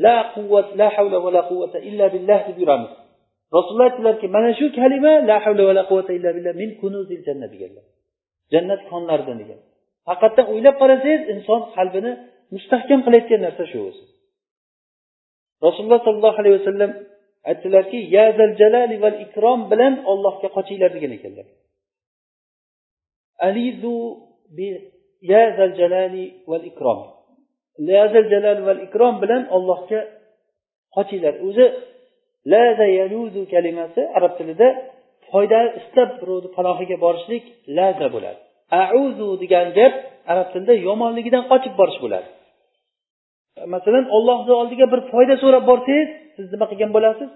La 0.05 0.15
quvvat 0.35 0.67
la 0.79 0.87
havla 0.95 1.17
va 1.25 1.29
la 1.37 1.43
quvvata 1.49 1.77
illa 1.89 2.05
billah 2.13 2.39
deb 2.47 2.57
yuramiz. 2.61 2.91
Rasululloh 3.55 3.87
aytdilarki 3.91 4.27
mana 4.35 4.51
shu 4.59 4.65
kalima 4.79 5.13
la 5.29 5.37
havla 5.43 5.63
va 5.69 5.73
la 5.79 5.83
quvvata 5.89 6.11
illa 6.17 6.29
billah 6.35 6.53
min 6.61 6.69
kunuzil 6.81 7.21
jannat 7.27 7.49
deganlar. 7.53 7.85
Jannat 8.53 8.81
konlaridan 8.91 9.37
degan. 9.41 9.59
Haqiqatdan 10.09 10.45
o'ylab 10.53 10.75
qarasangiz 10.81 11.21
inson 11.33 11.61
qalbini 11.75 12.11
mustahkam 12.55 12.99
qilayotgan 13.05 13.39
narsa 13.45 13.63
shu 13.71 13.79
o'zi. 13.89 14.03
Rasululloh 15.65 16.01
sollallohu 16.07 16.39
alayhi 16.41 16.55
vasallam 16.59 16.91
aytdilarki 17.49 17.99
yazal 18.17 18.51
jalali 18.61 18.95
val 19.03 19.17
ikrom 19.25 19.59
bilan 19.71 19.93
ollohga 20.11 20.49
qochinglar 20.57 20.91
degan 20.95 21.11
ekanlar. 21.17 21.47
Alizu 23.47 23.95
bi 24.57 24.67
yazal 25.33 25.73
jalali 25.79 26.25
val 26.51 26.63
ikrom. 26.71 26.99
Jalal 28.33 28.59
val 28.67 28.79
ikrom 28.87 29.15
bilan 29.23 29.43
ollohga 29.55 29.99
qochinglar 30.95 31.33
o'zi 31.47 31.65
laza 32.53 32.87
yaluzu 32.99 33.41
kalimasi 33.53 34.01
arab 34.17 34.33
tilida 34.39 34.67
foyda 35.29 35.59
istab 35.79 36.09
birovni 36.21 36.49
panohiga 36.57 36.97
borishlik 37.05 37.43
laza 37.77 38.07
bo'ladi. 38.15 38.39
Auzu 38.81 39.27
degan 39.43 39.67
gap 39.77 39.93
arab 40.31 40.47
tilida 40.53 40.73
yomonligidan 40.87 41.43
qochib 41.51 41.73
borish 41.79 41.99
bo'ladi. 42.03 42.27
Masalan 43.73 44.05
ollohni 44.15 44.53
oldiga 44.61 44.85
bir 44.93 45.01
foyda 45.11 45.35
so'rab 45.43 45.63
borsangiz 45.71 46.09
siz 46.35 46.45
nima 46.53 46.65
qilgan 46.71 46.91
bo'lasiz? 46.97 47.29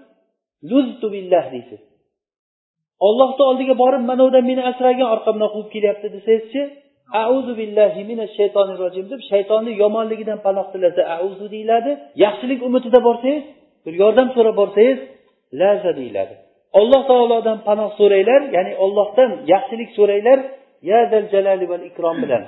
Luztu 0.70 1.06
billah 1.14 1.44
deysiz. 1.54 1.80
Ollohni 3.06 3.42
oldiga 3.50 3.74
borib 3.82 4.02
mana 4.10 4.40
meni 4.50 4.62
asragin 4.70 5.06
orqamdan 5.14 5.48
quvib 5.54 5.70
kelyapti 5.74 6.06
desangizchi? 6.16 6.62
Auzu 7.12 7.52
billahi 7.60 8.00
minash 8.10 8.32
shaytonir 8.38 8.78
rojim 8.84 9.06
deb 9.12 9.20
shaytonni 9.30 9.72
yomonligidan 9.82 10.38
panoh 10.46 10.66
tilasa 10.72 11.02
auzu 11.16 11.46
deyiladi. 11.54 11.90
Yaxshilik 12.24 12.60
umidida 12.68 13.00
borsangiz 13.08 13.44
bir 13.84 13.94
yordam 14.02 14.28
so'rab 14.36 14.56
borsangiz 14.60 14.98
laza 15.60 15.92
deyiladi. 16.00 16.34
Alloh 16.80 17.02
taolodan 17.10 17.58
panoh 17.68 17.90
so'ranglar 18.00 18.40
ya'ni 18.56 18.72
ollohdan 18.84 19.30
yaxshilik 19.52 19.90
so'ranglar 19.98 20.38
yadal 20.90 21.26
jalali 21.32 21.66
val 21.72 21.84
ikrom 21.90 22.16
bilan. 22.22 22.42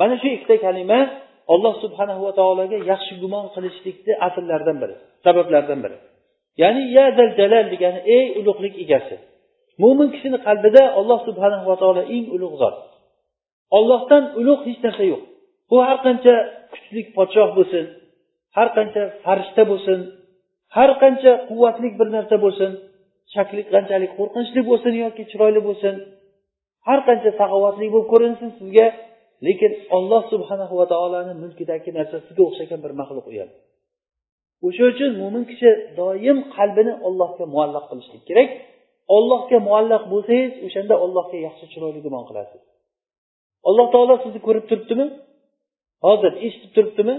Mana 0.00 0.14
shu 0.22 0.28
ikkita 0.36 0.56
kalima 0.66 1.00
alloh 1.54 1.74
subhanahu 1.84 2.20
va 2.26 2.32
taologa 2.40 2.78
yaxshi 2.92 3.14
gumon 3.22 3.44
qilishlikni 3.54 4.12
asllaridan 4.26 4.76
biri 4.82 4.94
sabablardan 5.24 5.78
biri. 5.84 5.96
Ya'ni 6.62 6.82
yadal 6.98 7.30
jalal 7.40 7.66
degani 7.72 8.00
ey 8.16 8.26
ulug'lik 8.40 8.74
egasi 8.84 9.16
mo'min 9.82 10.08
kishini 10.14 10.38
qalbida 10.46 10.82
alloh 10.98 11.18
subhanahu 11.28 11.64
va 11.70 11.76
taolo 11.82 12.02
eng 12.16 12.26
ulug' 12.36 12.56
zot. 12.62 12.76
Ollohdan 13.76 14.24
ulug' 14.40 14.62
hech 14.68 14.80
narsa 14.86 15.04
yo'q. 15.12 15.22
Bu 15.70 15.76
har 15.86 15.98
qancha 16.06 16.34
kuchli 16.72 17.00
podshoh 17.16 17.50
bo'lsin 17.58 17.84
har 18.56 18.68
qancha 18.76 19.02
farishta 19.24 19.62
bo'lsin 19.70 19.98
har 20.76 20.90
qancha 21.02 21.32
quvvatli 21.48 21.88
bir 21.98 22.08
narsa 22.16 22.36
bo'lsin 22.44 22.70
shakli 23.34 23.62
qanchalik 23.72 24.10
qo'rqinchli 24.18 24.60
bo'lsin 24.70 24.92
yoki 25.04 25.22
chiroyli 25.30 25.60
bo'lsin 25.68 25.94
har 26.88 27.00
qancha 27.08 27.30
saxovatli 27.40 27.86
bo'lib 27.94 28.08
ko'rinsin 28.12 28.50
sizga. 28.60 28.86
Lekin 29.46 29.72
olloh 29.96 30.22
subhanahu 30.32 30.74
va 30.80 30.86
taoloni 30.92 31.32
mulkidagi 31.42 31.90
narsa 31.98 32.16
sizga 32.26 32.42
o'xshagan 32.48 32.80
bir 32.84 32.92
maxluq 33.00 33.26
u 33.30 33.32
ham. 33.40 33.50
O'sha 34.66 34.84
uchun 34.92 35.10
mo'min 35.22 35.44
kishi 35.50 35.70
doim 36.00 36.38
qalbini 36.56 36.92
ollohga 37.08 37.44
muallaq 37.54 37.84
qilishlik 37.90 38.22
kerak. 38.28 38.48
Ollohga 39.16 39.58
muallaq 39.68 40.02
bo'lsangiz 40.12 40.52
o'shanda 40.66 40.94
ollohga 41.04 41.38
yaxshi 41.46 41.64
chiroyli 41.72 42.00
gumon 42.06 42.24
qilasiz. 42.28 42.60
Alloh 43.68 43.86
taolo 43.94 44.14
sizni 44.24 44.40
ko'rib 44.46 44.64
turibdimi? 44.70 45.06
Hozir 46.06 46.32
eshitib 46.46 46.70
turibdimi? 46.76 47.16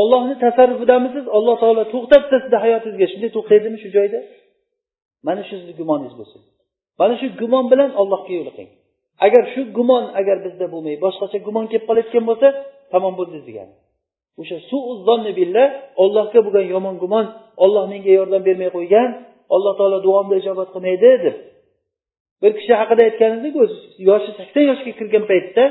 Ollohni 0.00 0.34
tasarrufidamisiz? 0.44 1.24
Alloh 1.36 1.56
taolo 1.62 1.82
to'xtatdi 1.94 2.36
sizni 2.44 2.58
hayotingizga. 2.64 3.06
Shunday 3.12 3.30
to'xtaydimi 3.36 3.78
shu 3.82 3.88
joyda? 3.96 4.20
Mana 5.26 5.42
shu 5.48 5.54
sizni 5.60 5.74
gumoningiz 5.80 6.14
bo'lsin. 6.20 6.40
Mana 7.00 7.14
shu 7.20 7.26
gumon 7.40 7.64
bilan 7.72 7.90
allohga 8.00 8.32
yo'liqing. 8.40 8.68
Agar 9.26 9.44
shu 9.54 9.62
gumon 9.76 10.04
agar 10.20 10.36
bizda 10.46 10.66
bo'lmay 10.74 10.96
boshqacha 11.04 11.38
gumon 11.46 11.64
kelib 11.70 11.84
qolayotgan 11.88 12.24
bo'lsa 12.30 12.48
tamom 12.92 13.14
bo'ldi 13.20 13.38
degani. 13.48 13.74
O'sha 14.40 14.56
suuzzonni 14.70 15.32
billah 15.38 15.66
ollohga 16.02 16.40
bo'lgan 16.46 16.66
yomon 16.74 16.94
gumon 17.02 17.26
olloh 17.64 17.84
menga 17.92 18.12
yordam 18.18 18.42
bermay 18.48 18.70
qo'ygan 18.76 19.08
alloh 19.54 19.72
taolo 19.78 19.98
duomni 20.06 20.34
ijobat 20.42 20.68
qilmaydi 20.74 21.10
deb. 21.24 21.36
Bir 22.44 22.52
kishi 22.58 22.72
haqida 22.80 23.02
aytganidek 23.08 23.54
o'zi 23.62 23.76
yoshi 24.08 24.30
sakson 24.38 24.64
yoshga 24.70 24.92
kirgan 24.98 25.24
paytda 25.30 25.64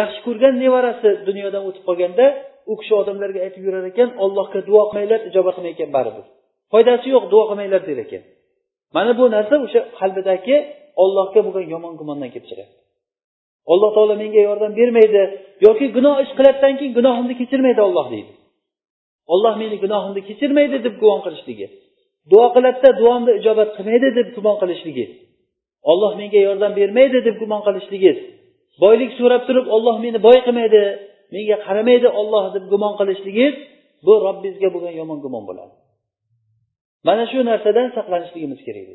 yaxshi 0.00 0.20
ko'rgan 0.26 0.54
nevarasi 0.64 1.10
dunyodan 1.28 1.62
o'tib 1.68 1.84
qolganda 1.88 2.26
u 2.70 2.72
kishi 2.80 2.94
odamlarga 3.02 3.40
aytib 3.46 3.62
yurar 3.66 3.84
ekan 3.92 4.08
ollohga 4.24 4.60
duo 4.68 4.82
qilmanglar 4.90 5.20
ijobat 5.28 5.54
qilmay 5.56 5.72
ekan 5.76 5.90
baribir. 5.96 6.24
Foydasi 6.72 7.06
yo'q 7.14 7.24
duo 7.32 7.42
qilmanglar 7.50 7.82
der 7.88 7.98
ekan. 8.04 8.22
Mana 8.96 9.12
bu 9.18 9.24
narsa 9.36 9.54
o'sha 9.66 9.80
qalbidagi 10.00 10.56
ollohga 11.02 11.40
bo'lgan 11.46 11.66
yomon 11.74 11.92
gumondan 12.00 12.30
kelib 12.34 12.48
chiqadi 12.50 12.72
alloh 13.72 13.90
taolo 13.96 14.14
menga 14.22 14.40
yordam 14.48 14.72
bermaydi 14.80 15.22
yoki 15.66 15.86
gunoh 15.96 16.16
ish 16.24 16.32
qiladidan 16.38 16.74
keyin 16.78 16.92
gunohimni 16.98 17.34
kechirmaydi 17.40 17.80
olloh 17.88 18.06
deydi. 18.14 18.32
Olloh 19.32 19.54
meni 19.62 19.76
gunohimni 19.84 20.20
kechirmaydi 20.28 20.76
deb 20.86 20.94
gumon 21.02 21.20
qilishligi. 21.26 21.66
Duo 22.30 22.46
qiladida 22.54 22.90
duomni 23.00 23.32
ijobat 23.40 23.70
qilmaydi 23.76 24.08
deb 24.18 24.28
gumon 24.36 24.56
qilishligi. 24.62 25.04
Olloh 25.90 26.12
menga 26.20 26.40
yordam 26.48 26.72
bermaydi 26.78 27.18
deb 27.26 27.36
gumon 27.42 27.60
qilishligiz 27.66 28.16
boylik 28.82 29.10
so'rab 29.18 29.42
turib 29.48 29.66
olloh 29.76 29.96
meni 30.04 30.18
boy 30.26 30.38
qilmaydi 30.46 30.82
menga 31.34 31.56
qaramaydi 31.66 32.08
olloh 32.20 32.44
deb 32.54 32.64
gumon 32.72 32.92
qilishligingiz 33.00 33.54
bu 34.06 34.12
robbingizga 34.26 34.68
bo'lgan 34.74 34.94
yomon 35.00 35.18
gumon 35.24 35.44
bo'ladi. 35.48 35.74
Mana 37.08 37.24
shu 37.30 37.38
narsadan 37.50 37.88
saqlanishligimiz 37.96 38.60
kerak 38.66 38.88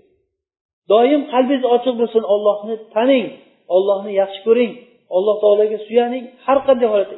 doim 0.92 1.22
qalbingiz 1.34 1.64
ochiq 1.76 1.96
bo'lsin 2.02 2.24
ollohni 2.34 2.76
taning 2.96 3.26
ollohni 3.76 4.12
yaxshi 4.22 4.40
ko'ring 4.48 4.72
alloh 5.18 5.36
taologa 5.44 5.78
suyaning 5.88 6.24
har 6.46 6.60
qanday 6.68 6.88
holatda. 6.94 7.16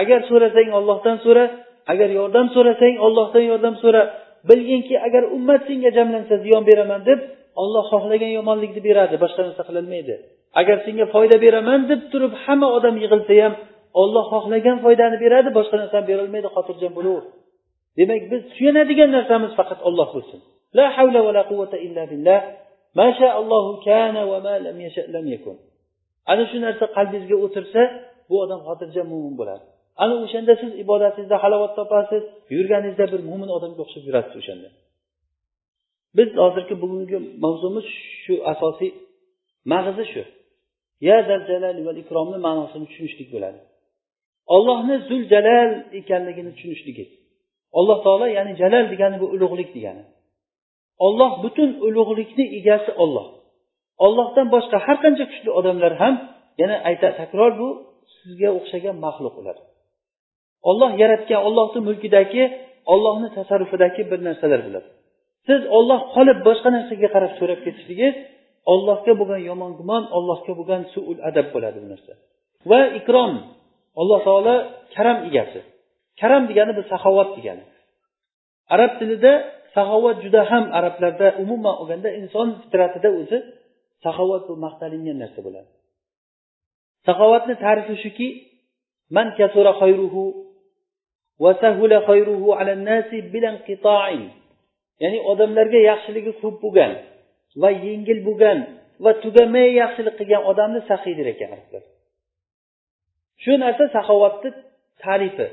Agar 0.00 0.20
so'rasang 0.30 0.68
ollohdan 0.78 1.16
so'ra 1.24 1.44
agar 1.92 2.08
yordam 2.18 2.46
so'rasang 2.54 2.94
ollohdan 3.06 3.44
yordam 3.50 3.74
so'ra. 3.82 4.02
Bilginki 4.48 4.94
agar 5.06 5.22
ummat 5.36 5.62
senga 5.68 5.90
jamlansa 5.98 6.34
ziyon 6.44 6.62
beraman 6.70 7.00
deb 7.10 7.20
olloh 7.62 7.84
xohlagan 7.92 8.32
yomonlikni 8.38 8.80
beradi 8.88 9.14
boshqa 9.24 9.40
narsa 9.46 9.62
qilolmaydi 9.68 10.14
agar 10.60 10.76
senga 10.86 11.06
foyda 11.14 11.36
beraman 11.44 11.80
deb 11.90 12.00
turib 12.12 12.32
hamma 12.44 12.68
odam 12.78 12.94
yig'ilsa 13.02 13.34
ham 13.44 13.54
olloh 14.02 14.24
xohlagan 14.32 14.76
foydani 14.84 15.16
beradi 15.24 15.50
boshqa 15.58 15.76
narsani 15.82 16.04
berolmaydi 16.10 16.48
xotirjam 16.56 16.92
bo'laver. 16.98 17.24
Demak 17.98 18.22
biz 18.32 18.42
suyanadigan 18.56 19.10
narsamiz 19.16 19.52
faqat 19.58 19.80
olloh 19.88 20.08
bo'lsin. 20.14 20.40
La 20.78 20.86
havla 20.96 21.20
va 21.26 21.30
la 21.38 21.42
quvvata 21.50 21.76
illa 21.86 22.02
billah. 22.12 22.40
Kana 23.86 24.22
va 24.30 24.38
ma 24.46 24.54
lam 24.66 24.76
yasha 24.86 25.02
lam 25.14 25.26
yakun. 25.34 25.56
Ana 26.32 26.44
shu 26.50 26.56
narsa 26.66 26.84
qalbingizga 26.96 27.36
o'tirsa 27.44 27.82
bu 28.28 28.34
odam 28.44 28.60
xotirjam 28.68 29.06
mo'min 29.12 29.34
bo'ladi. 29.40 29.64
Ana 30.02 30.14
o'shanda 30.24 30.52
siz 30.62 30.70
ibodatingizda 30.84 31.36
halovat 31.42 31.72
topasiz 31.78 32.22
yurganingizda 32.56 33.06
bir 33.12 33.20
mo'min 33.28 33.50
odamga 33.56 33.80
o'xshab 33.84 34.04
yurasiz 34.08 34.34
o'shanda. 34.40 34.68
Biz 36.16 36.28
hozirgi 36.42 36.74
bugungi 36.82 37.18
mavzumiz 37.44 37.86
shu 38.22 38.34
asosiy 38.52 38.90
mag'zi 39.72 40.04
shu. 40.12 40.22
Ya 41.08 41.16
jalali 41.48 41.82
val 41.88 41.98
ikromni 42.02 42.38
ma'nosini 42.46 42.84
tushunishlik 42.90 43.28
bo'ladi. 43.34 43.60
Ollohni 44.54 44.96
zul 45.08 45.22
jalal 45.32 45.70
ekanligini 46.00 46.50
tushunishligi 46.54 47.04
alloh 47.78 47.98
taolo 48.04 48.26
ya'ni 48.38 48.52
jalal 48.62 48.84
degani 48.92 49.16
bu 49.22 49.26
ulug'lik 49.34 49.70
degani. 49.76 50.04
Olloh 51.06 51.32
butun 51.44 51.70
ulug'likni 51.86 52.44
egasi 52.58 52.92
olloh 53.04 53.26
ollohdan 54.06 54.46
boshqa 54.54 54.78
har 54.86 54.96
qancha 55.04 55.24
kuchli 55.30 55.50
odamlar 55.58 55.92
ham 56.02 56.14
yana 56.60 56.76
ayta 56.88 57.08
takror 57.20 57.52
bu 57.60 57.68
sizga 58.16 58.48
o'xshagan 58.58 58.96
maxluq 59.04 59.34
ular. 59.40 59.56
Olloh 60.70 60.90
yaratgan 61.02 61.40
ollohni 61.48 61.80
mulkidagi 61.88 62.42
ollohni 62.92 63.28
tasarrufidagi 63.36 64.02
bir 64.10 64.20
narsalar 64.28 64.60
bo'ladi. 64.66 64.88
Siz 65.48 65.62
olloh 65.76 66.00
qolib 66.14 66.38
boshqa 66.48 66.68
narsaga 66.76 67.08
qarab 67.14 67.32
so'rab 67.40 67.60
ketishingiz 67.66 68.14
ollohga 68.72 69.12
bo'lgan 69.20 69.40
yomon 69.50 69.72
gumon 69.80 70.04
ollohga 70.16 70.52
bo'lgan 70.58 70.82
suul 70.94 71.18
adab 71.28 71.46
bo'ladi 71.54 71.78
bu 71.84 71.88
narsa. 71.92 72.12
Va 72.70 72.80
ikrom 72.98 73.32
alloh 74.00 74.18
taolo 74.28 74.56
karam 74.94 75.18
egasi. 75.28 75.60
Karam 76.20 76.42
degani 76.50 76.72
bu 76.78 76.82
saxovat 76.92 77.30
degani. 77.36 77.64
Arab 78.74 78.92
tilida 79.00 79.32
saxovat 79.76 80.16
juda 80.24 80.40
ham 80.50 80.64
arablarda 80.78 81.28
umuman 81.42 81.74
olganda 81.80 82.08
inson 82.20 82.48
fitratida 82.62 83.08
o'zi 83.20 83.38
saxovat 84.04 84.42
bu 84.48 84.54
maqtalingan 84.64 85.16
narsa 85.22 85.40
bo'ladi. 85.46 85.70
Saxovatni 87.06 87.54
tarifi 87.64 87.94
shuki 88.04 88.28
man 89.16 89.28
kasura 89.38 89.72
وسهل 91.38 92.06
خيره 92.06 92.54
على 92.54 92.72
الناس 92.72 93.10
بلا 93.32 93.48
انقطاع. 93.48 94.08
Ya'ni 95.02 95.18
odamlarga 95.30 95.80
yaxshiligi 95.90 96.32
ko'p 96.42 96.56
bo'lgan 96.64 96.92
va 97.62 97.70
yengil 97.86 98.18
bo'lgan 98.28 98.58
va 99.04 99.10
tugamay 99.24 99.68
yaxshilik 99.82 100.14
qilgan 100.20 100.42
odamni 100.50 100.80
saxiy 100.90 101.14
der 101.18 101.26
ekan 101.32 101.50
arablar. 101.54 101.82
Shu 103.42 103.52
narsa 103.64 103.84
saxovatni 103.96 104.50
tarifi. 105.04 105.46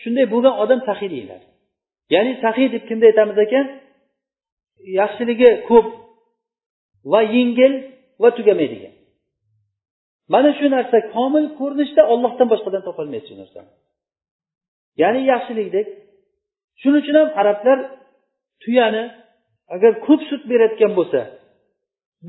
Shunday 0.00 0.26
bo'lgan 0.34 0.54
odam 0.62 0.80
saxiy 0.88 1.08
deyiladi. 1.14 1.46
Ya'ni 2.14 2.32
saxiy 2.44 2.68
deb 2.74 2.82
kimni 2.88 3.04
aytamiz 3.10 3.38
ekan? 3.46 3.66
Yaxshiligi 5.00 5.50
ko'p 5.70 5.86
va 7.12 7.20
yengil 7.36 7.72
va 8.22 8.28
tugamaydigan 8.38 8.94
mana 10.32 10.50
shu 10.58 10.66
narsa 10.76 10.98
komil 11.14 11.44
ko'rinishda 11.58 12.02
ollohdan 12.12 12.46
boshqadan 12.52 12.82
topolmaysiz 12.88 13.28
shu 13.30 13.36
narsani. 13.42 13.70
Ya'ni 15.02 15.20
yaxshilikdek. 15.32 15.86
Shuning 16.80 17.00
uchun 17.02 17.16
ham 17.20 17.28
arablar 17.40 17.78
tuyani 18.62 19.04
agar 19.74 19.92
ko'p 20.06 20.20
sut 20.30 20.42
berayotgan 20.50 20.92
bo'lsa 20.98 21.20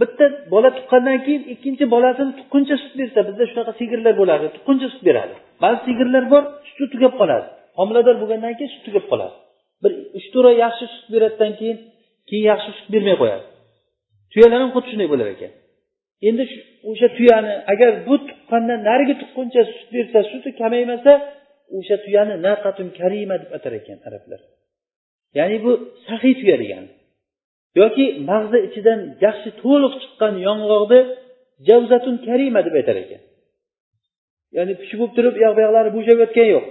bitta 0.02 0.26
bola 0.54 0.70
tuqqandan 0.78 1.18
keyin 1.26 1.44
ikkinchi 1.54 1.86
bolasini 1.96 2.32
tuqquncha 2.40 2.76
sut 2.84 2.94
bersa 3.00 3.20
bizda 3.28 3.44
shunaqa 3.52 3.72
sigirlar 3.80 4.14
bo'lardi 4.22 4.48
tuqquncha 4.56 4.88
sut 4.94 5.04
beradi. 5.08 5.34
Ba'zi 5.64 5.80
sigirlar 5.88 6.24
bor 6.34 6.44
suti 6.68 6.86
tugab 6.94 7.14
qoladi. 7.22 7.46
Homilador 7.80 8.16
bo'lgandan 8.22 8.54
keyin 8.58 8.72
sut 8.76 8.84
tugab 8.88 9.06
qoladi. 9.12 9.36
Bir 9.84 9.92
uch 10.18 10.28
to'rt 10.34 10.46
oy 10.52 10.56
yaxshi 10.66 10.86
sut 10.94 11.08
beradidan 11.14 11.52
keyin 11.60 11.78
keyin 12.30 12.46
yaxshi 12.52 12.70
sut 12.78 12.88
bermay 12.94 13.16
qo'yadi. 13.22 13.44
Tuyalar 14.32 14.60
ham 14.64 14.72
xuddi 14.76 14.88
shunday 14.92 15.10
bo'lar 15.14 15.28
ekan. 15.36 15.52
Endi 16.30 16.44
o'sha 16.90 17.08
tuyani 17.18 17.54
agar 17.74 17.92
bu 18.08 18.16
tuqqandan 18.30 18.80
narigi 18.90 19.16
tuqquncha 19.22 19.62
sut 19.76 19.88
bersa 19.96 20.20
suti 20.32 20.50
kamaymasa 20.62 21.14
o'sha 21.78 21.96
tuyani 22.04 22.36
naqatun 22.48 22.88
karima 23.00 23.36
deb 23.42 23.52
atar 23.58 23.74
ekan 23.80 24.00
arablar. 24.08 24.42
Ya'ni 25.38 25.58
bu 25.66 25.72
saxiy 26.08 26.34
tuya 26.42 26.58
degani 26.64 26.90
yoki 27.80 28.06
mag'zi 28.30 28.60
ichidan 28.68 29.00
yaxshi 29.26 29.50
to'liq 29.62 29.94
chiqqan 30.02 30.34
yong'oqni 30.48 31.00
javzatun 31.68 32.16
karima 32.28 32.60
deb 32.68 32.76
aytar 32.80 32.98
ekan. 33.04 33.22
Ya'ni 34.58 34.74
pishi 34.82 34.96
bo'lib 35.00 35.14
turib 35.18 35.34
uyoq 35.40 35.54
bu 35.58 35.62
yoqlari 35.66 35.90
bo'shab 35.98 36.18
yotgani 36.24 36.50
yo'q. 36.56 36.66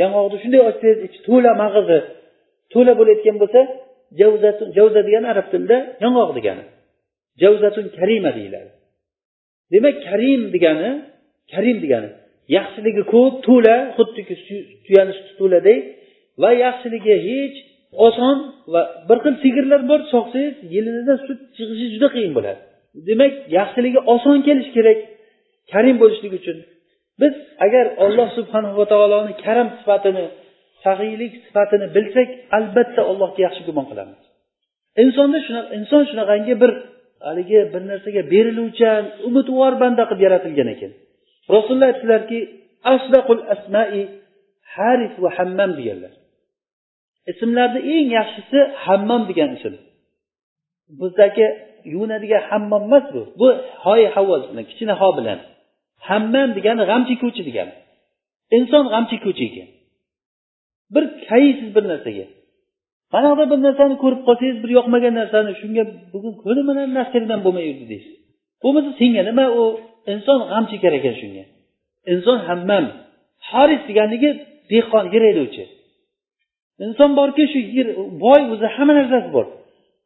Yong'oqni 0.00 0.36
shunday 0.42 0.60
ochsangiz 0.70 0.98
ichi 1.06 1.18
to'la 1.28 1.50
mag'izi 1.62 1.98
to'la 2.72 2.92
bo'layotgan 3.00 3.36
bo'lsa 3.42 3.60
javzatun 4.20 4.68
javza 4.76 5.00
degani 5.08 5.26
arab 5.32 5.46
tilida 5.52 5.76
yong'oq 6.04 6.30
degani. 6.38 6.64
Javzatun 7.42 7.86
karima 7.98 8.30
deyiladi. 8.38 8.70
Demak 9.72 9.96
karim 10.08 10.42
degani 10.54 10.90
karim 11.52 11.78
degani. 11.84 12.10
Yaxshiligi 12.56 13.02
ko'p 13.14 13.34
to'la 13.46 13.76
xuddiki 13.96 14.34
tuyani 14.86 15.12
suti 15.18 15.32
to'laday 15.40 15.78
va 16.42 16.50
yaxshiligi 16.64 17.14
hech 17.28 17.56
oson 18.06 18.36
va 18.72 18.82
bir 19.08 19.18
xil 19.24 19.34
sigirlar 19.44 19.80
bor 19.90 20.00
soqsangiz 20.14 20.56
yelinidan 20.74 21.18
sut 21.26 21.40
chiqishi 21.56 21.86
juda 21.94 22.08
qiyin 22.14 22.32
bo'ladi. 22.38 22.60
Demak 23.08 23.32
yaxshiligi 23.58 24.00
oson 24.14 24.38
kelishi 24.46 24.72
kerak 24.78 24.98
karim 25.72 25.96
bo'lishligi 26.02 26.36
uchun. 26.42 26.58
Biz 27.20 27.34
agar 27.66 27.84
alloh 28.04 28.28
subhanava 28.38 28.84
taoloni 28.92 29.34
karam 29.44 29.68
sifatini 29.78 30.24
saxiylik 30.84 31.32
sifatini 31.46 31.86
bilsak 31.96 32.28
albatta 32.58 33.02
allohga 33.10 33.40
yaxshi 33.46 33.62
gumon 33.68 33.86
qilamiz. 33.90 34.18
Insonda 35.02 35.38
shunaqa 35.46 35.70
inson 35.78 36.02
shunaqangi 36.10 36.54
bir 36.62 36.70
haligi 37.28 37.60
bir 37.72 37.82
narsaga 37.90 38.22
beriluvchan 38.32 39.02
umidvor 39.28 39.72
banda 39.82 40.02
qilib 40.08 40.22
yaratilgan 40.26 40.68
ekan. 40.74 40.92
Rasululloh 41.54 41.88
aytdilarki 41.92 42.38
asdaqul 42.94 43.42
asmai 43.54 44.00
haris 44.74 45.14
va 45.22 45.30
hammam 45.36 45.70
deganlar. 45.78 46.12
Ismlarni 47.32 47.80
eng 47.94 48.08
yaxshisi 48.18 48.58
hammom 48.84 49.22
degan 49.30 49.50
ism. 49.56 49.74
Bizdagi 51.00 51.46
yuvinadigan 51.92 52.42
hammom 52.50 52.82
emas 52.88 53.06
bu. 53.14 53.22
Bu 53.40 53.48
hoy 53.84 54.00
havvoz 54.14 54.42
bilan 54.50 54.64
kichkina 54.70 54.94
ho 55.00 55.08
bilan. 55.18 55.38
Hammam 56.08 56.48
degani 56.56 56.82
g'am 56.90 57.02
chekuvchi 57.08 57.42
degani 57.48 57.74
inson 58.58 58.84
g'am 58.92 59.04
chekuvchi 59.10 59.44
ekan. 59.50 59.68
Bir 60.94 61.04
kaysiz 61.28 61.68
bir 61.76 61.84
narsaga. 61.92 62.26
Qanaqadir 63.12 63.48
bir 63.52 63.60
narsani 63.66 63.96
ko'rib 64.02 64.20
qolsangiz 64.28 64.58
bir 64.62 64.70
yoqmagan 64.78 65.14
narsani 65.20 65.52
shunga 65.60 65.84
bugun 66.12 66.34
kuni 66.42 66.62
mana 66.68 66.82
nasibdan 66.98 67.40
bo'lmay 67.46 67.64
yurdi 67.70 67.86
deysiz. 67.92 68.14
Bo'lmasa 68.62 68.90
senga 69.00 69.22
nima 69.28 69.46
u? 69.60 69.62
Inson 70.12 70.38
g'am 70.50 70.64
chekar 70.70 70.92
ekan 70.98 71.14
shunga. 71.20 71.44
Inson 72.12 72.38
hammam. 72.48 72.84
Haris 73.50 73.82
deganligi 73.88 74.30
dehqon 74.72 75.04
yer 75.14 75.22
haydovchi 75.28 75.64
inson 76.84 77.10
borki 77.18 77.44
shu 77.52 77.60
yer 77.76 77.88
boy 78.24 78.40
o'zi 78.54 78.66
hamma 78.76 78.92
narsasi 78.98 79.28
bor. 79.36 79.46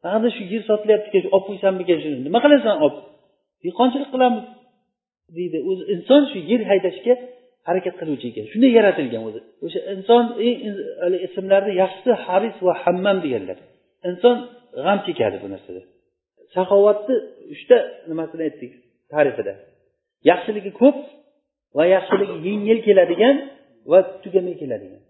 Mana 0.03 0.29
shu 0.35 0.43
yer 0.53 0.61
sotilyaptikan 0.69 1.23
olib 1.35 1.45
qo'ysammikan 1.49 1.97
shuni 2.03 2.17
nima 2.27 2.39
qilasan 2.43 2.75
olib 2.85 2.97
dehqonchilik 3.63 4.09
qilamiz 4.13 4.45
deydi. 5.37 5.57
O'zi 5.69 5.83
inson 5.93 6.21
shu 6.31 6.39
yer 6.51 6.61
haydashga 6.71 7.13
harakat 7.67 7.95
qiluvchi 8.01 8.25
ekan. 8.31 8.45
Shunday 8.51 8.71
yaratilgan 8.77 9.21
o'zi. 9.29 9.39
O'sha 9.65 9.79
inson 9.93 10.23
eng 10.47 10.57
ismlarni 11.27 11.73
yaxshisi 11.81 12.11
haris 12.25 12.55
va 12.65 12.73
hammam 12.83 13.17
deganlar. 13.25 13.57
Inson 14.09 14.35
g'am 14.85 14.99
chekadi 15.07 15.37
bu 15.43 15.47
narsada 15.53 15.81
saxovatni 16.55 17.15
uchta 17.53 17.77
nimasini 18.09 18.41
aytdik 18.47 18.71
tarifida 19.13 19.53
yaxshiligi 20.29 20.71
ko'p 20.81 20.97
va 21.77 21.83
yaxshiligi 21.95 22.37
yengil 22.47 22.79
keladigan 22.87 23.35
va 23.91 23.99
tugamay 24.23 24.55
keladigan. 24.61 25.01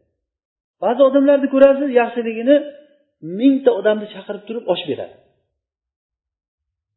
Ba'zi 0.83 1.01
odamlarni 1.09 1.47
ko'rasiz 1.53 1.89
yaxshiligini 2.01 2.55
mingta 3.39 3.71
odamni 3.79 4.07
chaqirib 4.15 4.43
turib 4.47 4.65
osh 4.73 4.83
beradi. 4.89 5.15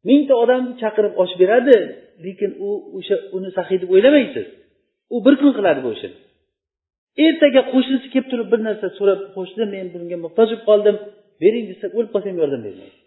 Mingta 0.09 0.33
odamni 0.43 0.73
chaqirib 0.81 1.13
osh 1.23 1.33
beradi 1.41 1.75
lekin 2.25 2.51
u 2.67 2.69
o'sha 2.97 3.15
uni 3.37 3.49
saxiy 3.57 3.77
deb 3.81 3.89
o'ylamaysiz. 3.95 4.47
U 5.15 5.17
bir 5.25 5.33
kun 5.41 5.51
qiladi 5.57 5.79
bu 5.85 5.89
ishini 5.97 6.17
ertaga 7.23 7.61
qo'shnisi 7.73 8.07
kelib 8.13 8.27
turib 8.31 8.47
bir 8.53 8.59
narsa 8.67 8.87
so'rab 8.97 9.21
qo'shni 9.35 9.65
men 9.73 9.85
bunga 9.93 10.17
muhtoj 10.25 10.47
bo'lib 10.49 10.63
qoldim 10.69 10.95
bering 11.41 11.65
desa 11.71 11.85
o'lib 11.97 12.11
qolsam 12.13 12.35
yordam 12.41 12.61
bermaydi. 12.67 12.97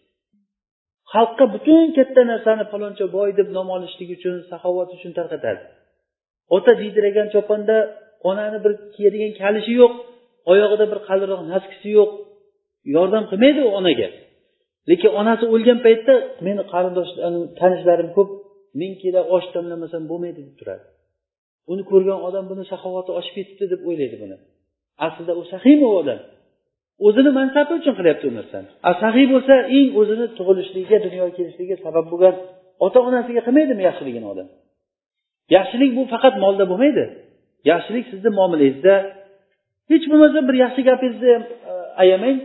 Xalqqa 1.12 1.44
butun 1.54 1.84
katta 1.96 2.22
narsani 2.32 2.64
faloncha 2.72 3.06
boy 3.16 3.30
deb 3.38 3.48
nom 3.56 3.68
olishlik 3.76 4.10
uchun 4.16 4.34
saxovat 4.50 4.88
uchun 4.96 5.12
tarqatadi. 5.18 5.62
Ota 6.56 6.72
diydirgan 6.80 7.28
choponda 7.34 7.76
onani 8.30 8.58
bir 8.64 8.72
kiyadigan 8.94 9.32
kalishi 9.40 9.72
yo'q 9.82 9.94
oyog'ida 10.52 10.84
bir 10.92 11.00
qalinroq 11.08 11.42
naskisi 11.52 11.88
yo'q. 11.98 12.10
Yordam 12.96 13.24
qilmaydi 13.30 13.60
u 13.68 13.70
onaga. 13.80 14.08
Lekin 14.90 15.10
onasi 15.20 15.44
o'lgan 15.54 15.78
paytda 15.86 16.14
meni 16.46 16.62
qarindosh 16.72 17.10
tanishlarim 17.60 18.10
ko'p 18.16 18.30
ming 18.80 18.92
kilo 19.02 19.20
osh 19.36 19.46
damlamasam 19.54 20.02
bo'lmaydi 20.10 20.40
deb 20.48 20.54
turadi. 20.60 20.84
Uni 21.72 21.82
ko'rgan 21.90 22.18
odam 22.28 22.44
buni 22.50 22.64
saxovati 22.72 23.10
oshib 23.18 23.34
ketibdi 23.38 23.64
deb 23.72 23.80
o'ylaydi 23.88 24.16
buni. 24.22 24.36
Aslida 25.06 25.32
u 25.40 25.42
sahiymi 25.52 25.86
u 25.92 25.94
odam 26.02 26.20
o'zini 27.06 27.30
mansabi 27.38 27.72
uchun 27.80 27.94
qilyapti 27.98 28.24
u 28.30 28.32
narsani. 28.38 28.68
A 28.88 28.90
sahiy 29.02 29.26
bo'lsa 29.32 29.54
eng 29.78 29.88
o'zini 30.00 30.26
tug'ilishligiga 30.38 30.98
dunyoga 31.06 31.32
kelishligiga 31.38 31.76
sabab 31.86 32.06
bo'lgan 32.12 32.34
ota 32.86 32.98
onasiga 33.08 33.40
qilmaydimi 33.46 33.82
yaxshiligini 33.88 34.26
odam? 34.32 34.48
Yaxshilik 35.56 35.90
bu 35.98 36.02
faqat 36.12 36.34
molda 36.44 36.64
bo'lmaydi. 36.70 37.04
Yaxshilik 37.70 38.04
sizni 38.12 38.30
muomalangizda. 38.38 38.94
Hech 39.90 40.04
bo'lmasa 40.10 40.38
bir 40.48 40.56
yaxshi 40.64 40.80
gapingizni 40.88 41.28
ham 41.34 41.44
e, 41.70 41.72
ayamang 42.02 42.38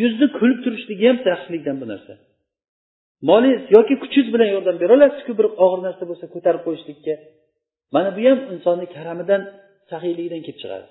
yuzni 0.00 0.26
kulib 0.38 0.58
turishligi 0.64 1.04
ham 1.10 1.18
yaxshilikdan 1.32 1.76
bu 1.82 1.86
narsa. 1.92 2.12
Molingiz 3.28 3.62
yoki 3.76 3.94
kuchingiz 4.02 4.28
bilan 4.34 4.48
yordam 4.54 4.76
bera 4.82 4.92
olasizku 4.98 5.32
bir 5.38 5.46
og'ir 5.64 5.80
narsa 5.86 6.02
bo'lsa 6.10 6.26
ko'tarib 6.34 6.62
qo'yishlikka. 6.66 7.14
Mana 7.94 8.10
bu 8.16 8.20
ham 8.30 8.38
insonni 8.54 8.86
karamidan 8.96 9.42
saxiyligidan 9.90 10.42
kelib 10.46 10.58
chiqadi. 10.62 10.86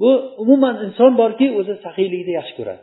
Bu 0.00 0.10
umuman 0.42 0.74
inson 0.86 1.12
borki 1.22 1.46
o'zi 1.58 1.74
saxiylikni 1.84 2.32
yaxshi 2.40 2.54
ko'radi. 2.58 2.82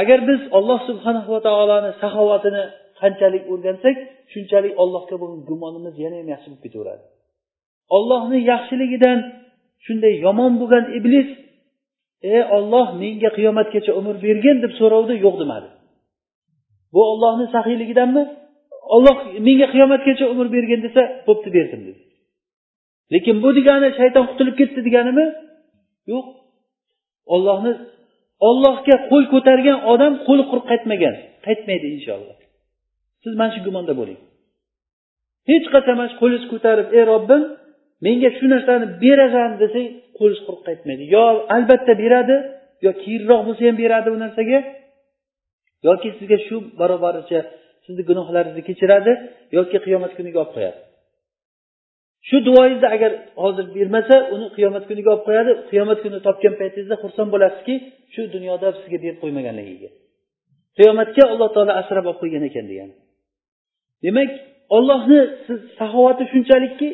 Agar 0.00 0.18
biz 0.28 0.40
olloh 0.58 0.80
subhanahu 0.88 1.30
va 1.34 1.40
taoloni 1.48 1.90
saxovatini 2.02 2.62
qanchalik 3.00 3.44
o'rgansak 3.52 3.96
shunchalik 4.32 4.72
allohga 4.82 5.16
bo'lgan 5.22 5.40
gumonimiz 5.50 5.94
yana 6.04 6.16
ham 6.20 6.28
yaxshi 6.34 6.48
bo'lib 6.50 6.62
ketaveradi. 6.66 7.02
Ollohni 7.96 8.38
yaxshiligidan 8.52 9.18
shunday 9.84 10.14
yomon 10.26 10.52
bo'lgan 10.60 10.84
iblis 10.98 11.28
ey 12.32 12.42
olloh 12.56 12.86
menga 13.02 13.30
qiyomatgacha 13.36 13.92
umr 14.00 14.14
bergin 14.26 14.56
deb 14.64 14.72
so'rovdi 14.80 15.14
yo'q 15.24 15.36
demadi. 15.42 15.68
Bu 16.94 17.00
ollohni 17.12 17.46
saxiyligidanmi 17.54 18.22
olloh 18.94 19.16
menga 19.46 19.66
qiyomatgacha 19.74 20.24
umr 20.32 20.46
bergin 20.56 20.80
desa 20.86 21.02
bo'pti 21.26 21.48
berdim 21.56 21.80
dedi. 21.88 22.00
Lekin 23.12 23.36
bu 23.44 23.48
degani 23.58 23.88
shayton 23.98 24.24
qutulib 24.30 24.54
ketdi 24.60 24.80
deganimi? 24.88 25.26
Yo'q. 26.12 26.26
Ollohni 27.34 27.72
ollohga 28.48 28.96
qo'l 29.10 29.24
ko'targan 29.34 29.78
odam 29.92 30.12
qo'li 30.26 30.44
quruq 30.50 30.66
qaytmagan. 30.72 31.14
Qaytmaydi 31.46 31.86
inshaalloh. 31.96 32.36
Siz 33.22 33.32
mana 33.40 33.50
shu 33.54 33.60
gumonda 33.68 33.94
bo'ling. 34.00 34.20
Hech 35.50 35.66
qachon 35.74 35.94
mana 35.98 36.08
shu 36.12 36.16
qo'lingizni 36.22 36.48
ko'tarib 36.54 36.88
ey 36.98 37.04
robbim 37.12 37.42
menga 38.06 38.30
shu 38.38 38.44
narsani 38.54 38.86
berasan 39.02 39.50
desang 39.62 39.86
qo'lingiz 40.18 40.40
quruq 40.46 40.62
qaytmaydi. 40.68 41.02
Yo 41.14 41.24
albatta 41.56 41.92
beradi 42.02 42.36
yo 42.84 42.90
keyinroq 43.02 43.40
bo'lsa 43.46 43.62
ham 43.68 43.76
beradi 43.82 44.08
u 44.14 44.18
narsaga. 44.24 44.58
Yoki 45.88 46.08
sizga 46.18 46.38
shu 46.46 46.56
barobaricha 46.80 47.40
sizni 47.84 48.02
gunohlaringizni 48.10 48.62
kechiradi 48.68 49.12
yoki 49.56 49.78
qiyomat 49.84 50.12
kuniga 50.18 50.38
olib 50.42 50.52
qo'yadi. 50.56 50.78
Shu 52.28 52.36
duoyingizni 52.46 52.88
agar 52.96 53.12
hozir 53.42 53.66
bermasa 53.76 54.16
uni 54.34 54.46
qiyomat 54.56 54.84
kuniga 54.88 55.10
olib 55.14 55.24
qo'yadi. 55.28 55.52
Qiyomat 55.70 55.98
kuni 56.04 56.18
topgan 56.26 56.54
paytingizda 56.60 56.96
xursand 57.02 57.28
bo'lasizki 57.34 57.74
shu 58.14 58.22
dunyoda 58.34 58.68
sizga 58.78 58.98
berib 59.04 59.18
qo'ymaganligiga. 59.22 59.88
Qiyomatga 60.78 61.22
alloh 61.32 61.48
taolo 61.54 61.72
asrab 61.80 62.04
olib 62.10 62.18
qo'ygan 62.22 62.42
ekan 62.50 62.64
degan. 62.70 62.90
Demak 64.04 64.30
ollohni 64.76 65.20
siz 65.46 65.58
saxovati 65.78 66.24
shunchalikki 66.32 66.88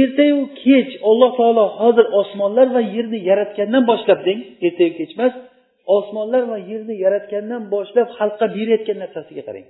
ertayu 0.00 0.38
kech 0.64 0.90
alloh 1.10 1.30
taolo 1.38 1.64
hozir 1.80 2.06
osmonlar 2.20 2.66
va 2.76 2.82
yerni 2.94 3.18
yaratgandan 3.30 3.82
boshlab 3.90 4.20
deng 4.28 4.40
ertayu 4.66 4.92
kech 4.98 5.10
emas 5.16 5.34
osmonlar 5.96 6.42
va 6.52 6.58
yerni 6.70 6.94
yaratgandan 7.04 7.62
boshlab 7.74 8.08
xalqqa 8.18 8.46
berayotgan 8.56 8.98
narsasiga 9.02 9.42
qarang. 9.48 9.66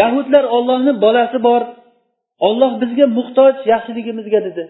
Yahudlar 0.00 0.44
ollohni 0.56 0.92
bolasi 1.04 1.38
bor 1.48 1.62
olloh 2.48 2.72
bizga 2.82 3.06
muhtoj 3.18 3.54
yaxshiligimizga 3.72 4.40
dedi. 4.48 4.64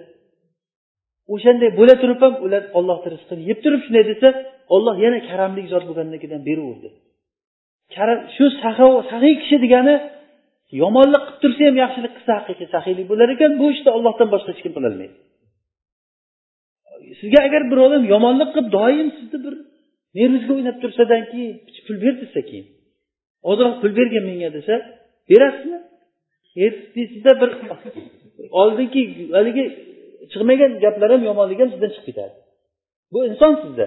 O'shanday 1.35 1.71
bo'la 1.79 1.95
turib 2.03 2.21
ham 2.25 2.35
ular 2.45 2.62
ollohni 2.79 3.09
rizqini 3.14 3.43
yeb 3.51 3.59
turib 3.64 3.81
shunday 3.87 4.05
desa 4.11 4.29
olloh 4.75 4.97
yana 5.05 5.18
karamli 5.29 5.62
zot 5.73 5.85
bo'lganligidan 5.89 6.41
beraverdi 6.49 6.89
karam 7.97 8.18
shu 8.37 8.45
saxiy 8.62 9.35
kishi 9.43 9.57
degani 9.64 9.95
yomonlik 10.83 11.23
qilib 11.27 11.39
tursa 11.43 11.62
ham 11.68 11.77
yaxshilik 11.85 12.12
qilsa 12.16 12.33
haqiqiy 12.39 12.68
saxiylik 12.75 13.07
bo'lar 13.12 13.29
ekan 13.35 13.53
bu 13.61 13.66
ishni 13.75 13.91
ollohdan 13.97 14.29
boshqa 14.35 14.51
hech 14.53 14.62
kim 14.64 14.73
qilolmaydi 14.77 15.16
sizga 17.21 17.41
agar 17.49 17.62
bir 17.71 17.79
odam 17.87 18.03
yomonlik 18.14 18.51
qilib 18.55 18.68
doim 18.79 19.09
sizni 19.18 19.39
bir 19.47 19.55
nervingizga 20.18 20.53
o'ynab 20.57 20.77
tursadan 20.83 21.23
keyin 21.31 21.53
pul 21.87 21.97
ber 22.05 22.14
desa 22.23 22.41
keyin 22.49 22.66
ozroq 23.51 23.75
pul 23.83 23.93
bergin 23.99 24.25
menga 24.31 24.51
desa 24.59 24.75
berasizmi? 25.31 25.79
Sizda 26.94 27.32
bir 27.40 27.51
oldingi 28.61 29.03
haligi 29.36 29.64
chiqmagan 30.32 30.72
gaplar 30.84 31.11
ham 31.14 31.22
yomonlik 31.30 31.59
ham 31.62 31.70
sizdan 31.74 31.90
chiqib 31.94 32.07
ketadi. 32.09 32.34
Bu 33.12 33.18
inson 33.28 33.53
sizda. 33.62 33.86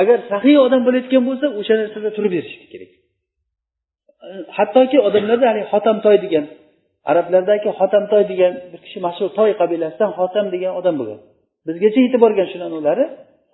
Agar 0.00 0.18
saxiy 0.32 0.56
odam 0.66 0.82
bo'layotgan 0.86 1.22
bo'lsa 1.28 1.46
o'sha 1.60 1.74
narsada 1.80 2.10
turib 2.16 2.32
berishlik 2.36 2.68
kerak. 2.72 2.90
Hattoki 4.56 4.98
odamlarda 5.08 5.46
haligi 5.50 5.66
hotamtoy 5.74 6.16
degan 6.24 6.44
arablardagi 7.10 7.68
hotamtoy 7.80 8.22
degan 8.32 8.52
bir 8.72 8.80
kishi 8.84 8.98
mashhur 9.06 9.28
toy 9.38 9.50
qabilasidan 9.60 10.10
hotam 10.18 10.46
degan 10.54 10.72
odam 10.80 10.94
bo'lgan. 11.00 11.20
Bizgacha 11.66 12.00
yetib 12.06 12.20
borgan 12.24 12.46
shu 12.52 12.58
namunalari 12.64 13.04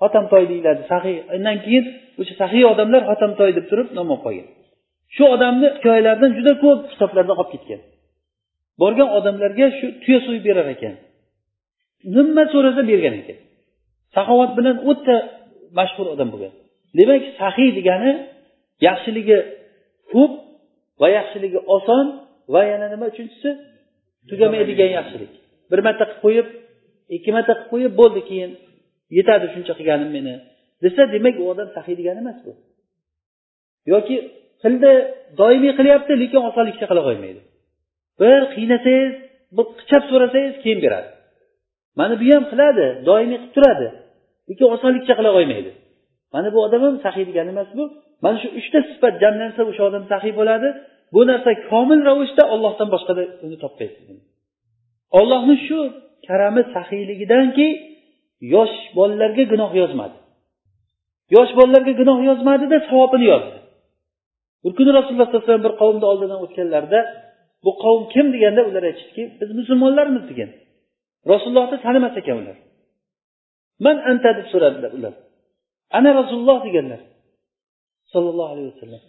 hotamtoy 0.03 0.45
deyiladi 0.51 0.83
sahiy. 0.93 1.17
Undan 1.37 1.57
keyin 1.65 1.85
o'sha 2.21 2.35
sahiy 2.43 2.65
odamlar 2.73 3.03
hotamtoy 3.11 3.51
deb 3.59 3.67
turib 3.71 3.89
nom 3.99 4.09
olib 4.15 4.23
qolgan. 4.27 4.47
Shu 5.17 5.25
odamni 5.35 5.69
hikoyalaridan 5.77 6.31
juda 6.39 6.53
ko'p 6.65 6.81
kitoblarda 6.93 7.35
qolib 7.39 7.51
ketgan. 7.55 7.81
Borgan 8.81 9.09
odamlarga 9.19 9.67
shu 9.79 9.87
tuya 10.03 10.19
so'yib 10.27 10.45
berar 10.49 10.69
ekan. 10.75 10.95
Nima 12.17 12.45
so'rasa 12.53 12.83
bergan 12.91 13.15
ekan. 13.21 13.39
Saxovat 14.15 14.51
bilan 14.59 14.77
o'ta 14.91 15.17
mashhur 15.79 16.07
odam 16.15 16.29
bo'lgan. 16.35 16.53
Demak 16.99 17.23
sahiy 17.41 17.71
degani 17.79 18.13
yaxshiligi 18.87 19.39
ko'p 20.13 20.33
va 21.01 21.09
yaxshiligi 21.19 21.59
oson 21.77 22.07
va 22.55 22.61
yana 22.73 22.87
nima 22.93 23.07
uchinchisi? 23.13 23.51
Tugamaydigan 24.29 24.91
yaxshilik. 24.99 25.33
Bir 25.71 25.81
marta 25.87 26.05
qilib 26.09 26.21
qo'yib 26.25 26.47
ikki 27.17 27.31
marta 27.37 27.53
qilib 27.55 27.69
qo'yib 27.73 27.93
bo'ldi 28.01 28.21
keyin 28.29 28.51
yetadi 29.19 29.47
shuncha 29.55 29.73
qilganim 29.79 30.11
meni. 30.17 30.35
Desa 30.85 31.03
demak 31.15 31.35
u 31.43 31.45
odam 31.53 31.69
sahiy 31.77 31.97
degani 32.01 32.21
emas 32.25 32.39
bu. 32.47 32.53
Yoki 33.93 34.17
qildi 34.63 34.93
doimiy 35.41 35.73
qilyapti 35.79 36.13
lekin 36.23 36.41
osonlikcha 36.51 36.87
qila 36.91 37.03
qo'ymaydi. 37.09 37.41
Bir 38.21 38.41
qiynasangiz 38.55 39.13
bir 39.57 39.67
qichab 39.79 40.03
so'rasangiz 40.11 40.55
keyin 40.63 40.81
beradi. 40.85 41.09
Mana 41.99 42.15
bu 42.21 42.27
ham 42.35 42.45
qiladi 42.53 42.87
doimiy 43.09 43.39
qilib 43.39 43.53
turadi. 43.57 43.87
Lekin 44.49 44.67
osonlikcha 44.77 45.15
qila 45.19 45.31
olmaydi. 45.39 45.71
Mana 46.35 46.49
bu 46.55 46.59
odam 46.67 46.83
ham 46.87 46.97
sahiy 47.07 47.25
degani 47.29 47.51
emas 47.55 47.71
bu. 47.79 47.85
Mana 48.25 48.37
shu 48.43 48.49
uchta 48.61 48.79
sifat 48.91 49.15
jamlansa 49.23 49.61
o'sha 49.71 49.83
odam 49.91 50.05
sahiy 50.13 50.33
bo'ladi. 50.41 50.69
Bu 51.15 51.21
narsa 51.31 51.51
komil 51.71 52.01
ravishda 52.09 52.43
ollohdan 52.55 52.89
boshqada 52.95 53.23
uni 53.45 53.57
topmaysiz. 53.65 54.07
Ollohni 55.19 55.57
shu 55.67 55.79
karami 56.29 56.63
sahiyligidanki 56.75 57.67
yosh 58.55 58.77
bolalarga 58.99 59.45
gunoh 59.53 59.73
yozmadi. 59.83 60.17
Yosh 61.37 61.53
bolalarga 61.59 61.93
gunoh 62.01 62.19
yozmadida 62.29 62.77
savobini 62.89 63.27
yozdi. 63.33 63.59
Bir 64.65 64.73
kuni 64.79 64.91
rasululloh 64.99 65.27
sallallohu 65.27 65.45
alayhi 65.45 65.53
vasallam 65.53 65.67
bir 65.69 65.75
qavmni 65.83 66.07
oldidan 66.13 66.39
o'tganlarida 66.45 67.01
bu 67.65 67.71
qavm 67.83 68.03
kim 68.15 68.27
deganda 68.35 68.63
ular 68.69 68.83
aytishdiki 68.91 69.23
biz 69.41 69.51
musulmonlarmiz 69.61 70.25
degan. 70.31 70.51
Rasulullohni 71.33 71.77
tanimas 71.87 72.15
ekan 72.21 72.37
ular. 72.43 72.57
Man 73.85 73.97
anta 74.11 74.31
deb 74.39 74.47
so'radilar 74.53 74.91
ular. 74.99 75.15
Ana 75.99 76.11
rasululloh 76.21 76.59
deganlar. 76.67 77.01
Sollallohu 78.13 78.51
alayhi 78.55 78.69
vasallam. 78.75 79.03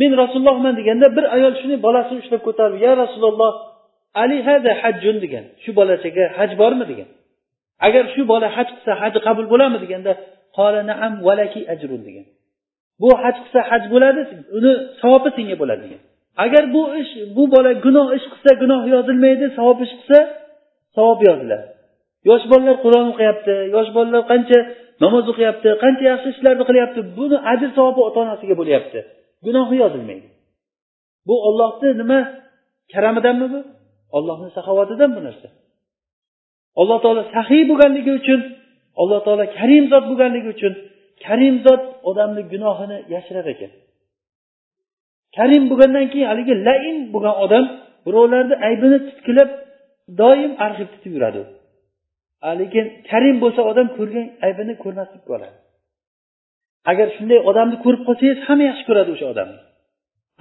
Men 0.00 0.10
rasulullohman 0.22 0.74
deganda 0.80 1.06
bir 1.16 1.24
ayol 1.36 1.54
shuni 1.60 1.76
bolasini 1.86 2.18
ushlab 2.22 2.42
ko'tarib 2.48 2.78
ya 2.86 2.92
rasululloh 3.02 3.52
ali 4.22 4.38
hada 4.48 4.70
hajjun 4.82 5.16
degan. 5.24 5.44
Shu 5.62 5.70
bolachaga 5.78 6.24
haj 6.38 6.50
bormi 6.60 6.84
degan. 6.92 7.08
Agar 7.86 8.04
shu 8.14 8.22
bola 8.32 8.48
haj 8.56 8.68
qilsa 8.76 8.92
haji 9.02 9.18
qabul 9.26 9.46
bo'ladimi 9.52 9.78
deganda 9.84 10.12
qola 10.56 10.80
naam 10.90 11.12
valaki 11.28 11.60
ajrun 11.74 12.02
degan. 12.08 12.26
Bu 13.02 13.08
haj 13.22 13.36
qilsa 13.44 13.60
haj 13.70 13.82
bo'ladi 13.94 14.20
uni 14.58 14.72
savobi 15.00 15.30
senga 15.36 15.56
bo'ladi 15.62 15.82
degan. 15.86 16.02
Agar 16.44 16.64
bu 16.74 16.82
ish 17.00 17.12
bu 17.36 17.44
bola 17.54 17.72
gunoh 17.84 18.08
ish 18.18 18.26
qilsa 18.32 18.50
gunoh 18.62 18.82
yozilmaydi 18.94 19.46
savob 19.58 19.78
ish 19.86 19.94
qilsa 19.98 20.18
savob 20.96 21.20
yoziladi. 21.28 21.66
Yosh 22.28 22.44
bolalar 22.50 22.76
qur'on 22.84 23.06
o'qiyapti 23.12 23.54
yosh 23.74 23.90
bolalar 23.96 24.22
qancha 24.32 24.58
namoz 25.04 25.24
o'qiyapti 25.32 25.68
qancha 25.84 26.04
yaxshi 26.12 26.28
ishlarni 26.34 26.64
qilyapti 26.68 27.00
buni 27.18 27.36
ajr 27.52 27.68
savobi 27.78 28.00
ota 28.08 28.18
onasiga 28.24 28.54
bo'lyapti. 28.60 28.98
Gunohi 29.46 29.76
yozilmaydi. 29.82 30.28
Bu 31.28 31.34
ollohni 31.48 31.88
nima 32.00 32.20
karamidanmi 32.92 33.46
bu? 33.54 33.60
Ollohni 34.16 34.48
saxovatidan 34.56 35.10
bu 35.16 35.20
narsa. 35.26 35.48
Alloh 36.80 36.98
taolo 37.04 37.22
saxiy 37.36 37.62
bo'lganligi 37.70 38.12
uchun 38.20 38.40
alloh 39.02 39.20
taolo 39.26 39.44
karim 39.58 39.84
zot 39.92 40.04
bo'lganligi 40.10 40.48
uchun 40.56 40.72
karim 41.24 41.54
zot 41.66 41.82
odamni 42.10 42.42
gunohini 42.52 42.98
yashirar 43.14 43.46
ekan. 43.54 43.72
Karim 45.38 45.62
bo'lgandan 45.70 46.06
keyin 46.12 46.28
haligi 46.32 46.54
lain 46.68 46.96
bo'lgan 47.14 47.36
odam 47.44 47.64
birovlarni 48.06 48.56
aybini 48.68 48.98
titkilab 49.08 49.50
doim 50.20 50.52
arxiv 50.64 50.88
tutib 50.94 51.12
yuradi. 51.16 51.42
Lekin 52.60 52.84
karim 53.10 53.36
bo'lsa 53.42 53.60
odam 53.70 53.88
ko'rgan 53.98 54.26
aybini 54.46 54.74
ko'rmaslik 54.82 55.22
qoladi 55.30 55.56
agar 56.90 57.08
shunday 57.16 57.40
odamni 57.50 57.76
ko'rib 57.84 58.02
qolsangiz 58.08 58.38
hamma 58.48 58.64
yaxshi 58.70 58.84
ko'radi 58.88 59.10
o'sha 59.16 59.26
odamni. 59.34 59.60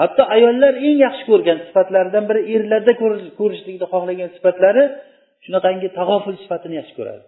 Hatto 0.01 0.23
ayollar 0.35 0.73
eng 0.87 0.97
yaxshi 1.05 1.23
ko'rgan 1.31 1.57
sifatlaridan 1.67 2.23
biri 2.29 2.41
erlarda 2.55 2.93
ko'rishlikni 3.39 3.87
xohlagan 3.93 4.29
sifatlari 4.35 4.83
shunaqangi 5.45 5.87
tag'ofil 5.99 6.35
sifatini 6.43 6.75
yaxshi 6.79 6.95
ko'radi. 6.99 7.23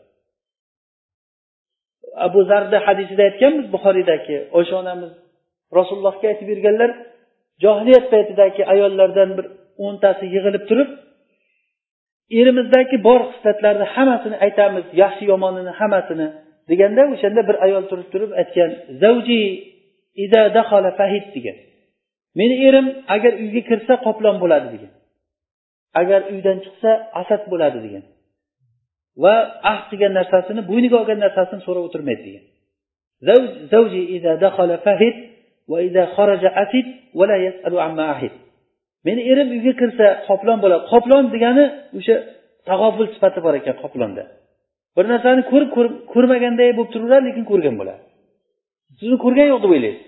Abu 2.28 2.40
zarda 2.50 2.78
hadisida 2.88 3.24
aytganmiz 3.30 3.66
buxoriydagi 3.76 4.38
oysha 4.58 4.76
onamiz 4.84 5.12
rasulullohga 5.78 6.26
aytib 6.32 6.48
berganlar 6.54 6.92
johiliyat 7.64 8.06
paytidagi 8.14 8.62
ayollardan 8.74 9.30
bir 9.38 9.46
o'ntasi 9.86 10.26
yig'ilib 10.36 10.64
turib 10.70 10.90
erimizdagi 12.40 12.98
bor 13.08 13.22
xislatlarni 13.32 13.86
hammasini 13.96 14.38
aytamiz 14.46 14.86
yaxshi 15.04 15.24
yomonini 15.32 15.72
hammasini 15.80 16.28
deganda 16.70 17.02
o'shanda 17.14 17.42
bir 17.50 17.56
ayol 17.66 17.84
turib 17.92 18.08
turib 18.14 18.32
aytgan 18.42 18.72
zavji 19.02 19.42
ida 20.24 20.42
dahala 20.58 20.92
fahid 21.00 21.26
degan. 21.36 21.58
Meni 22.40 22.56
erim 22.68 22.88
agar 23.16 23.34
uyga 23.44 23.62
kirsa 23.70 23.94
qoplon 24.06 24.36
bo'ladi 24.44 24.68
degan. 24.76 24.92
Agar 26.02 26.22
uydan 26.34 26.58
chiqsa 26.66 26.92
asad 27.22 27.42
bo'ladi 27.52 27.80
degan. 27.86 28.04
Va 29.24 29.36
ahd 29.72 29.84
qilgan 29.90 30.14
narsasini 30.20 30.62
bo'yniga 30.72 30.96
olgan 31.02 31.20
narsasini 31.26 31.62
so'rab 31.68 31.84
o'tirmaydi 31.88 32.24
degan. 32.28 32.46
Va 35.70 35.78
yasalu 37.46 37.78
amma 37.88 38.08
meni 39.08 39.22
erim 39.32 39.48
uyga 39.56 39.74
kirsa 39.82 40.06
qoplon 40.28 40.58
bo'ladi 40.64 40.84
qoplon 40.92 41.24
degani 41.36 41.66
o'sha 41.98 42.16
tag'oful 42.70 43.08
sifati 43.14 43.40
bor 43.46 43.54
ekan 43.60 43.76
qoplonda. 43.84 44.24
Bir 44.96 45.06
narsani 45.14 45.42
ko'rib 45.52 45.70
ko'rmaganday 46.14 46.70
bo'lib 46.78 46.92
turaveradi 46.94 47.26
lekin 47.30 47.46
ko'rgan 47.52 47.76
bo'ladi 47.82 48.02
sizni 49.00 49.18
ko'rgan 49.24 49.48
yo'q 49.52 49.60
deb 49.64 49.72
o'ylaysiz 49.76 50.06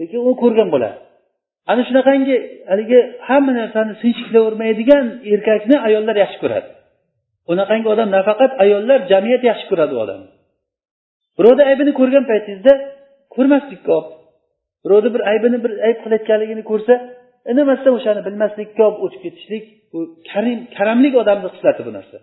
lekin 0.00 0.18
u 0.28 0.30
ko'rgan 0.42 0.68
bo'ladi 0.74 0.98
ana 1.70 1.82
shunaqangi 1.88 2.36
haligi 2.70 3.00
hamma 3.28 3.52
narsani 3.60 3.92
sinchiklavermaydigan 4.02 5.04
erkakni 5.34 5.76
ayollar 5.88 6.16
yaxshi 6.24 6.38
ko'radi. 6.44 6.68
Unaqangi 7.52 7.88
odam 7.94 8.08
nafaqat 8.16 8.52
ayollar 8.64 8.98
jamiyat 9.12 9.42
yaxshi 9.50 9.66
ko'radi 9.70 9.92
u 9.96 9.98
odamni. 10.04 10.28
Birovni 11.38 11.62
aybini 11.70 11.92
ko'rgan 12.00 12.24
paytingizda 12.30 12.72
ko'rmaslikka 13.34 13.90
olib 13.98 14.17
birovni 14.88 15.10
bir 15.14 15.22
aybini 15.30 15.58
bir 15.64 15.72
ayb 15.86 15.98
qilayotganligini 16.04 16.62
ko'rsa 16.70 16.94
indamasdan 17.50 17.92
o'shani 17.98 18.20
bilmaslikka 18.26 18.82
olib 18.88 19.00
o'tib 19.04 19.20
ketishlik 19.24 19.64
bu 19.92 19.98
karim 20.30 20.58
karamlik 20.76 21.14
odamni 21.22 21.48
xislati 21.54 21.82
bu 21.88 21.92
narsa. 21.98 22.18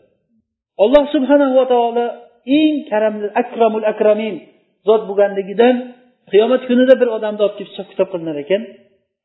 Alloh 0.84 1.04
subhanahu 1.16 1.54
va 1.60 1.66
taolo 1.74 2.06
eng 2.60 2.76
karamli 2.92 3.28
akramul 3.42 3.86
akramin 3.92 4.36
zot 4.88 5.02
bo'lganligidan 5.10 5.76
qiyomat 6.32 6.62
kunida 6.70 6.94
bir 7.02 7.10
odamni 7.18 7.42
olib 7.46 7.56
kelib 7.58 7.72
hisob 7.74 7.88
kitob 7.92 8.08
qilinar 8.14 8.38
ekan. 8.44 8.62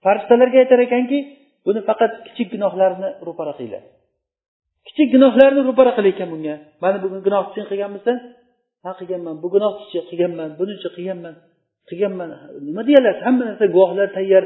Farishtalarga 0.04 0.58
aytar 0.62 0.80
ekanki 0.86 1.18
buni 1.66 1.80
faqat 1.88 2.12
kichik 2.26 2.48
gunohlarni 2.54 3.08
ro'para 3.28 3.52
qilinglar. 3.58 3.82
Kichik 4.86 5.08
gunohlarni 5.14 5.60
ro'para 5.68 5.92
qil 5.96 6.06
ekan 6.12 6.28
bunga. 6.34 6.54
Mana 6.82 6.96
bugun 7.04 7.20
gunohni 7.26 7.50
sen 7.56 7.64
qilganmisan? 7.70 8.16
Ha 8.84 8.90
qilganman. 9.00 9.34
Bu 9.42 9.48
gunohni 9.54 9.84
qilganman. 10.10 10.50
Bunichi 10.60 10.88
qilganman. 10.96 11.34
Qilganman. 11.90 12.30
Nima 12.68 12.82
deyiladi 12.88 13.20
hamma 13.26 13.42
narsa 13.48 13.64
guvohlar 13.74 14.08
tayyor. 14.16 14.44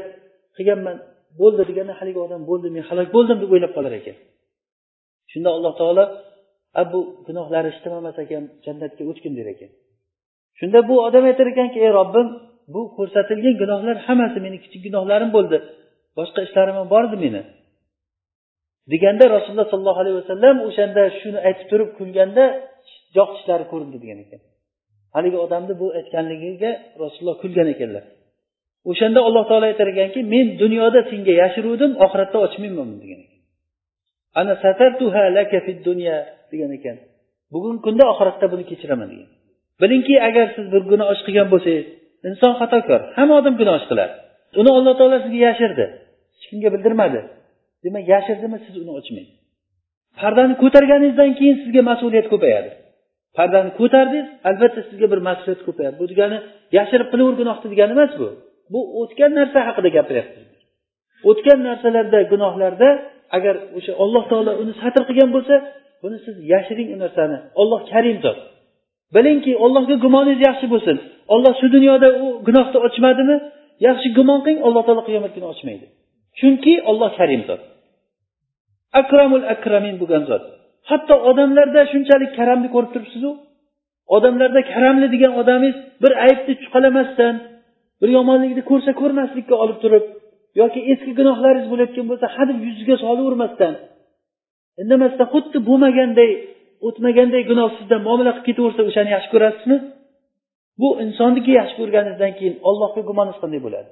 Qilganman. 0.57 0.97
Bo'ldi 1.41 1.61
deganda 1.69 1.93
haligi 1.99 2.19
odam 2.25 2.41
bo'ldi 2.49 2.67
men 2.75 2.83
halok 2.89 3.07
bo'ldim 3.15 3.37
deb 3.41 3.49
o'ylab 3.55 3.71
qolar 3.77 3.93
ekan. 3.99 4.15
Shunda 5.31 5.49
alloh 5.55 5.73
taolo 5.79 6.03
a 6.81 6.83
bu 6.91 6.99
gunohlari 7.27 7.69
ishtimamas 7.73 8.17
ekan 8.23 8.43
jannatga 8.65 9.03
o'tgin 9.11 9.33
der 9.39 9.47
ekan. 9.53 9.71
Shunda 10.59 10.79
bu 10.89 10.95
odam 11.07 11.23
aytar 11.29 11.47
ekanki 11.53 11.77
ey 11.85 11.91
robbim 11.99 12.27
bu 12.73 12.81
ko'rsatilgan 12.97 13.55
gunohlar 13.61 13.95
hammasi 14.07 14.37
meni 14.45 14.57
kichik 14.63 14.81
gunohlarim 14.87 15.29
bo'ldi. 15.37 15.57
Boshqa 16.17 16.39
ishlarim 16.47 16.75
ham 16.79 16.87
bor 16.93 17.03
edi 17.07 17.17
meni. 17.25 17.41
Deganda 18.91 19.25
rasululloh 19.35 19.67
sollallohu 19.73 19.99
alayhi 20.03 20.17
vasallam 20.21 20.55
o'shanda 20.67 21.01
shuni 21.19 21.39
aytib 21.47 21.67
turib 21.71 21.89
kulganda 21.99 22.43
joq 23.15 23.29
tishlari 23.35 23.65
ko'rindi 23.71 23.97
degan 24.03 24.19
ekan. 24.25 24.41
Haligi 25.15 25.37
odamni 25.45 25.73
bu 25.81 25.87
aytganligiga 25.99 26.71
rasululloh 27.01 27.37
kulgan 27.43 27.67
ekanlar. 27.73 28.03
O'shanda 28.89 29.19
alloh 29.27 29.43
taolo 29.49 29.65
aytar 29.71 29.87
ekanki 29.93 30.19
men 30.33 30.47
dunyoda 30.63 30.99
senga 31.11 31.33
yashiruvdim 31.41 31.91
oxiratda 32.05 32.37
ochmayman 32.45 32.89
degan 33.01 33.19
ekan. 33.25 33.39
Ana 34.39 34.53
satartuha 34.63 35.23
laka 35.37 35.57
fid 35.65 35.79
dunya 35.89 36.15
degan 36.51 36.71
ekan. 36.77 36.97
Bugungi 37.53 37.79
kunda 37.85 38.03
oxiratda 38.13 38.45
buni 38.53 38.63
kechiraman 38.71 39.07
degan. 39.13 39.29
Bilingki 39.81 40.15
agar 40.27 40.45
siz 40.55 40.65
bir 40.73 40.81
gunoh 40.91 41.07
ish 41.15 41.23
qilgan 41.27 41.47
bo'lsangiz 41.53 41.85
inson 42.29 42.53
xatokor 42.59 43.01
hamma 43.17 43.33
odam 43.39 43.53
gunoh 43.61 43.75
ish 43.81 43.87
qiladi 43.91 44.13
uni 44.59 44.71
alloh 44.77 44.93
taolo 44.99 45.17
sizga 45.25 45.39
yashirdi 45.47 45.85
hech 46.35 46.45
kimga 46.49 46.69
bildirmadi. 46.73 47.19
Demak 47.83 48.05
yashirdimi 48.13 48.57
siz 48.65 48.75
uni 48.83 48.91
ochmang? 48.99 49.27
Pardani 50.19 50.55
ko'targaningizdan 50.63 51.31
keyin 51.39 51.55
sizga 51.63 51.81
mas'uliyat 51.89 52.27
ko'payadi. 52.33 52.69
Pardani 53.37 53.71
ko'tardingiz? 53.79 54.27
Albatta 54.49 54.81
sizga 54.89 55.07
bir 55.13 55.19
mas'uliyat 55.27 55.61
ko'payadi. 55.67 55.95
Bu 56.01 56.05
degani 56.11 56.37
yashirib 56.77 57.07
qilaver 57.11 57.35
gunohni 57.41 57.67
degani 57.73 57.93
emas 57.97 58.11
bu. 58.21 58.27
Bu 58.73 58.79
o'tgan 59.01 59.31
narsa 59.39 59.59
haqida 59.67 59.89
gapiryapmiz 59.97 60.55
o'tgan 61.29 61.59
narsalarda 61.67 62.19
gunohlarda 62.31 62.89
agar 63.37 63.55
o'sha 63.77 63.93
alloh 64.03 64.23
taolo 64.31 64.51
uni 64.61 64.73
satr 64.81 65.01
qilgan 65.09 65.29
bo'lsa 65.35 65.55
buni 66.03 66.17
siz 66.25 66.35
yashiring 66.53 66.89
u 66.95 66.97
narsani. 67.03 67.37
Olloh 67.61 67.81
karim 67.91 68.17
zot. 68.25 68.39
Bilingki 69.15 69.53
ollohga 69.65 69.95
gumoningiz 70.05 70.39
yaxshi 70.47 70.65
bo'lsin. 70.73 70.97
Olloh 71.33 71.53
shu 71.59 71.67
dunyoda 71.75 72.09
u 72.23 72.25
gunohni 72.47 72.77
ochmadimi? 72.87 73.35
Yaxshi 73.87 74.07
gumon 74.17 74.39
qiling 74.45 74.59
alloh 74.67 74.83
taolo 74.87 75.03
qiyomat 75.09 75.31
kuni 75.35 75.47
ochmaydi. 75.53 75.85
Chunki 76.39 76.73
olloh 76.89 77.11
karim 77.19 77.41
zot. 77.49 77.61
Akramul 79.01 79.45
akramin 79.53 79.95
bo'lgan 80.01 80.23
zot. 80.29 80.43
Hatto 80.89 81.15
odamlarda 81.29 81.81
shunchalik 81.91 82.31
karamni 82.39 82.69
ko'rib 82.75 82.91
turibsizu? 82.95 83.31
Odamlarda 84.15 84.61
karamli 84.73 85.07
degan 85.15 85.33
odamingiz 85.41 85.77
bir 86.03 86.11
aybni 86.25 86.53
chuqalamasdan 86.63 87.35
bir 88.01 88.09
yomonlikni 88.17 88.63
ko'rsa 88.71 88.91
ko'rmaslikka 89.01 89.55
olib 89.63 89.77
turib 89.83 90.05
yoki 90.61 90.79
eski 90.91 91.11
gunohlaringiz 91.19 91.67
bo'layotgan 91.71 92.05
bo'lsa 92.11 92.25
hadeb 92.35 92.57
yuziga 92.67 92.95
solavermasdan 93.03 93.73
indamasdan 94.81 95.27
xuddi 95.33 95.57
bo'lmaganday 95.69 96.31
o'tmaganday 96.87 97.43
gunoh 97.51 97.69
sizdan 97.77 98.01
muomala 98.07 98.31
qilib 98.33 98.47
ketaversa 98.49 98.81
o'shani 98.89 99.09
yaxshi 99.15 99.29
ko'rasizmi? 99.35 99.77
Bu 100.81 100.89
insonniki 101.05 101.51
yaxshi 101.59 101.75
ko'rganingizdan 101.81 102.31
keyin 102.37 102.55
ollohga 102.69 103.01
gumoningiz 103.09 103.39
qanday 103.43 103.61
bo'ladi? 103.65 103.89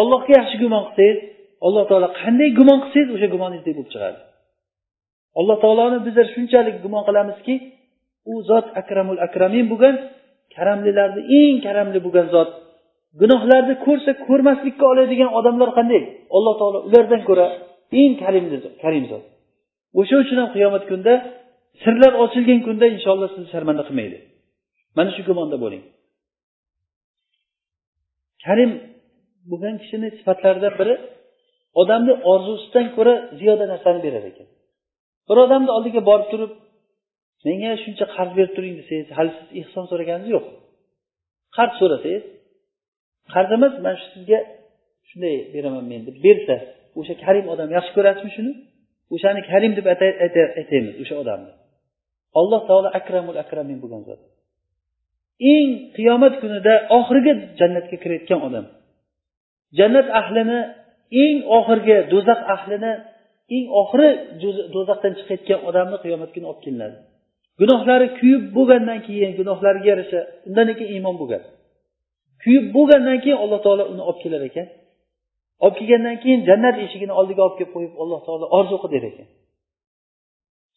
Ollohga 0.00 0.32
yaxshi 0.40 0.56
gumon 0.62 0.82
qilsangiz 0.88 1.18
alloh 1.66 1.84
taolo 1.90 2.08
qanday 2.22 2.48
gumon 2.58 2.78
qilsangiz 2.84 3.10
o'sha 3.16 3.28
gumoningizdek 3.34 3.74
bo'lib 3.78 3.90
chiqadi. 3.94 4.18
Alloh 5.38 5.56
taoloni 5.64 5.98
bizlar 6.06 6.26
shunchalik 6.34 6.76
gumon 6.84 7.02
qilamizki 7.08 7.54
u 8.32 8.34
zot 8.50 8.66
akramul 8.80 9.18
akramin 9.26 9.66
bo'lgan 9.72 9.94
karamlilarni 10.54 11.22
eng 11.40 11.56
karamli 11.66 11.98
bo'lgan 12.06 12.26
zot. 12.34 12.50
Gunohlarni 13.20 13.74
ko'rsa 13.86 14.10
ko'rmaslikka 14.26 14.84
oladigan 14.92 15.30
odamlar 15.38 15.70
qanday? 15.78 16.02
Alloh 16.36 16.54
taolo 16.60 16.78
ulardan 16.88 17.22
ko'ra 17.28 17.46
eng 18.00 18.12
karim 18.84 19.04
zot. 19.12 19.24
O'sha 20.00 20.16
uchun 20.22 20.36
ham 20.42 20.50
qiyomat 20.56 20.84
kunida 20.90 21.14
sirlar 21.82 22.12
ochilgan 22.24 22.60
kunda 22.66 22.86
inshaalloh 22.94 23.28
sizni 23.34 23.48
sharmanda 23.54 23.82
qilmaydi. 23.88 24.18
Mana 24.96 25.10
shu 25.16 25.22
gumonda 25.28 25.56
bo'ling. 25.64 25.82
Karim 28.44 28.70
bo'lgan 29.50 29.74
kishini 29.82 30.08
sifatlaridan 30.18 30.74
biri 30.80 30.94
odamni 31.80 32.14
orzusidan 32.32 32.86
ko'ra 32.96 33.14
ziyoda 33.38 33.64
narsani 33.72 34.00
berar 34.06 34.24
ekan. 34.32 34.48
Bir 35.28 35.36
odamni 35.44 35.70
oldiga 35.76 36.00
borib 36.10 36.28
turib 36.32 36.52
menga 37.46 37.70
shuncha 37.84 38.04
qarz 38.16 38.32
berib 38.38 38.52
turing 38.56 38.74
desangiz 38.80 39.08
hali 39.18 39.30
siz 39.38 39.48
ehson 39.60 39.84
so'raganingiz 39.90 40.30
yo'q. 40.36 40.46
Qarz 41.56 41.72
so'rasangiz 41.80 42.24
qarz 43.34 43.48
emas 43.56 43.74
mana 43.84 43.96
shu 44.00 44.06
sizga 44.14 44.38
shunday 45.08 45.36
beraman 45.54 45.84
men 45.90 46.00
deb 46.08 46.16
bersa 46.26 46.56
o'sha 47.00 47.14
karim 47.24 47.46
odam 47.54 47.68
yaxshi 47.76 47.92
ko'rasizmi 47.96 48.30
shuni? 48.36 48.52
O'shani 49.14 49.40
karim 49.50 49.72
deb 49.78 49.86
aytaymiz 50.60 50.94
o'sha 51.02 51.14
odamni. 51.22 51.52
Alloh 52.40 52.60
taolo 52.68 52.88
akramul 52.98 53.38
akramin 53.44 53.78
bo'lgan 53.82 54.02
zot. 54.08 54.20
Eng 55.54 55.70
qiyomat 55.96 56.34
kunida 56.42 56.74
oxirgi 56.98 57.32
jannatga 57.60 57.96
kirayotgan 58.02 58.40
odam. 58.48 58.66
Jannat 59.78 60.08
ahlini 60.20 60.60
eng 61.24 61.36
oxirgi 61.58 61.96
do'zax 62.12 62.40
ahlini 62.54 62.92
eng 63.54 63.66
oxiri 63.80 64.08
do'zaxdan 64.74 65.12
chiqayotgan 65.18 65.60
odamni 65.68 65.96
qiyomat 66.04 66.30
kuni 66.34 66.46
olib 66.50 66.62
kelinadi. 66.64 66.96
Gunohlari 67.60 68.08
kuyib 68.18 68.42
bo'lgandan 68.56 68.98
keyin 69.06 69.30
gunohlariga 69.38 69.88
yarasha 69.92 70.20
undan 70.48 70.68
keyin 70.78 70.92
iymon 70.96 71.14
bo'lgan. 71.20 71.42
Kuyib 72.42 72.64
bo'lgandan 72.76 73.18
keyin 73.22 73.38
alloh 73.44 73.60
taolo 73.66 73.84
uni 73.92 74.02
olib 74.08 74.20
kelar 74.24 74.42
ekan. 74.48 74.66
Olib 75.64 75.76
kelgandan 75.78 76.16
keyin 76.22 76.40
jannat 76.48 76.76
eshigini 76.84 77.12
oldiga 77.20 77.40
olib 77.46 77.56
kelib 77.58 77.72
qo'yib 77.76 77.94
alloh 78.02 78.20
taolo 78.26 78.46
orzu 78.58 78.76
qil 78.82 78.90
der 78.94 79.04
ekan. 79.10 79.28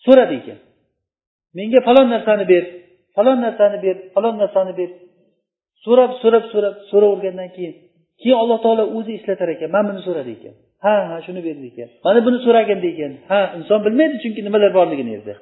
So'radi 0.05 0.35
ekan 0.41 0.59
menga 1.57 1.79
falon 1.87 2.07
narsani 2.13 2.45
ber 2.51 2.63
falon 3.15 3.37
narsani 3.45 3.77
ber 3.85 3.95
falon 4.13 4.35
narsani 4.41 4.73
ber. 4.79 4.89
So'rab 5.85 6.11
so'rab 6.21 6.43
so'rab 6.53 6.75
so'ravergandan 6.91 7.49
keyin 7.55 7.73
keyin 8.21 8.37
alloh 8.43 8.59
taolo 8.65 8.83
o'zi 8.97 9.11
eslatar 9.19 9.49
ekan 9.55 9.69
mana 9.75 9.85
buni 9.89 10.01
so'radi 10.07 10.31
ekan. 10.37 10.55
Ha 10.83 10.95
ha 11.09 11.15
shuni 11.25 11.41
berdi 11.47 11.67
ekan. 11.71 11.89
Mana 12.05 12.19
buni 12.25 12.37
so'ragin 12.45 12.79
ekan 12.91 13.13
ha 13.29 13.39
inson 13.57 13.79
bilmaydi 13.85 14.15
chunki 14.23 14.41
nimalar 14.47 14.71
borligini 14.79 15.11
yerda 15.15 15.35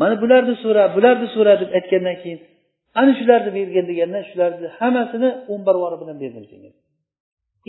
mana 0.00 0.14
bularni 0.22 0.54
so'ra 0.64 0.82
bularni 0.96 1.28
so'ra 1.36 1.52
deb 1.60 1.70
aytgandan 1.78 2.16
keyin 2.22 2.40
ana 3.00 3.12
shularni 3.18 3.50
bergin 3.58 3.84
deganda 3.90 4.18
shularni 4.30 4.66
hammasini 4.78 5.28
o'n 5.52 5.60
barvori 5.68 5.96
bilan 6.02 6.16
berdim 6.22 6.44
senga 6.52 6.70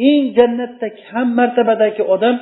eng 0.10 0.24
jannatda 0.38 0.88
kam 1.08 1.28
martabadagi 1.40 2.04
odam 2.16 2.36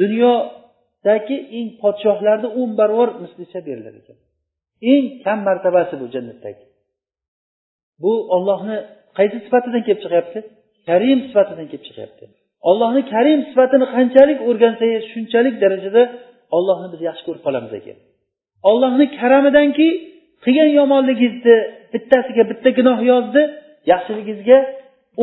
dunyodagi 0.00 1.36
eng 1.58 1.68
podshohlarni 1.82 2.48
o'n 2.60 2.70
barvor 2.80 3.08
mislicha 3.22 3.60
berilar 3.66 3.94
ekan. 4.00 4.18
Eng 4.92 5.04
kam 5.24 5.38
martabasi 5.48 5.94
bu 6.00 6.06
jannatdagi. 6.14 6.64
Bu 8.02 8.12
ollohni 8.36 8.76
qaysi 9.18 9.36
sifatidan 9.44 9.82
kelib 9.86 10.00
chiqyapti? 10.04 10.38
Karim 10.88 11.18
sifatidan 11.26 11.66
kelib 11.70 11.84
chiqyapti. 11.88 12.24
Ollohni 12.68 13.02
karim 13.12 13.40
sifatini 13.48 13.86
qanchalik 13.94 14.38
o'rgansangiz 14.48 15.02
shunchalik 15.12 15.54
darajada 15.62 16.02
ollohni 16.56 16.88
biz 16.92 17.00
yaxshi 17.08 17.22
ko'rib 17.26 17.42
qolamiz 17.46 17.72
ekan. 17.80 17.96
Ollohni 18.70 19.06
karamidanki 19.20 19.88
qilgan 20.44 20.70
yomonligingizni 20.80 21.56
bittasiga 21.92 22.42
bitta 22.50 22.70
gunoh 22.78 22.98
yozdi 23.12 23.42
yaxshiligingizga 23.92 24.58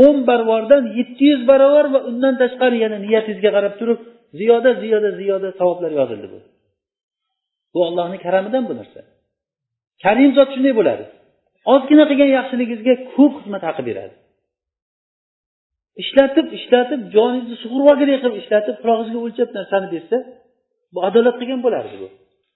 o'n 0.03 0.17
barvordan 0.29 0.83
yetti 0.97 1.23
yuz 1.31 1.41
barobar 1.51 1.85
va 1.93 1.99
undan 2.09 2.33
tashqari 2.41 2.77
yana 2.83 2.97
niyatingizga 3.05 3.49
qarab 3.57 3.73
turib 3.79 3.99
ziyoda 4.39 4.71
ziyoda 4.81 5.09
ziyoda 5.19 5.49
savoblar 5.59 5.91
yozildi 5.99 6.27
bu. 6.33 6.39
Bu 7.73 7.79
ollohni 7.87 8.17
karamidan 8.25 8.63
bu 8.69 8.73
narsa. 8.79 8.99
Karim 10.03 10.31
zot 10.37 10.49
shunday 10.55 10.73
bo'ladi. 10.79 11.03
Ozgina 11.73 12.03
qilgan 12.09 12.29
yaxshiligingizga 12.37 12.93
ko'p 13.15 13.33
xizmat 13.39 13.63
haqi 13.69 13.83
beradi. 13.89 14.15
Ishlatib 16.03 16.47
ishlatib 16.57 17.01
joningizni 17.15 17.57
sug'urib 17.63 17.87
olgandek 17.91 18.19
qilib 18.23 18.35
ishlatib 18.43 18.75
qulog'ingizga 18.81 19.19
o'lchab 19.25 19.49
narsani 19.57 19.87
bersa 19.95 20.17
bu 20.93 20.99
adolat 21.09 21.35
qilgan 21.39 21.61
bo'lardi 21.65 21.95
bu. 22.01 22.07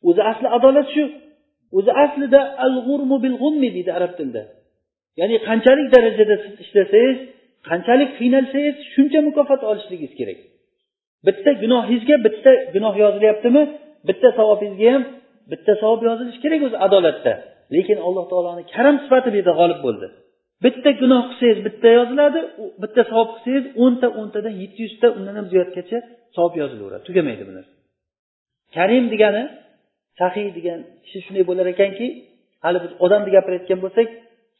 O'zi 0.10 0.22
asli 0.32 0.48
adolat 0.58 0.88
shu. 0.96 1.04
O'zi 1.78 1.92
aslida 2.04 2.39
al 2.66 2.76
g'urmu 2.88 3.18
bil 3.24 3.36
g'ummi 3.42 3.70
deydi 3.76 3.92
arab 4.00 4.12
tilida. 4.18 4.44
Ya'ni 5.20 5.38
qanchalik 5.48 5.88
darajada 5.96 6.36
siz 6.44 6.54
ishlasangiz 6.64 7.18
qanchalik 7.70 8.10
qiynalsangiz 8.20 8.76
shuncha 8.94 9.20
mukofot 9.28 9.62
olishligingiz 9.72 10.14
kerak. 10.20 10.39
Bitta 11.28 11.52
gunohingizga 11.64 12.16
bitta 12.26 12.52
gunoh 12.76 12.94
yozilyaptimi 13.04 13.64
bitta 14.08 14.28
savobingizga 14.38 14.89
ham 14.96 15.04
bitta 15.52 15.74
savob 15.82 16.02
yozilishi 16.10 16.39
kerak 16.46 16.62
o'zi 16.68 16.78
adolatda. 16.86 17.34
Lekin 17.76 17.98
alloh 18.08 18.26
taoloni 18.32 18.64
karam 18.76 18.96
sifati 19.04 19.28
bu 19.34 19.38
yerda 19.39 19.54
g'olib 19.60 19.80
bo'ldi. 19.86 20.08
Bitta 20.64 20.89
gunoh 21.01 21.24
qilsangiz 21.30 21.59
bitta 21.68 21.89
yoziladi 21.99 22.39
bitta 22.84 23.01
savob 23.12 23.30
qilsangiz 23.36 23.66
o'nta 23.84 24.07
o'ntadan 24.20 24.53
yetti 24.62 24.80
yuzta 24.86 25.07
undan 25.18 25.36
ham 25.39 25.47
ziyodgacha 25.53 25.97
savob 26.36 26.53
yozilaveradi. 26.62 27.03
Tugamaydi 27.07 27.43
bu 27.49 27.53
narsa 27.57 27.74
karim 28.76 29.05
degani 29.14 29.43
sahiy 30.20 30.49
degan 30.57 30.80
kishi 31.03 31.20
shunday 31.26 31.43
bo'lar 31.49 31.66
ekanki 31.74 32.07
hali 32.64 32.78
biz 32.84 32.91
odamni 33.05 33.30
gapirayotgan 33.36 33.80
bo'lsak 33.86 34.07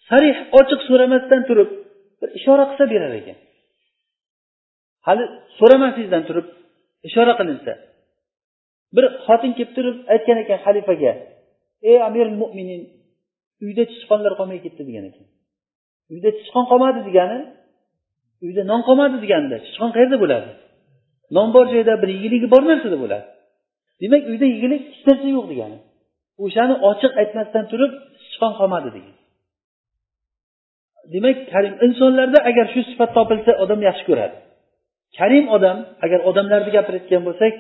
sarih 0.10 0.38
ochiq 0.60 0.82
so'ramasdan 0.90 1.42
turib 1.50 1.70
bir 2.20 2.30
ishora 2.40 2.64
qilsa 2.70 2.86
berar 2.94 3.14
ekan. 3.22 3.38
Hali 5.08 5.24
so'ramasingizdan 5.60 6.24
turib 6.30 6.48
ishora 7.08 7.34
qilinsa 7.40 7.74
bir 8.96 9.06
xotin 9.26 9.52
kelib 9.58 9.72
turib 9.78 9.98
aytgan 10.14 10.38
ekan 10.44 10.60
xalifaga 10.66 11.14
ey 11.90 11.98
amirul 12.08 12.38
mo'minin 12.42 12.82
uyda 13.66 13.84
sichqonlar 13.94 14.34
qolmay 14.40 14.60
ketdi 14.66 14.82
degan 14.90 15.06
ekan. 15.12 15.26
Uyda 16.14 16.30
sichqon 16.40 16.66
qolmadi 16.72 17.00
degani 17.10 17.40
uyda 18.46 18.62
non 18.72 18.82
qolmadi 18.88 19.18
deganda 19.24 19.56
sichqon 19.68 19.90
qayerda 19.96 20.18
bo'ladi? 20.24 20.50
Non 21.38 21.48
bor 21.56 21.66
joyda 21.74 21.94
bir 22.02 22.10
yigiligi 22.16 22.48
bor 22.54 22.64
narsada 22.72 22.98
bo'ladi. 23.04 23.28
Demak 24.02 24.24
uyda 24.32 24.46
yegilik 24.56 24.82
hech 24.90 25.02
narsa 25.08 25.28
yo'q 25.36 25.46
degani. 25.52 25.78
O'shani 26.44 26.76
ochiq 26.90 27.12
aytmasdan 27.22 27.66
turib 27.72 27.92
sichqon 28.24 28.54
qolmadi 28.60 28.90
degan 28.98 29.16
demak 31.14 31.38
karim 31.52 31.76
insonlarda 31.86 32.40
agar 32.50 32.66
shu 32.74 32.82
sifat 32.92 33.12
topilsa 33.18 33.52
odam 33.64 33.80
yaxshi 33.88 34.04
ko'radi. 34.10 34.36
Karim 35.18 35.46
odam 35.56 35.78
agar 36.06 36.20
odamlarni 36.30 36.72
gapirayotgan 36.78 37.22
bo'lsak 37.28 37.54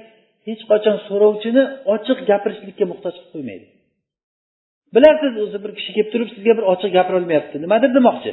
hech 0.47 0.61
qachon 0.71 0.97
so'rovchini 1.07 1.63
ochiq 1.93 2.19
gapirishlikka 2.29 2.85
muhtoj 2.91 3.13
qilib 3.15 3.31
qo'ymaydi. 3.33 3.65
Bilasiz 4.95 5.33
o'zi 5.43 5.57
bir 5.63 5.71
kishi 5.77 5.91
kelib 5.95 6.09
turib 6.13 6.29
sizga 6.35 6.53
bir 6.57 6.65
ochiq 6.73 6.91
gapirolmayapti. 6.97 7.55
Nimadir 7.65 7.91
demoqchi. 7.97 8.31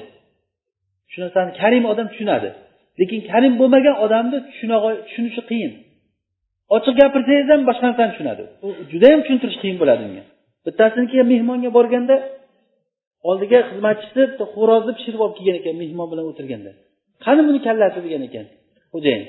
Shu 1.13 1.19
narsani 1.25 1.51
karim 1.61 1.85
odam 1.93 2.07
tushunadi. 2.13 2.49
Lekin 3.01 3.21
karim 3.31 3.53
bo'lmagan 3.61 3.97
odamni 4.05 4.39
tushunishi 5.09 5.43
qiyin. 5.51 5.73
Ochiq 6.77 6.95
gapirsangiz 7.01 7.49
ham 7.53 7.61
boshqa 7.69 7.85
narsani 7.91 8.11
tushunadi. 8.13 8.43
U 8.67 8.69
judayam 8.93 9.21
tushuntirish 9.25 9.59
qiyin 9.63 9.77
bo'ladi 9.83 10.03
unga. 10.09 10.25
Bittasiniki 10.67 11.17
mehmonga 11.33 11.71
borganda 11.79 12.17
oldiga 13.31 13.59
xizmatchisi 13.69 14.21
bitta 14.31 14.45
xo'rozni 14.55 14.93
pishirib 14.99 15.21
olib 15.25 15.37
kelgan 15.39 15.57
ekan 15.61 15.75
mehmon 15.83 16.07
bilan 16.13 16.25
o'tirganda. 16.31 16.71
Qani 17.25 17.41
buni 17.49 17.61
kallasi 17.67 17.99
degan 18.07 18.23
ekan? 18.29 18.47
Xo'jayin. 18.93 19.25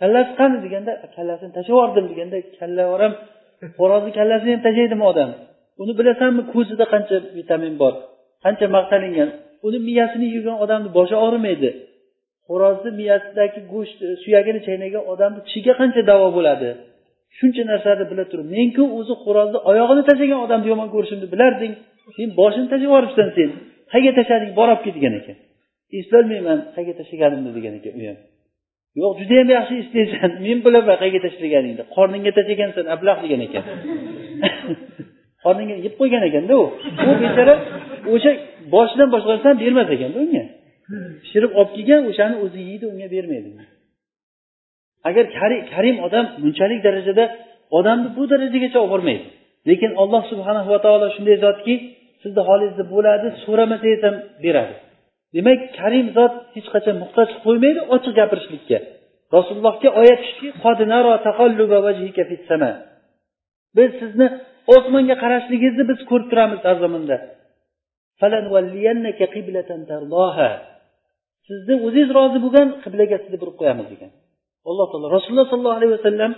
Kallasi 0.00 0.32
qani 0.40 0.56
deganda 0.64 0.92
kallasini 1.16 1.50
tashlab 1.56 1.72
yubordim 1.74 2.04
deganda 2.12 2.36
kalla 2.60 2.82
ham 3.02 3.12
xo'rozni 3.78 4.10
kallasini 4.18 4.50
ham 4.54 4.62
tashlaydimi 4.66 5.04
odam? 5.12 5.30
Uni 5.82 5.92
bilasanmi 5.98 6.42
ko'zida 6.52 6.84
qancha 6.92 7.16
vitamin 7.38 7.74
bor 7.82 7.94
qancha 8.44 8.66
maqtalingan. 8.76 9.30
Uni 9.66 9.78
miyasini 9.88 10.26
yegan 10.36 10.56
odamni 10.64 10.90
boshi 10.98 11.14
og'rimaydi. 11.24 11.70
Xo'rozni 12.46 12.90
miyasidagi 13.00 13.60
go'sht 13.72 13.98
suyagini 14.22 14.60
chaynagan 14.66 15.02
odamni 15.12 15.40
tishiga 15.46 15.72
qancha 15.80 16.00
davo 16.10 16.28
bo'ladi? 16.36 16.68
Shuncha 17.38 17.62
narsani 17.72 18.04
bila 18.10 18.24
turib 18.30 18.46
menku 18.56 18.82
o'zi 18.98 19.14
xo'rozni 19.24 19.58
oyog'ini 19.70 20.02
tashlagan 20.08 20.40
odamni 20.46 20.68
yomon 20.72 20.88
ko'rishimni 20.94 21.26
bilarding 21.34 21.72
sen 22.16 22.28
boshini 22.40 22.66
tashlab 22.72 22.86
yuboribsan 22.86 23.28
sen. 23.36 23.50
Qayerga 23.92 24.12
tashlading 24.18 24.52
bor 24.58 24.68
olib 24.72 24.82
ket 24.86 24.94
degan 24.98 25.14
ekan. 25.20 25.36
Eslolmayman 25.98 26.58
qayerga 26.74 26.94
tashlaganimni 27.00 27.50
degan 27.58 27.74
ekan 27.78 27.92
u 28.00 28.02
ham. 28.08 28.18
Yo'q 29.00 29.12
judayam 29.20 29.48
yaxshi 29.56 29.74
eslaysan 29.82 30.30
men 30.46 30.58
bilaman 30.66 30.96
qayerga 31.02 31.20
tashlaganingni. 31.26 31.82
Qorningga 31.96 32.32
tashlagansan 32.38 32.84
ablah 32.94 33.16
degan 33.24 33.40
ekan. 33.46 33.64
qorningga 35.48 35.76
yeb 35.86 35.94
qo'ygan 36.00 36.22
ekanda 36.28 36.54
u 36.62 36.64
u 37.08 37.10
bechora 37.22 37.54
o'sha 38.14 38.30
boshidan 38.74 39.08
boshqa 39.14 39.50
bermas 39.62 39.88
ekanda 39.96 40.18
unga. 40.24 40.44
Pishirib 41.22 41.52
olib 41.60 41.72
kelgan 41.76 42.02
o'shani 42.10 42.36
o'zi 42.44 42.60
yeydi 42.70 42.84
unga 42.92 43.06
bermaydi. 43.14 43.48
Agar 45.08 45.24
karim 45.72 45.96
odam 46.06 46.26
bunchalik 46.42 46.80
darajada 46.86 47.24
odamni 47.78 48.08
bu 48.16 48.22
darajagacha 48.32 48.78
olib 48.84 48.92
bormaydi 48.94 49.26
lekin 49.68 49.90
alloh 50.02 50.22
subhana 50.32 50.60
va 50.70 50.78
taolo 50.84 51.06
shunday 51.16 51.36
zotki 51.44 51.74
sizni 52.22 52.42
holingizda 52.48 52.84
bo'ladi 52.94 53.26
so'ramasangiz 53.44 54.00
ham 54.06 54.16
beradi. 54.44 54.74
Demak 55.36 55.60
karim 55.78 56.06
zot 56.16 56.32
hech 56.54 56.68
qachon 56.74 56.96
muhtoj 57.02 57.26
qilib 57.30 57.42
qo'ymaydi 57.46 57.80
ochiq 57.94 58.12
gapirishlikka. 58.20 58.78
Rasulullohga 59.36 59.88
oyat 60.00 60.20
tushdiki 60.24 60.50
biz 63.76 63.90
sizni 64.00 64.26
osmonga 64.74 65.16
qarashligingizni 65.22 65.84
biz 65.90 65.98
ko'rib 66.10 66.28
turamiz 66.32 66.60
har 66.68 66.76
zamonda. 66.84 67.16
Sizni 71.48 71.74
o'zingiz 71.86 72.10
rozi 72.18 72.38
bo'lgan 72.44 72.68
qiblaga 72.84 73.16
sizni 73.22 73.38
burib 73.42 73.56
qo'yamiz 73.60 73.86
degan. 73.92 74.10
Alloh 74.70 74.86
taolo 74.90 75.06
rasululloh 75.16 75.46
sollallohu 75.52 75.78
alayhi 75.78 75.94
vasallam 75.98 76.32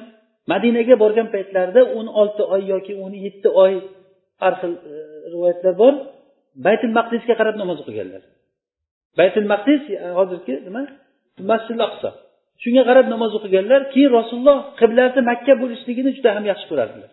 madinaga 0.53 0.95
borgan 1.03 1.29
paytlarida 1.35 1.81
o'n 1.99 2.07
olti 2.21 2.43
oy 2.55 2.63
yoki 2.73 2.93
o'n 3.05 3.13
yetti 3.25 3.49
oy 3.65 3.73
har 4.43 4.55
xil 4.61 4.73
e, 4.91 4.95
rivoyatlar 5.33 5.75
bor. 5.83 5.95
Baytul 6.67 6.93
maqdisga 6.99 7.35
qarab 7.41 7.57
namoz 7.63 7.79
o'qiganlar. 7.83 8.23
Baytul 9.19 9.47
maqdis 9.53 9.83
e, 9.95 10.09
hozirgi 10.19 10.55
nima? 10.67 10.83
Masjidil 11.51 11.85
aqso 11.89 12.11
shunga 12.63 12.83
qarab 12.89 13.07
namoz 13.15 13.33
o'qiganlar 13.39 13.81
keyin 13.93 14.11
rasululloh 14.19 14.59
qiblasi 14.81 15.21
makka 15.31 15.53
bo'lishligini 15.63 16.11
juda 16.17 16.31
ham 16.37 16.45
yaxshi 16.51 16.67
ko'rardilar. 16.71 17.11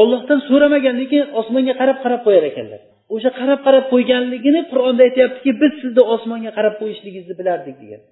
Ollohdan 0.00 0.40
so'ramagan 0.48 0.94
lekin 1.02 1.22
osmonga 1.40 1.74
qarab 1.80 1.98
qarab 2.04 2.20
qo'yar 2.26 2.44
ekanlar. 2.50 2.80
O'sha 3.14 3.30
qarab 3.40 3.60
qarab 3.66 3.84
qo'yganligini 3.92 4.60
qur'onda 4.70 5.02
aytyaptiki 5.08 5.50
biz 5.62 5.72
sizni 5.82 6.02
osmonga 6.14 6.50
qarab 6.58 6.74
qo'yishligingizni 6.80 7.34
bilardik 7.40 7.76
degan. 7.82 8.02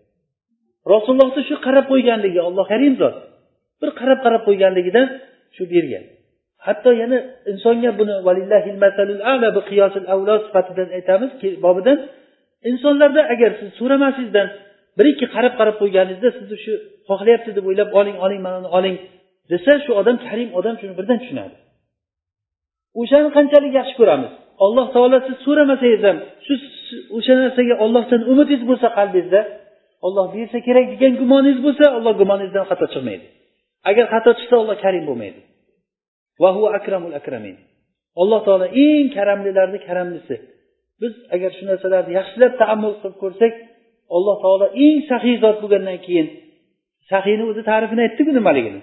Rasulullohni 0.93 1.43
shu 1.49 1.57
qarab 1.67 1.85
qo'yganligi 1.93 2.41
olloh 2.49 2.67
karim 2.73 2.95
zot. 3.03 3.17
Bir 3.81 3.91
qarab 4.01 4.19
qarab 4.25 4.43
qo'yganligidan 4.49 5.07
shu 5.57 5.65
bergan 5.73 6.05
hatto 6.67 6.91
yana 7.03 7.19
insonga 7.53 7.91
buni 8.01 8.15
qiyosil 9.71 10.05
avlo 10.15 10.35
sifatidan 10.47 10.89
aytamiz 10.99 11.31
bobidan 11.67 11.99
insonlarda 12.71 13.23
agar 13.35 13.51
siz 13.61 13.69
so'ramasingizdan 13.81 14.49
bir 14.99 15.07
ikki 15.13 15.27
qarab 15.35 15.55
qarab 15.61 15.77
qo'yganingizda 15.83 16.31
sizni 16.39 16.57
shu 16.65 16.73
xohlayapti 17.09 17.51
deb 17.57 17.65
o'ylab 17.71 17.91
oling 18.01 18.17
oling 18.25 18.41
mana 18.47 18.59
buni 18.61 18.71
oling 18.79 18.97
desa 19.53 19.73
shu 19.85 19.91
odam 20.01 20.17
karim 20.27 20.49
odam 20.59 20.75
shuni 20.81 20.95
birdan 20.99 21.19
tushunadi. 21.23 21.55
O'shani 23.01 23.29
qanchalik 23.37 23.73
yaxshi 23.81 23.95
ko'ramiz? 24.01 24.33
Alloh 24.65 24.87
taolo 24.95 25.19
siz 25.27 25.37
so'ramasangiz 25.47 26.03
ham 26.09 26.19
shu 26.47 26.55
o'sha 27.17 27.35
narsaga 27.43 27.75
ollohdan 27.85 28.21
umidingiz 28.33 28.63
bo'lsa 28.71 28.89
qalbingizda 28.99 29.41
olloh 30.07 30.27
bersa 30.35 30.59
kerak 30.67 30.87
degan 30.93 31.13
gumoningiz 31.23 31.59
bo'lsa 31.67 31.85
olloh 31.99 32.15
gumoningizdan 32.21 32.65
xato 32.71 32.87
chiqmaydi. 32.95 33.27
Agar 33.91 34.05
xato 34.13 34.31
chiqsa 34.39 34.55
olloh 34.63 34.77
karim 34.85 35.05
bo'lmaydi. 35.09 35.41
Akramul 36.79 37.15
akramin. 37.21 37.57
Alloh 38.23 38.41
taolo 38.47 38.67
eng 38.87 39.07
karamlilarni 39.17 39.79
karamlisi. 39.89 40.37
Biz 41.01 41.13
agar 41.35 41.51
shu 41.57 41.65
narsalarni 41.71 42.13
yaxshilab 42.21 42.53
taammul 42.63 42.95
qilib 43.01 43.17
ko'rsak 43.23 43.53
alloh 44.17 44.37
taolo 44.45 44.67
eng 44.85 44.99
saxiy 45.11 45.37
zot 45.45 45.57
bo'lgandan 45.63 45.99
keyin 46.07 46.27
sahiyni 47.11 47.45
o'zi 47.51 47.63
ta'rifini 47.71 48.03
aytdiku 48.07 48.31
nimaligini. 48.39 48.81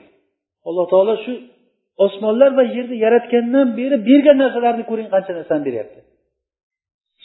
Alloh 0.70 0.86
taolo 0.94 1.14
shu 1.24 1.34
osmonlar 2.06 2.52
va 2.58 2.64
yerni 2.76 2.96
yaratgandan 3.06 3.68
beri 3.80 3.98
bergan 4.10 4.38
narsalarni 4.44 4.84
ko'ring 4.90 5.10
qancha 5.14 5.32
narsani 5.40 5.64
beryapti. 5.68 6.00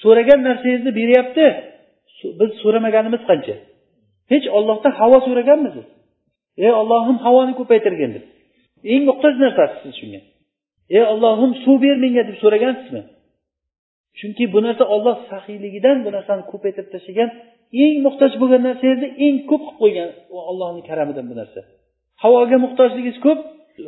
So'ragan 0.02 0.40
narsangizni 0.48 0.92
beryapti. 1.00 1.44
Biz 2.40 2.50
so'ramaganimiz 2.62 3.22
qancha? 3.30 3.54
Hech 4.32 4.46
ollohdan 4.58 4.92
havo 5.00 5.18
so'raganmisiz 5.26 5.86
ey 6.64 6.72
ollohim 6.80 7.16
havoni 7.24 7.54
ko'paytirgin 7.60 8.10
deb 8.16 8.24
eng 8.92 9.02
muhtoj 9.08 9.34
narsasiz 9.44 9.78
siz 9.82 9.94
shunga. 10.00 10.20
Ey 10.96 11.04
ollohim 11.12 11.52
suv 11.64 11.76
ber 11.84 11.96
menga 12.04 12.22
deb 12.28 12.36
so'ragansizmi? 12.42 13.02
Chunki 14.18 14.44
bu 14.54 14.58
narsa 14.66 14.84
olloh 14.94 15.16
saxiyligidan 15.30 15.96
bu 16.04 16.10
narsani 16.16 16.42
ko'paytirib 16.52 16.88
tashlagan 16.94 17.30
eng 17.84 17.96
muhtoj 18.06 18.32
bo'lgan 18.40 18.62
narsangizni 18.68 19.08
eng 19.26 19.36
ko'p 19.50 19.62
qilib 19.66 19.78
qo'ygan 19.82 20.08
ollohni 20.50 20.82
karamidan 20.88 21.26
bu 21.30 21.34
narsa. 21.40 21.60
Havoga 22.22 22.56
muhtojligingiz 22.64 23.18
ko'p 23.26 23.40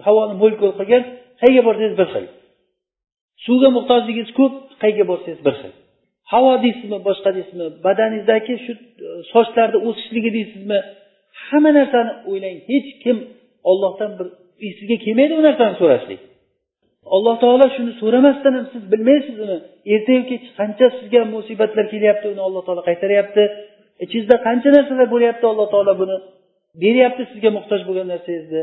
havoni 0.06 0.34
mo'l 0.42 0.54
ko'l 0.60 0.72
qilgan 0.80 1.02
qayerga 1.40 1.62
borsangiz 1.68 1.94
bir 2.00 2.08
xil. 2.14 2.24
Suvga 3.44 3.68
muhtojligingiz 3.76 4.30
ko'p 4.38 4.54
qayerga 4.82 5.04
borsangiz 5.10 5.40
bir 5.46 5.54
xil. 5.60 5.72
Havo 6.32 6.52
deysizmi 6.64 6.98
boshqa 7.08 7.30
deysizmi 7.36 7.66
badaningizdagi 7.86 8.54
shu 8.64 8.72
e, 8.74 8.78
sochlarni 9.32 9.78
o'sishligi 9.88 10.30
deysizmi 10.36 10.78
hamma 11.46 11.70
narsani 11.78 12.12
o'ylang. 12.30 12.56
Hech 12.70 12.88
kim 13.02 13.16
ollohdan 13.70 14.10
bir 14.18 14.26
esiga 14.68 14.96
kelmaydi 15.04 15.32
u 15.40 15.42
narsani 15.48 15.74
so'rashlik. 15.80 16.20
Alloh 17.16 17.34
taolo 17.42 17.66
shuni 17.76 17.92
so'ramasdan 18.00 18.52
ham 18.58 18.66
siz 18.72 18.82
bilmaysiz 18.92 19.36
uni. 19.44 19.58
Ertayu 19.94 20.22
kech 20.30 20.44
qancha 20.58 20.86
sizga 20.98 21.20
musibatlar 21.34 21.86
kelyapti 21.92 22.26
uni 22.32 22.42
alloh 22.48 22.62
taolo 22.66 22.82
qaytaryapti. 22.88 23.42
Ichingizda 24.04 24.36
qancha 24.46 24.68
narsalar 24.76 25.06
bo'lyapti 25.14 25.44
alloh 25.52 25.66
taolo 25.74 25.92
buni 26.02 26.16
beryapti 26.82 27.22
sizga 27.30 27.50
muhtoj 27.58 27.80
bo'lgan 27.88 28.06
narsangizni. 28.14 28.62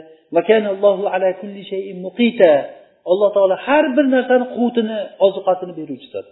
Alloh 3.12 3.30
taolo 3.36 3.56
har 3.68 3.86
bir 3.98 4.06
narsani 4.16 4.46
quvvatini 4.56 5.00
ozuqasini 5.26 5.74
beruvchi 5.80 6.08
zot. 6.14 6.28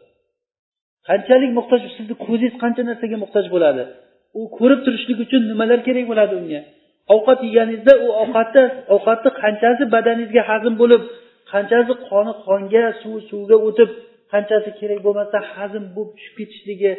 Qanchalik 1.08 1.52
muhtoj 1.60 1.82
sizni 1.98 2.16
ko'zingiz 2.26 2.54
qancha 2.64 2.82
narsaga 2.90 3.18
muhtoj 3.24 3.46
bo'ladi? 3.56 3.84
U 4.40 4.42
ko'rib 4.58 4.80
turishlik 4.86 5.20
uchun 5.26 5.42
nimalar 5.52 5.80
kerak 5.88 6.06
bo'ladi 6.12 6.34
unga? 6.42 6.62
Ovqat 7.16 7.40
yeganingizda 7.48 7.94
u 8.06 8.08
ovqatni 8.24 8.64
ovqatni 8.96 9.30
qanchasi 9.42 9.84
badaningizga 9.96 10.44
hazm 10.52 10.74
bo'lib 10.82 11.02
qanchasi 11.52 11.94
qoni 12.10 12.34
qonga 12.48 12.84
suv 13.02 13.16
suvga 13.30 13.58
o'tib 13.68 13.90
qanchasi 14.34 14.70
kerak 14.80 15.00
bo'lmasa 15.06 15.38
hazm 15.54 15.84
bo'lib 15.96 16.14
tushib 16.18 16.36
ketishligi 16.40 16.92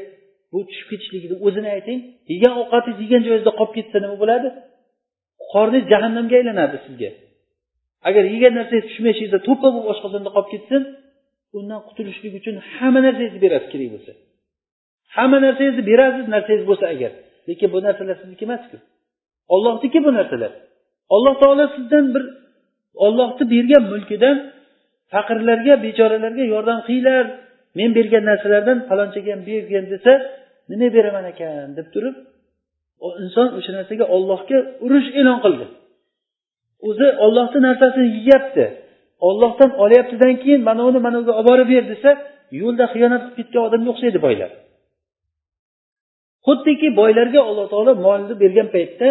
bu 0.52 0.58
tushib 0.68 0.86
ketishligini 0.90 1.36
o'zini 1.46 1.68
ayting. 1.76 1.98
Yegan 2.32 2.52
ovqatingiz 2.62 3.00
yegan 3.04 3.22
joyingizda 3.26 3.52
qolib 3.58 3.72
ketsa 3.76 3.96
nima 4.04 4.16
bo'ladi? 4.22 4.48
Qorningiz 5.52 5.84
jahannamga 5.92 6.34
aylanadi 6.40 6.76
sizga. 6.86 7.10
Agar 8.08 8.24
yegan 8.34 8.52
narsangiz 8.58 8.84
tushmay 8.90 9.12
to'ppa 9.48 9.68
bo'lib 9.74 9.86
oshqozonda 9.92 10.30
qolib 10.36 10.50
ketsin 10.54 10.82
undan 11.58 11.80
qutulishlik 11.88 12.32
uchun 12.40 12.54
hamma 12.74 13.00
narsangizni 13.06 13.40
berasiz 13.44 13.68
kerak 13.72 13.90
bo'lsa. 13.94 14.12
Hamma 15.16 15.38
narsangizni 15.46 15.82
berasiz 15.90 16.24
narsangiz 16.34 16.64
bo'lsa 16.70 16.86
agar. 16.94 17.12
Lekin 17.48 17.68
bu 17.74 17.78
narsalar 17.86 18.16
sizniki 18.22 18.44
emasku. 18.48 18.76
Ollohniki 19.54 19.98
bu 20.06 20.10
narsalar. 20.18 20.52
Alloh 21.14 21.34
taolo 21.42 21.64
sizdan 21.76 22.04
bir 22.14 22.24
ollohni 23.06 23.44
bergan 23.52 23.82
mulkidan 23.92 24.36
faqirlarga 25.12 25.74
bechoralarga 25.86 26.44
yordam 26.54 26.78
qilinglar 26.86 27.24
men 27.78 27.90
bergan 27.98 28.24
narsalardan 28.30 28.78
falonchaga 28.88 29.30
ham 29.34 29.42
bergin 29.50 29.84
desa 29.92 30.12
nima 30.70 30.88
beraman 30.96 31.24
ekan 31.32 31.68
deb 31.78 31.86
turib 31.94 32.14
inson 33.22 33.48
o'sha 33.58 33.72
narsaga 33.78 34.04
ollohga 34.16 34.58
urush 34.84 35.08
e'lon 35.20 35.38
qildi. 35.44 35.66
O'zi 36.88 37.06
ollohni 37.24 37.58
narsasini 37.68 38.08
yeyapti. 38.18 38.64
Ollohdan 39.28 39.70
olyaptidan 39.84 40.34
keyin 40.42 40.62
mana 40.68 40.82
uni 40.90 41.00
mana 41.06 41.16
buga 41.20 41.32
olib 41.40 41.48
borib 41.50 41.68
ber 41.72 41.84
desa 41.92 42.10
yo'lda 42.60 42.84
xiyonat 42.92 43.22
qilib 43.24 43.36
ketgan 43.38 43.62
odamga 43.68 43.88
o'xshaydi 43.94 44.18
boylar. 44.26 44.50
Xuddiki 46.46 46.88
boylarga 47.00 47.40
alloh 47.48 47.66
taolo 47.72 47.92
molni 48.06 48.34
bergan 48.42 48.68
paytda 48.76 49.08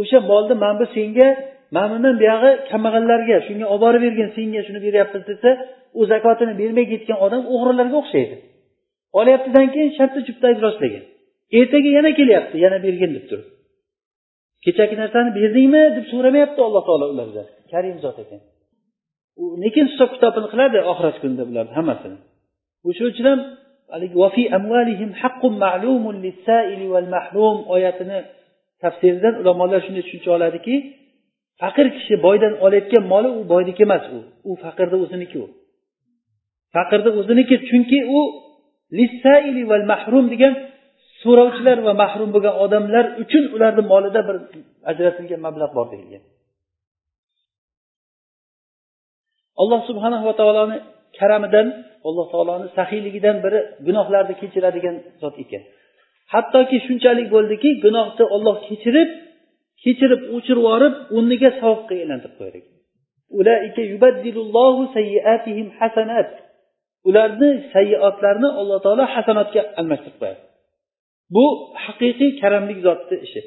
o'sha 0.00 0.18
molni 0.30 0.54
mana 0.62 0.76
bu 0.80 0.86
senga 0.96 1.28
mana 1.74 1.86
bundan 1.92 2.14
buyog'i 2.22 2.50
kambag'allarga 2.70 3.36
shunga 3.46 3.66
olib 3.72 3.82
borib 3.84 4.00
bergin 4.06 4.28
senga 4.36 4.60
shuni 4.66 4.80
beryapmiz 4.86 5.22
desa 5.30 5.50
u 5.98 6.02
zakotini 6.12 6.54
bermay 6.60 6.86
ketgan 6.92 7.18
odam 7.26 7.42
o'g'rilarga 7.54 7.96
o'xshaydi. 8.02 8.36
Olyaptidan 9.20 9.66
keyin 9.74 9.90
shartta 9.98 10.20
chupta 10.26 10.44
ayb 10.50 10.60
rostlagan. 10.66 11.04
Ertaga 11.58 11.90
yana 11.98 12.10
kelyapti 12.18 12.56
yana 12.64 12.78
bergin 12.86 13.10
deb 13.16 13.24
turib. 13.30 13.46
Kechagi 14.64 14.96
narsani 15.02 15.30
berdingmi 15.38 15.82
deb 15.96 16.06
so'ramayapti 16.12 16.60
alloh 16.66 16.82
taolo 16.88 17.06
ulardan 17.12 17.46
karim 17.72 17.96
zot 18.04 18.18
ekan. 18.24 18.40
U 19.40 19.44
lekin 19.62 19.86
hisob 19.90 20.10
kitobini 20.14 20.48
qiladi 20.52 20.78
oxirat 20.92 21.16
kunida 21.22 21.44
bularni 21.50 21.72
hammasini. 21.78 22.18
O'shaning 22.88 23.10
uchun 23.12 23.26
ham 23.30 23.40
haligi 23.92 24.16
oyatini 27.74 28.18
tafsiridan 28.82 29.34
ulamolar 29.42 29.80
shunday 29.86 30.02
tushuncha 30.06 30.30
oladiki 30.36 30.74
faqir 31.60 31.86
kishi 31.96 32.14
boydan 32.26 32.52
olayotgan 32.64 33.04
moli 33.12 33.28
u 33.38 33.40
boyniki 33.52 33.82
emas 33.88 34.04
u. 34.16 34.18
U 34.48 34.50
faqirni 34.64 34.96
o'ziniki 35.04 35.36
u. 35.44 35.46
Faqirni 36.74 37.10
o'ziniki 37.20 37.56
chunki 37.68 37.98
u 38.16 38.20
lissaili 38.98 39.62
val 39.70 39.84
mahrum 39.92 40.26
degan 40.32 40.54
so'rovchilar 41.26 41.78
va 41.86 41.92
mahrum 42.02 42.30
bo'lgan 42.34 42.54
odamlar 42.64 43.04
uchun 43.22 43.44
ularni 43.54 43.82
molida 43.92 44.20
bir 44.28 44.36
ajratilgan 44.90 45.40
mablag' 45.46 45.72
bor 45.78 45.86
deyilgan. 45.92 46.22
Alloh 49.62 49.80
subhanahu 49.88 50.24
va 50.28 50.34
taoloni 50.40 50.76
karamidan 51.18 51.66
alloh 52.08 52.26
taoloni 52.32 52.66
saxiyligidan 52.78 53.36
biri 53.44 53.60
gunohlarni 53.86 54.34
kechiradigan 54.40 54.96
zot 55.22 55.36
ekan. 55.44 55.62
Hattoki 56.32 56.76
shunchalik 56.86 57.28
bo'ldiki 57.34 57.70
gunohni 57.84 58.24
olloh 58.36 58.56
kechirib 58.68 59.10
kechirib 59.84 60.20
o'chirib 60.36 60.62
yuborib 60.64 60.94
o'rniga 61.16 61.50
savobga 61.60 61.94
aylantirib 62.02 62.34
qo'yar 62.38 62.54
ekan. 62.60 62.74
Ularni 67.08 67.50
sayyiotlarini 67.74 68.48
alloh 68.60 68.78
taolo 68.84 69.04
hasanotga 69.14 69.60
almashtirib 69.80 70.18
qo'yadi. 70.22 70.40
Bu 71.34 71.44
haqiqiy 71.84 72.30
karamlik 72.40 72.78
zotni 72.86 73.16
ishi. 73.26 73.40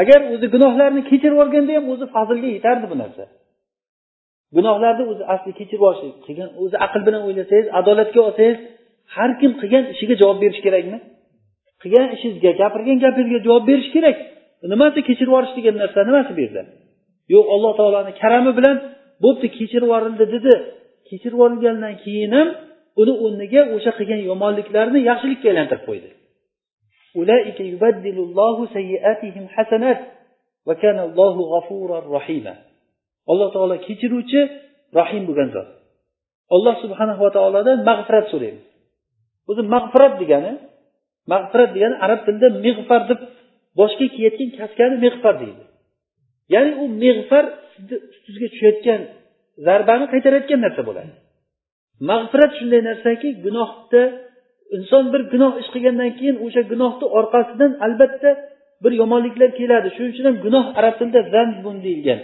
Agar 0.00 0.20
o'zi 0.34 0.46
gunohlarni 0.54 1.02
kechirib 1.10 1.34
yuborganda 1.36 1.72
ham 1.76 1.84
o'zi 1.92 2.06
fazlga 2.14 2.48
yetardi 2.56 2.86
bu 2.92 2.96
narsa. 3.02 3.24
Gunohlarni 4.56 5.04
o'zi 5.12 5.24
asli 5.34 5.50
kechirib 5.58 5.80
yuborishlik 5.80 6.16
qilgan 6.26 6.50
o'zi 6.62 6.76
aql 6.86 7.00
bilan 7.06 7.22
o'ylasangiz 7.28 7.68
adolatga 7.80 8.20
olsangiz 8.28 8.58
har 9.14 9.30
kim 9.40 9.52
qilgan 9.60 9.84
ishiga 9.94 10.14
javob 10.22 10.38
berish 10.42 10.60
kerakmi? 10.66 10.98
Qilgan 11.82 12.06
ishingizga 12.16 12.50
gapirgan 12.60 12.98
gapingizga 13.04 13.40
javob 13.46 13.64
berish 13.70 13.90
kerak. 13.96 14.16
Nimasi 14.72 14.98
kechirib 15.08 15.30
yuborish 15.30 15.52
degan 15.58 15.74
narsa 15.82 15.98
nimasi 16.08 16.30
bu 16.36 16.40
yerda? 16.44 16.62
Yo'q 17.34 17.46
alloh 17.54 17.72
taoloni 17.80 18.12
karami 18.22 18.52
bilan 18.58 18.76
bo'pti 19.24 19.46
kechirib 19.58 19.86
yuborildi 19.88 20.24
dedi. 20.34 20.54
Kechirib 21.08 21.36
yuborilgandan 21.36 21.94
keyin 22.04 22.32
ham 22.38 22.48
uni 23.00 23.12
o'rniga 23.24 23.62
o'sha 23.76 23.90
qilgan 23.98 24.20
yomonliklarni 24.30 24.98
yaxshilikka 25.10 25.46
aylantirib 25.52 25.84
qo'ydi. 25.88 26.08
Alloh 33.30 33.48
taolo 33.54 33.76
kechiruvchi 33.86 34.40
rohim 34.98 35.22
bo'lgan 35.28 35.48
zot. 35.54 35.68
alloh 36.54 36.74
subhanahu 36.84 37.20
va 37.24 37.30
taolodan 37.36 37.78
mag'firat 37.90 38.26
so'raymiz 38.32 38.64
o'zi 39.50 39.62
mag'firat 39.74 40.14
degani 40.22 40.52
mag'firat 41.32 41.70
degani 41.76 41.96
arab 42.04 42.20
tilida 42.26 42.48
mig'far 42.66 43.02
deb 43.10 43.20
boshga 43.78 44.06
kiyayotgan 44.14 44.48
kaskani 44.58 44.96
mig'far 45.04 45.34
deydi. 45.42 45.62
Ya'ni 46.54 46.72
u 46.82 46.84
mig'far 47.02 47.44
sizni 47.72 47.96
ustingizga 48.12 48.48
tushayotgan 48.52 49.00
zarbani 49.66 50.06
qaytarayotgan 50.12 50.60
narsa 50.66 50.82
bo'ladi. 50.88 51.12
mag'firat 52.10 52.52
shunday 52.58 52.80
narsaki 52.90 53.28
gunohda 53.44 54.02
inson 54.76 55.04
bir 55.12 55.22
gunoh 55.32 55.52
ish 55.60 55.68
qilgandan 55.74 56.10
keyin 56.18 56.36
o'sha 56.44 56.62
gunohni 56.72 57.06
orqasidan 57.18 57.72
albatta 57.86 58.30
bir 58.82 58.92
yomonliklar 59.02 59.50
keladi. 59.60 59.88
Shuning 59.94 60.12
uchun 60.14 60.24
ham 60.28 60.36
gunoh 60.46 60.64
arab 60.78 60.94
tilida 60.98 61.20
zambun 61.34 61.76
deyilgan. 61.84 62.20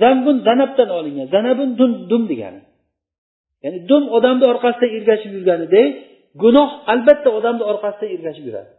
Zambun 0.00 0.36
zanabdan 0.48 0.88
olingan. 0.98 1.26
Zanabun 1.34 1.68
dum 1.78 1.92
dum 2.10 2.22
degani. 2.30 2.60
Ya'ni 3.64 3.78
dum 3.90 4.02
odamni 4.16 4.44
orqasidan 4.52 4.90
ergashib 4.96 5.30
yurganidek 5.36 5.88
gunoh 6.42 6.70
albatta 6.92 7.28
odamni 7.38 7.64
orqasidan 7.72 8.10
ergashib 8.16 8.44
yuradi. 8.48 8.70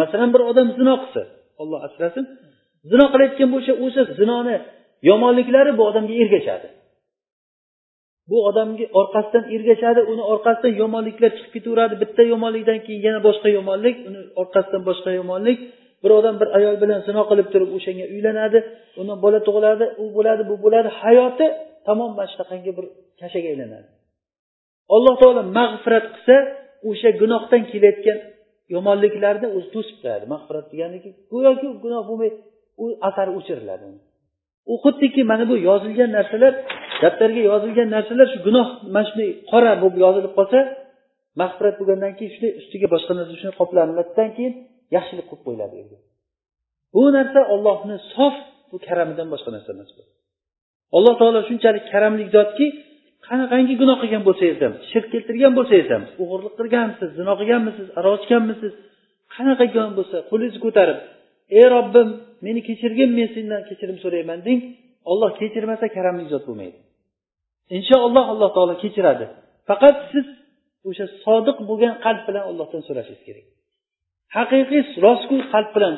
Masalan 0.00 0.28
bir 0.34 0.42
odam 0.50 0.68
zino 0.78 0.94
qilsa 1.02 1.22
olloh 1.60 1.80
asrasin 1.86 2.24
zino 2.90 3.06
qilayotgan 3.12 3.48
bo'lsa 3.54 3.72
o'sha 3.84 4.02
zinoni 4.18 4.56
yomonliklari 5.08 5.72
bu 5.78 5.82
odamga 5.90 6.14
ergashadi. 6.22 6.68
Bu 8.30 8.36
odamga 8.48 8.86
orqasidan 9.00 9.44
ergashadi 9.54 10.00
uni 10.12 10.22
orqasidan 10.32 10.72
yomonliklar 10.82 11.30
chiqib 11.36 11.52
ketaveradi. 11.56 11.94
Bitta 12.02 12.22
yomonlikdan 12.32 12.78
keyin 12.86 13.02
yana 13.08 13.20
boshqa 13.28 13.48
yomonlik 13.58 13.96
uni 14.08 14.20
orqasidan 14.42 14.82
boshqa 14.88 15.10
yomonlik. 15.20 15.58
Bir 16.02 16.10
odam 16.18 16.34
bir 16.40 16.48
ayol 16.58 16.76
bilan 16.82 17.00
zino 17.08 17.22
qilib 17.30 17.48
turib 17.52 17.70
o'shanga 17.76 18.06
uylanadi 18.14 18.58
undan 19.00 19.18
bola 19.24 19.38
tug'iladi 19.46 19.86
u 20.02 20.04
bo'ladi 20.16 20.42
bu 20.50 20.54
bo'ladi. 20.64 20.88
Hayoti 21.02 21.46
tamom 21.86 22.10
mana 22.16 22.28
shunaqangi 22.32 22.70
bir 22.78 22.84
kashaga 23.20 23.48
aylanadi. 23.52 23.88
Alloh 24.96 25.14
taolo 25.20 25.42
mag'firat 25.58 26.06
qilsa 26.14 26.36
o'sha 26.90 27.10
gunohdan 27.20 27.62
kelayotgan 27.70 28.18
yomonliklarni 28.74 29.48
o'zi 29.56 29.68
to'sib 29.74 29.96
qo'yadi 30.02 30.24
mag'firat 30.34 30.66
deganiki 30.72 31.08
go'yoki 31.32 31.66
gunoh 31.84 32.02
bo'lmay 32.08 32.30
u 32.82 32.84
asari 33.08 33.30
o'chiriladi. 33.38 33.86
U 34.72 34.74
xuddiki 34.84 35.22
mana 35.30 35.44
bu 35.50 35.54
yozilgan 35.68 36.10
narsalar 36.18 36.52
daftarga 37.02 37.42
yozilgan 37.50 37.88
narsalar 37.96 38.26
shu 38.32 38.38
gunoh 38.46 38.68
mana 38.94 39.06
shunday 39.08 39.30
qora 39.50 39.72
bo'lib 39.82 39.96
yozilib 40.04 40.32
qolsa 40.38 40.58
mag'firat 41.40 41.74
bo'lgandan 41.80 42.12
keyin 42.18 42.30
shunday 42.34 42.52
ustiga 42.60 42.86
boshqa 42.94 43.12
narsa 43.18 43.32
shunday 43.40 43.56
qoplaniladidan 43.60 44.28
keyin 44.36 44.54
yaxshilik 44.96 45.26
qilib 45.30 45.42
qo'yiladi 45.46 45.74
endi 45.82 45.96
bu 46.94 47.02
narsa 47.16 47.40
ollohni 47.54 47.96
sof 48.14 48.34
bu 48.70 48.76
karamidan 48.86 49.28
boshqa 49.34 49.50
narsa 49.56 49.70
emas 49.76 49.90
bu. 49.96 50.02
Alloh 50.96 51.14
taolo 51.20 51.40
shunchalik 51.48 51.84
karamli 51.92 52.24
zotki 52.36 52.66
qanaqangi 53.28 53.74
gunoh 53.82 53.96
qilgan 54.02 54.22
bo'lsangiz 54.28 54.58
ham 54.64 54.74
shirk 54.90 55.06
keltirgan 55.14 55.52
bo'lsangiz 55.58 55.88
ham 55.94 56.02
o'g'irlik 56.22 56.54
qilganmisiz 56.60 57.10
zino 57.18 57.32
qilganmisiz 57.40 57.86
aroq 57.98 58.14
ichganmisiz 58.22 58.72
qanaqa 59.34 59.64
gunoh 59.74 59.92
bo'lsa 59.98 60.16
qo'lingizni 60.30 60.60
ko'tarib 60.66 60.98
ey 61.58 61.66
robbim 61.74 62.08
meni 62.46 62.60
kechirgin 62.68 63.10
men 63.18 63.28
sendan 63.36 63.62
kechirim 63.68 63.98
so'rayman 64.04 64.38
deng 64.46 64.60
olloh 65.10 65.30
kechirmasa 65.40 65.86
karamli 65.96 66.26
zot 66.32 66.44
bo'lmaydi. 66.48 66.78
Inshaalloh 67.76 68.24
alloh 68.32 68.50
taolo 68.56 68.74
kechiradi. 68.82 69.24
Faqat 69.68 69.96
siz 70.12 70.26
o'sha 70.88 71.06
sodiq 71.24 71.56
bo'lgan 71.68 71.94
qalb 72.04 72.22
bilan 72.28 72.44
ollohdan 72.50 72.82
so'rashingiz 72.88 73.22
kerak. 73.28 73.46
Haqiqiy 74.36 74.82
rostgo'y 75.04 75.42
qalb 75.52 75.70
bilan 75.76 75.94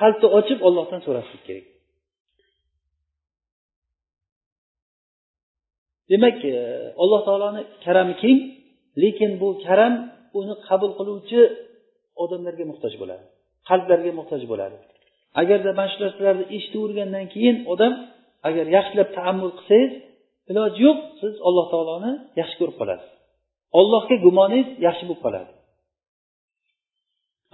qalbni 0.00 0.28
ochib 0.38 0.58
ollohdan 0.68 1.00
so'rashingiz 1.06 1.42
kerak. 1.48 1.66
Demak 6.10 6.38
e, 6.50 6.52
alloh 7.02 7.20
taoloni 7.26 7.62
karami 7.84 8.14
keng 8.22 8.38
lekin 9.02 9.30
bu 9.40 9.48
karam 9.66 9.94
uni 10.38 10.54
qabul 10.68 10.92
qiluvchi 10.98 11.40
odamlarga 12.22 12.64
muhtoj 12.70 12.94
bo'ladi 13.02 13.24
qalblarga 13.68 14.12
muhtoj 14.20 14.42
bo'ladi. 14.52 14.76
Agarda 15.40 15.70
mana 15.78 15.88
shu 15.92 15.98
narsalarni 16.04 16.44
eshitavergandan 16.56 17.26
keyin 17.34 17.56
odam 17.72 17.92
agar 18.48 18.64
yaxshilab 18.76 19.08
taammul 19.18 19.52
qilsangiz 19.58 19.92
iloji 20.52 20.78
yo'q 20.86 20.98
siz 21.20 21.34
alloh 21.48 21.66
taoloni 21.72 22.12
yaxshi 22.40 22.56
ko'rib 22.60 22.76
qolasiz. 22.80 23.10
Ollohga 23.80 24.16
gumoningiz 24.26 24.68
yaxshi 24.86 25.04
bo'lib 25.08 25.22
qoladi. 25.26 25.52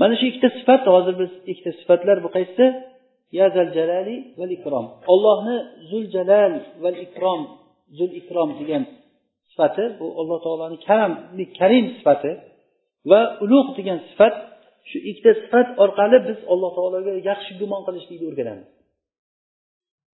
Mana 0.01 0.15
shu 0.19 0.25
ikkita 0.31 0.49
sifat 0.59 0.83
hozir 0.95 1.15
biz 1.23 1.33
ikkita 1.51 1.73
sifatlar 1.81 2.17
bu 2.25 2.29
qaysi? 2.37 2.65
Ya 3.39 3.47
zal 3.55 3.69
jalali 3.77 4.17
val 4.41 4.53
ikrom. 4.59 4.87
Ollohni 5.13 5.57
zul 5.91 6.05
jalal 6.15 6.53
val 6.83 6.97
ikrom 7.07 7.41
zul 7.99 8.11
ikrom 8.21 8.51
degan 8.61 8.83
sifati 9.51 9.85
bu 9.99 10.07
alloh 10.21 10.39
taoloni 10.45 10.79
karam 10.87 11.13
karim 11.59 11.87
sifati 11.97 12.33
va 13.11 13.21
ulug' 13.45 13.71
degan 13.79 13.99
sifat 14.11 14.35
shu 14.89 14.99
ikkita 15.11 15.33
sifat 15.43 15.69
orqali 15.85 16.19
biz 16.29 16.39
alloh 16.53 16.71
taologa 16.79 17.13
yaxshi 17.31 17.53
gumon 17.61 17.81
qilishlikni 17.87 18.27
o'rganamiz. 18.31 18.69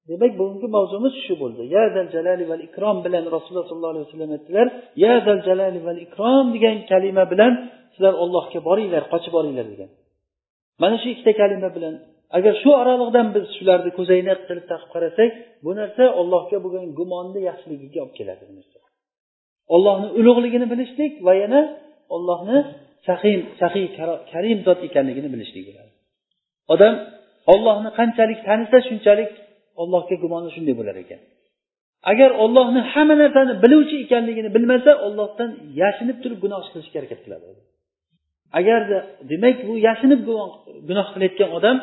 Demak 0.09 0.31
bugungi 0.39 0.67
mavzumiz 0.75 1.13
shu 1.25 1.33
bo'ldi. 1.41 1.63
Ya 1.75 1.83
zal 1.95 2.07
jalali 2.15 2.43
val 2.51 2.61
ikrom 2.67 2.97
bilan 3.05 3.23
rasululloh 3.35 3.67
sollallohu 3.71 3.93
alayhi 3.95 4.07
vasallam 4.07 4.31
aytdilar 4.37 4.67
ya 5.03 5.13
zal 5.25 5.39
jalali 5.47 5.79
val 5.87 5.99
ikrom 6.05 6.45
degan 6.55 6.77
kalima 6.91 7.23
bilan 7.33 7.53
sizlar 7.93 8.13
ollohga 8.23 8.59
boringlar 8.69 9.03
qochib 9.13 9.33
boringlar 9.37 9.65
degan. 9.73 9.89
Mana 10.81 10.95
shu 11.01 11.07
ikkita 11.13 11.31
kalima 11.41 11.69
bilan 11.75 11.93
agar 12.37 12.53
shu 12.61 12.69
oralig'dan 12.81 13.27
biz 13.35 13.45
shularni 13.57 13.91
ko'zoynak 13.97 14.39
qilib 14.47 14.65
taqib 14.71 14.89
qarasak 14.95 15.29
bu 15.65 15.71
narsa 15.79 16.03
ollohga 16.21 16.57
bo'lgan 16.63 16.85
gumonni 16.99 17.39
yaxshiligiga 17.49 17.99
olib 18.05 18.15
keladi 18.19 18.43
bu 18.49 18.53
narsa. 18.59 18.77
Ollohni 19.75 20.07
ulug'ligini 20.19 20.67
bilishlik 20.73 21.13
va 21.27 21.33
yana 21.43 21.61
ollohni 22.15 22.57
sahiy 23.07 23.37
sahiy 23.61 23.87
karim 24.31 24.59
zot 24.67 24.79
ekanligini 24.87 25.29
bilishlik 25.33 25.63
bo'ladi. 25.69 25.91
Odam 26.73 26.93
ollohni 27.53 27.89
qanchalik 27.99 28.39
tanisa 28.47 28.77
shunchalik 28.87 29.31
ollohga 29.81 30.15
gumoni 30.23 30.49
shunday 30.55 30.75
bo'lar 30.79 30.95
ekan. 31.03 31.21
Agar 32.11 32.29
ollohni 32.43 32.81
hamma 32.93 33.15
narsani 33.21 33.53
biluvchi 33.63 33.95
ekanligini 34.05 34.49
bilmasa 34.55 34.91
ollohdan 35.07 35.49
yashinib 35.81 36.17
turib 36.23 36.39
gunoh 36.45 36.61
qilishga 36.71 36.97
harakat 36.99 37.19
qiladi. 37.25 37.45
Agarda 38.59 38.97
demak 39.31 39.57
bu 39.67 39.73
yashinib 39.87 40.21
gunoh 40.87 41.07
qilayotgan 41.13 41.49
odam 41.57 41.77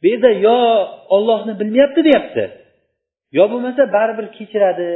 bu 0.00 0.06
yerda 0.12 0.30
yo 0.46 0.58
ollohni 1.16 1.52
bilmayapti 1.60 2.00
deyapti. 2.08 2.44
Yo 3.36 3.44
bo'lmasa 3.52 3.82
baribir 3.96 4.26
kechiradi 4.38 4.88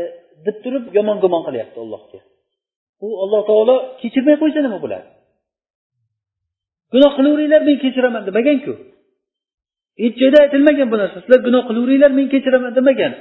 deb 0.47 0.57
turib 0.65 0.85
yomon 0.97 1.16
gumon 1.24 1.43
qilyapti 1.49 1.78
allohga. 1.85 2.20
U 3.07 3.09
alloh 3.23 3.43
taolo 3.51 3.77
kechirmay 4.01 4.36
qo'ysa 4.43 4.61
nima 4.66 4.78
bo'ladi 4.85 5.09
gunoh 6.93 7.12
qilaveringlar 7.16 7.62
men 7.69 7.77
kechiraman 7.85 8.23
demaganku. 8.28 8.73
Hech 10.03 10.15
joyda 10.20 10.39
aytilmagan 10.45 10.89
bu 10.93 10.97
narsa 11.03 11.16
sizlar 11.23 11.41
gunoh 11.47 11.62
qilaveringlar 11.69 12.11
men 12.19 12.27
kechiraman 12.35 12.73
demagan. 12.79 13.12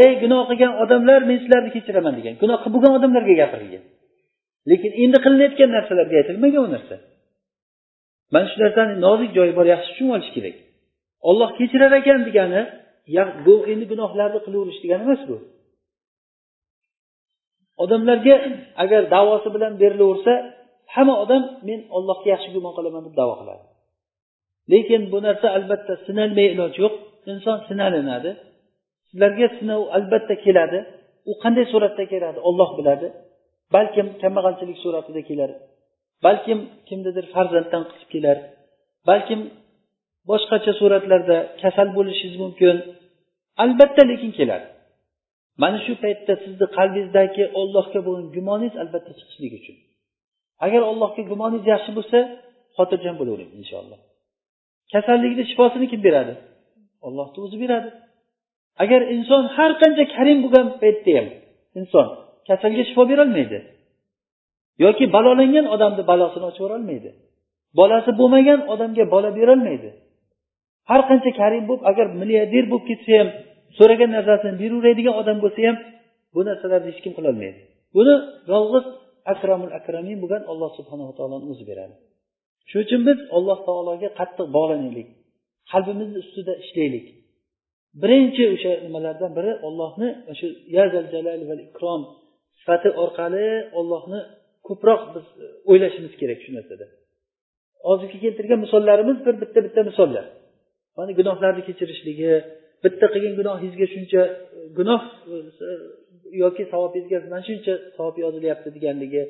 Ey 0.00 0.10
gunoh 0.22 0.42
qilgan 0.50 0.72
odamlar 0.82 1.20
men 1.28 1.38
sizlarni 1.42 1.70
kechiraman 1.76 2.14
degan. 2.18 2.34
Gunoh 2.42 2.58
qilib 2.62 2.74
bo'lgan 2.74 2.92
odamlarga 2.98 3.34
gapirilgan 3.42 3.84
lekin 4.70 4.92
endi 5.02 5.18
qilinayotgan 5.24 5.70
narsalarga 5.76 6.16
aytilmagan 6.20 6.62
u 6.66 6.70
narsa. 6.74 6.96
Mana 8.32 8.46
shu 8.50 8.56
narsani 8.64 8.94
nozik 9.06 9.30
joyi 9.36 9.52
bor 9.58 9.66
yaxshi 9.74 9.90
tushunib 9.90 10.12
olish 10.16 10.30
kerak. 10.36 10.56
Olloh 11.28 11.50
kechirar 11.58 11.92
ekan 12.00 12.20
degani 12.28 12.62
bu 13.46 13.54
endi 13.72 13.84
gunohlarni 13.92 14.40
qilaverish 14.46 14.80
degani 14.84 15.02
emas 15.08 15.22
bu. 15.30 15.36
Odamlarga 17.84 18.34
agar 18.82 19.02
davosi 19.14 19.48
bilan 19.54 19.72
berilaversa 19.82 20.32
hamma 20.94 21.14
odam 21.24 21.42
men 21.68 21.80
ollohga 21.96 22.28
yaxshi 22.34 22.48
gumon 22.54 22.72
qilaman 22.78 23.02
deb 23.06 23.14
davo 23.20 23.34
qiladi. 23.40 23.64
Lekin 24.72 25.02
bu 25.12 25.18
narsa 25.26 25.48
albatta 25.56 25.94
sinalmay 26.06 26.46
iloj 26.54 26.74
yo'q. 26.82 26.94
Inson 27.32 27.58
sinalinadi. 27.68 28.30
Sizlarga 29.08 29.46
sinov 29.58 29.82
albatta 29.96 30.34
keladi. 30.44 30.78
U 31.30 31.32
qanday 31.42 31.64
suratda 31.72 32.04
keladi? 32.12 32.38
Olloh 32.48 32.70
biladi. 32.78 33.08
Balkim 33.74 34.06
kambag'alchilik 34.22 34.78
suratida 34.84 35.22
kelar. 35.30 35.50
Balkim 36.26 36.58
kimnidir 36.88 37.24
farzanddan 37.34 37.82
qilib 37.90 38.08
kelar. 38.14 38.38
Balkim 39.08 39.40
boshqacha 40.30 40.72
suratlarda 40.80 41.36
kasal 41.62 41.88
bo'lishingiz 41.96 42.36
mumkin. 42.44 42.76
Albatta 43.64 44.02
lekin 44.10 44.30
keladi. 44.38 44.66
Mana 45.62 45.78
shu 45.86 45.92
paytda 46.04 46.34
sizni 46.44 46.66
qalbingizdagi 46.76 47.44
ollohga 47.60 48.00
bo'lgan 48.06 48.28
gumoningiz 48.36 48.74
albatta 48.82 49.12
chiqishligi 49.18 49.56
uchun. 49.60 49.76
Agar 50.64 50.82
allohga 50.90 51.22
gumoningiz 51.30 51.64
yaxshi 51.74 51.90
bo'lsa 51.98 52.18
xotirjam 52.76 53.14
bo'lavering 53.20 53.50
inshaalloh. 53.60 54.00
Kasallikni 54.92 55.44
shifosini 55.50 55.86
kim 55.92 56.00
beradi? 56.06 56.32
Ollohni 57.06 57.38
o'zi 57.44 57.56
beradi. 57.62 57.90
Agar 58.82 59.00
inson 59.14 59.42
har 59.56 59.70
qancha 59.82 60.04
karim 60.14 60.38
bo'lgan 60.44 60.66
paytda 60.82 61.10
ham 61.18 61.26
inson 61.80 62.06
kasalga 62.48 62.82
shifo 62.88 63.02
berolmaydi 63.10 63.58
yoki 64.84 65.04
balolangan 65.16 65.66
odamni 65.74 66.02
balosini 66.10 66.44
ochib 66.50 66.62
yuborolmaydi 66.62 67.10
bolasi 67.78 68.10
bo'lmagan 68.20 68.60
odamga 68.72 69.04
bola 69.14 69.30
berolmaydi 69.38 69.90
har 70.90 71.00
qancha 71.08 71.30
karim 71.40 71.62
bo'lib 71.68 71.82
agar 71.90 72.06
milliarder 72.20 72.64
bo'lib 72.72 72.84
ketsa 72.90 73.12
ham 73.20 73.28
so'ragan 73.78 74.10
narsasini 74.16 74.54
beraveradigan 74.62 75.14
odam 75.20 75.36
bo'lsa 75.44 75.60
ham 75.68 75.76
bu 76.34 76.40
narsalarni 76.48 76.88
hech 76.90 77.00
kim 77.04 77.12
qilolmaydi. 77.18 77.58
Buni 77.96 78.14
yolg'iz 78.52 78.84
akramul 79.32 79.72
akramin 79.78 80.18
bo'lgan 80.22 80.42
alloh 80.52 80.70
subhanava 80.78 81.12
taoloni 81.18 81.46
o'zi 81.52 81.64
beradi. 81.70 81.94
Shuning 82.70 82.84
uchun 82.86 83.00
biz 83.08 83.18
alloh 83.36 83.58
taologa 83.68 84.08
qattiq 84.20 84.46
bog'lanaylik. 84.56 85.08
Qalbimizni 85.72 86.18
ustida 86.24 86.52
ishlaylik. 86.64 87.06
Birinchi 88.02 88.42
o'sha 88.54 88.72
nimalardan 88.86 89.32
biri 89.38 89.52
ollohni 89.66 90.08
shu 90.40 90.46
yazal 90.78 91.06
jalal 91.14 91.40
va 91.50 91.54
ikrom 91.68 92.02
sifati 92.58 92.88
orqali 93.02 93.46
ollohni 93.78 94.20
ko'proq 94.68 95.02
biz 95.14 95.26
e, 95.44 95.46
o'ylashimiz 95.70 96.12
kerak 96.20 96.38
shu 96.44 96.50
narsada. 96.56 96.86
Hozirgi 97.88 98.18
keltirgan 98.24 98.60
misollarimiz 98.64 99.18
bir 99.26 99.34
bitta 99.42 99.58
bitta 99.66 99.80
misollar. 99.90 100.24
Mana 100.96 101.12
gunohlarni 101.18 101.62
kechirishligi 101.68 102.32
bitta 102.84 103.06
qilgan 103.12 103.34
gunohingizga 103.40 103.86
shuncha 103.94 104.22
e, 104.56 104.60
gunoh 104.78 105.02
e, 105.34 105.68
yoki 106.42 106.62
savobingizga 106.72 107.18
mana 107.32 107.44
shuncha 107.50 107.72
savob 107.96 108.16
yozilyapti 108.24 108.68
deganligi 108.76 109.22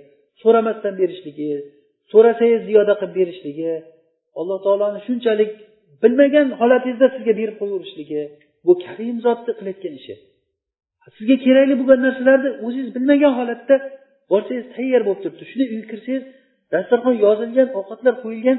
so'ramasdan 0.42 0.94
berishligi 1.00 1.50
so'rasangiz 2.12 2.60
ziyoda 2.68 2.94
qilib 3.00 3.14
berishligi 3.18 3.72
alloh 4.40 4.58
taoloni 4.66 5.00
shunchalik 5.06 5.50
bilmagan 6.02 6.48
holatingizda 6.60 7.06
sizga 7.14 7.32
berib 7.40 7.56
qo'yaverishligi 7.60 8.22
bu 8.66 8.72
karim 8.84 9.16
zotni 9.26 9.52
qilayotgan 9.58 9.94
ishi. 10.00 10.14
Sizga 11.16 11.36
kerakli 11.44 11.74
bo'lgan 11.80 12.00
narsalarni 12.06 12.50
o'zingiz 12.66 12.90
bilmagan 12.96 13.32
holatda 13.38 13.76
borsangiz 14.32 14.66
tayyor 14.76 15.02
bo'lib 15.06 15.20
turibdi. 15.24 15.44
Shunday 15.50 15.68
uyga 15.74 15.86
kirsangiz 15.92 16.24
dasturxon 16.72 17.14
yozilgan 17.24 17.68
ovqatlar 17.78 18.14
qo'yilgan 18.24 18.58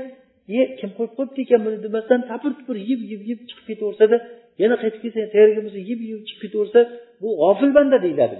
ye 0.55 0.63
kim 0.79 0.89
qo'yib 0.97 1.13
qo'yibdi 1.17 1.39
ekan 1.45 1.59
buni 1.65 1.77
demasdan 1.85 2.19
tapir 2.31 2.51
tupur 2.59 2.77
yeb 2.89 3.01
yeb 3.11 3.21
yeb 3.29 3.39
chiqib 3.49 3.65
ketaversada 3.69 4.17
yana 4.61 4.75
qaytib 4.81 5.01
kelsa 5.03 5.19
tayyorga 5.33 5.61
bo'lsa 5.65 5.79
yeb 5.89 5.99
yeb 6.09 6.21
chiqib 6.27 6.41
ketaversa 6.45 6.79
bu 7.21 7.29
g'ofil 7.41 7.71
banda 7.77 7.97
deyiladi 8.05 8.35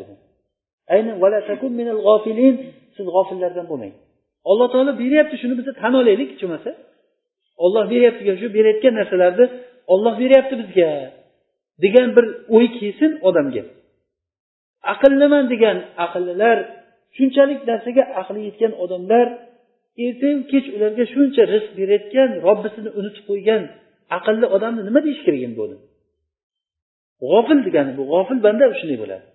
aynan 0.96 1.16
siz 2.96 3.06
g'ofillardan 3.16 3.66
bo'lmang. 3.72 3.94
Alloh 4.50 4.68
taolo 4.74 4.92
beryapti 5.04 5.36
shuni 5.42 5.56
biz 5.60 5.68
tan 5.82 5.94
olaylik 6.02 6.30
hech 6.32 6.42
bo'lmasa 6.44 6.72
olloh 7.64 7.84
beryapti 7.94 8.22
shu 8.42 8.48
berayotgan 8.58 8.94
narsalarni 9.00 9.46
olloh 9.94 10.14
beryapti 10.22 10.56
bizga 10.62 10.92
degan 11.84 12.08
bir 12.16 12.26
o'y 12.56 12.68
kelsin 12.80 13.12
odamga 13.28 13.64
aqlliman 14.94 15.46
degan 15.54 15.78
aqllilar 16.06 16.58
shunchalik 17.18 17.60
narsaga 17.70 18.04
aqli 18.22 18.40
yetgan 18.48 18.74
odamlar 18.84 19.28
ertayu 20.06 20.38
kech 20.52 20.66
ularga 20.76 21.04
shuncha 21.14 21.44
rizq 21.54 21.72
berayotgan 21.80 22.30
robbisini 22.46 22.90
unutib 23.00 23.24
qo'ygan 23.30 23.62
aqlli 24.18 24.48
odamni 24.56 24.82
nima 24.88 25.00
deyish 25.06 25.22
kerak 25.26 25.42
endi 25.48 25.58
buni 25.62 25.78
g'ofil 27.30 27.60
degani 27.68 27.92
bu 27.98 28.04
g'ofil 28.12 28.40
banda 28.46 28.64
shunday 28.80 28.98
bo'ladi 29.04 29.26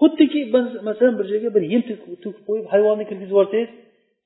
xuddiki 0.00 0.40
masalan 0.88 1.14
bir 1.18 1.26
joyga 1.32 1.48
bir 1.56 1.62
yem 1.72 1.82
to'kib 1.88 2.34
qo'yib 2.48 2.66
hayvonni 2.72 3.04
kirgizib 3.10 3.32
yuborsangiz 3.34 3.70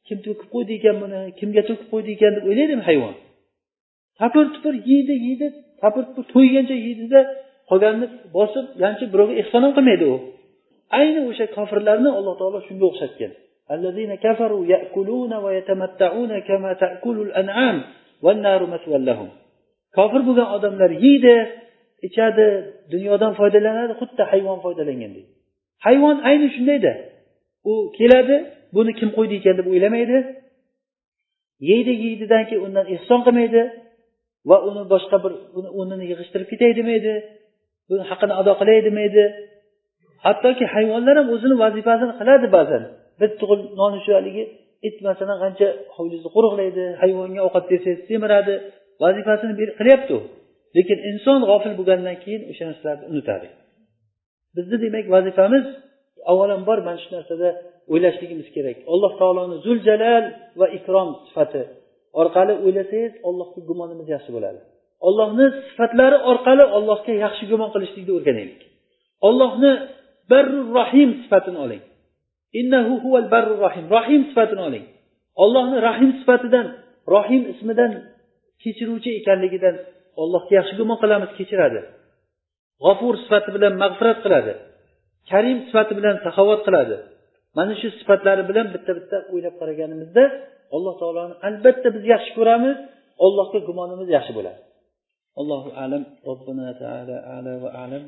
kim 0.07 0.18
to'kib 0.26 0.48
qo'ydi 0.53 0.72
ekan 0.80 0.95
buni 1.03 1.19
kimga 1.40 1.61
to'kib 1.69 1.88
qo'ydi 1.94 2.10
ekan 2.18 2.32
deb 2.38 2.44
o'ylaydimi 2.49 2.84
hayvon 2.90 3.14
tapir 4.19 4.45
tupir 4.56 4.73
yeydi 4.91 5.14
yeydi 5.28 5.48
tapir 5.82 6.03
tupir 6.07 6.26
to'ygancha 6.34 6.76
yeydida 6.86 7.19
qolganini 7.69 8.07
bosib 8.38 8.65
yanchib 8.84 9.10
birovga 9.14 9.34
ehson 9.41 9.61
ham 9.65 9.73
qilmaydi 9.78 10.06
u 10.14 10.15
ayni 10.99 11.22
o'sha 11.30 11.45
kofirlarni 11.57 12.10
alloh 12.19 12.34
taolo 12.41 12.60
shunga 12.68 12.86
o'xshatgan 12.91 13.34
الذين 13.78 14.11
كفروا 14.26 14.64
يأكلون 14.73 15.34
ويتمتعون 15.34 16.40
كما 16.40 16.73
تأكل 16.73 17.18
الأنعام 17.28 17.78
والنار 18.23 18.61
مثوى 18.73 18.98
لهم 19.10 19.30
kofir 19.98 20.22
bo'lgan 20.28 20.48
odamlar 20.56 20.91
yeydi 21.06 21.36
ichadi 22.07 22.48
dunyodan 22.94 23.32
foydalanadi 23.40 23.94
xuddi 24.02 24.23
hayvon 24.32 24.57
foydalangandek 24.65 25.26
hayvon 25.86 26.18
ayni 26.30 26.48
shundayda 26.56 26.94
u 27.72 27.73
keladi 27.98 28.38
buni 28.74 28.93
kim 28.98 29.10
qo'ydi 29.16 29.34
ekan 29.40 29.55
deb 29.59 29.66
o'ylamaydi. 29.72 30.18
Yeydi 31.70 31.93
yeydidan 32.05 32.43
keyin 32.48 32.62
undan 32.66 32.86
ehson 32.94 33.20
qilmaydi 33.26 33.62
va 34.48 34.56
uni 34.68 34.82
boshqa 34.93 35.16
bir 35.24 35.32
o'rnini 35.78 36.05
yig'ishtirib 36.10 36.48
ketay 36.52 36.72
demaydi. 36.80 37.12
Buni 37.88 38.02
haqini 38.10 38.34
ado 38.40 38.52
qilay 38.60 38.78
demaydi. 38.88 39.22
Hattoki 40.24 40.64
hayvonlar 40.74 41.14
ham 41.20 41.28
o'zini 41.34 41.56
vazifasini 41.64 42.14
qiladi 42.20 42.47
ba'zan. 42.56 42.82
Bir 43.20 43.30
tug'il 43.40 43.60
noni 43.80 43.98
shu 44.05 44.12
haligi 44.18 44.44
it 44.88 44.97
masalan 45.09 45.36
qancha 45.44 45.68
hovlingizni 45.94 46.30
qo'riqlaydi 46.36 46.84
hayvonga 47.02 47.40
ovqat 47.47 47.64
bersangiz 47.70 48.01
semiradi 48.10 48.55
vazifasini 49.05 49.52
qilyapti 49.80 50.12
u. 50.18 50.20
Lekin 50.76 50.98
inson 51.10 51.40
g'ofil 51.48 51.74
bo'lgandan 51.80 52.16
keyin 52.24 52.43
o'sha 52.51 52.64
narsalarni 52.70 53.05
unutadi. 53.12 53.48
Bizni 54.56 54.76
demak 54.84 55.06
vazifamiz 55.16 55.64
avvalambor 56.30 56.78
mana 56.86 56.98
shu 57.02 57.09
narsada 57.16 57.48
o'ylashligimiz 57.93 58.49
kerak. 58.57 58.77
Alloh 58.93 59.13
taoloni 59.21 59.57
zul 59.67 59.79
jalal 59.89 60.25
va 60.61 60.67
ikrom 60.79 61.09
sifati 61.27 61.63
orqali 62.21 62.55
o'ylasangiz 62.65 63.13
allohga 63.29 63.61
gumonimiz 63.69 64.07
yaxshi 64.15 64.31
bo'ladi. 64.37 64.61
Ollohni 65.09 65.47
sifatlari 65.69 66.19
orqali 66.31 66.65
allohga 66.77 67.13
yaxshi 67.25 67.45
gumon 67.51 67.71
qilishlikni 67.75 68.13
o'rganaylik. 68.19 68.61
Ollohni 69.29 69.73
barru 70.33 70.61
rohim 70.79 71.11
sifatini 71.23 71.59
oling. 71.65 71.83
Innahu 72.61 72.95
huval 73.05 73.27
barru 73.35 73.55
rohim 73.65 73.85
rohim 73.97 74.23
sifatini 74.31 74.63
oling. 74.69 74.85
Ollohni 75.43 75.77
rahim 75.89 76.11
sifatidan 76.21 76.67
rohim 77.15 77.43
ismidan 77.53 77.93
kechiruvchi 78.63 79.11
ekanligidan 79.21 79.75
allohga 80.23 80.53
yaxshi 80.59 80.75
gumon 80.81 80.99
qilamiz 81.03 81.31
kechiradi. 81.39 81.81
G'ofur 82.85 83.15
sifati 83.25 83.51
bilan 83.57 83.73
mag'firat 83.83 84.19
qiladi. 84.25 84.53
Karim 85.31 85.59
sifati 85.67 85.93
bilan 85.99 86.17
saxovat 86.25 86.61
qiladi. 86.67 86.97
Mana 87.57 87.73
shu 87.81 87.89
sifatlari 87.99 88.43
bilan 88.51 88.66
bitta 88.74 88.93
bitta 88.99 89.16
o'ylab 89.33 89.55
qaraganimizda 89.61 90.24
alloh 90.77 90.95
taoloni 91.03 91.35
albatta 91.49 91.89
biz 91.97 92.03
yaxshi 92.12 92.33
ko'ramiz 92.39 92.77
allohga 93.24 93.59
gumonimiz 93.69 94.09
yaxshi 94.16 94.33
bo'ladi. 94.39 94.61
Allohu 95.41 95.70
alam. 95.85 96.03
Robbina 96.31 96.69
taala 96.83 97.16
ala 97.37 97.53
va 97.62 97.70
alam. 97.85 98.03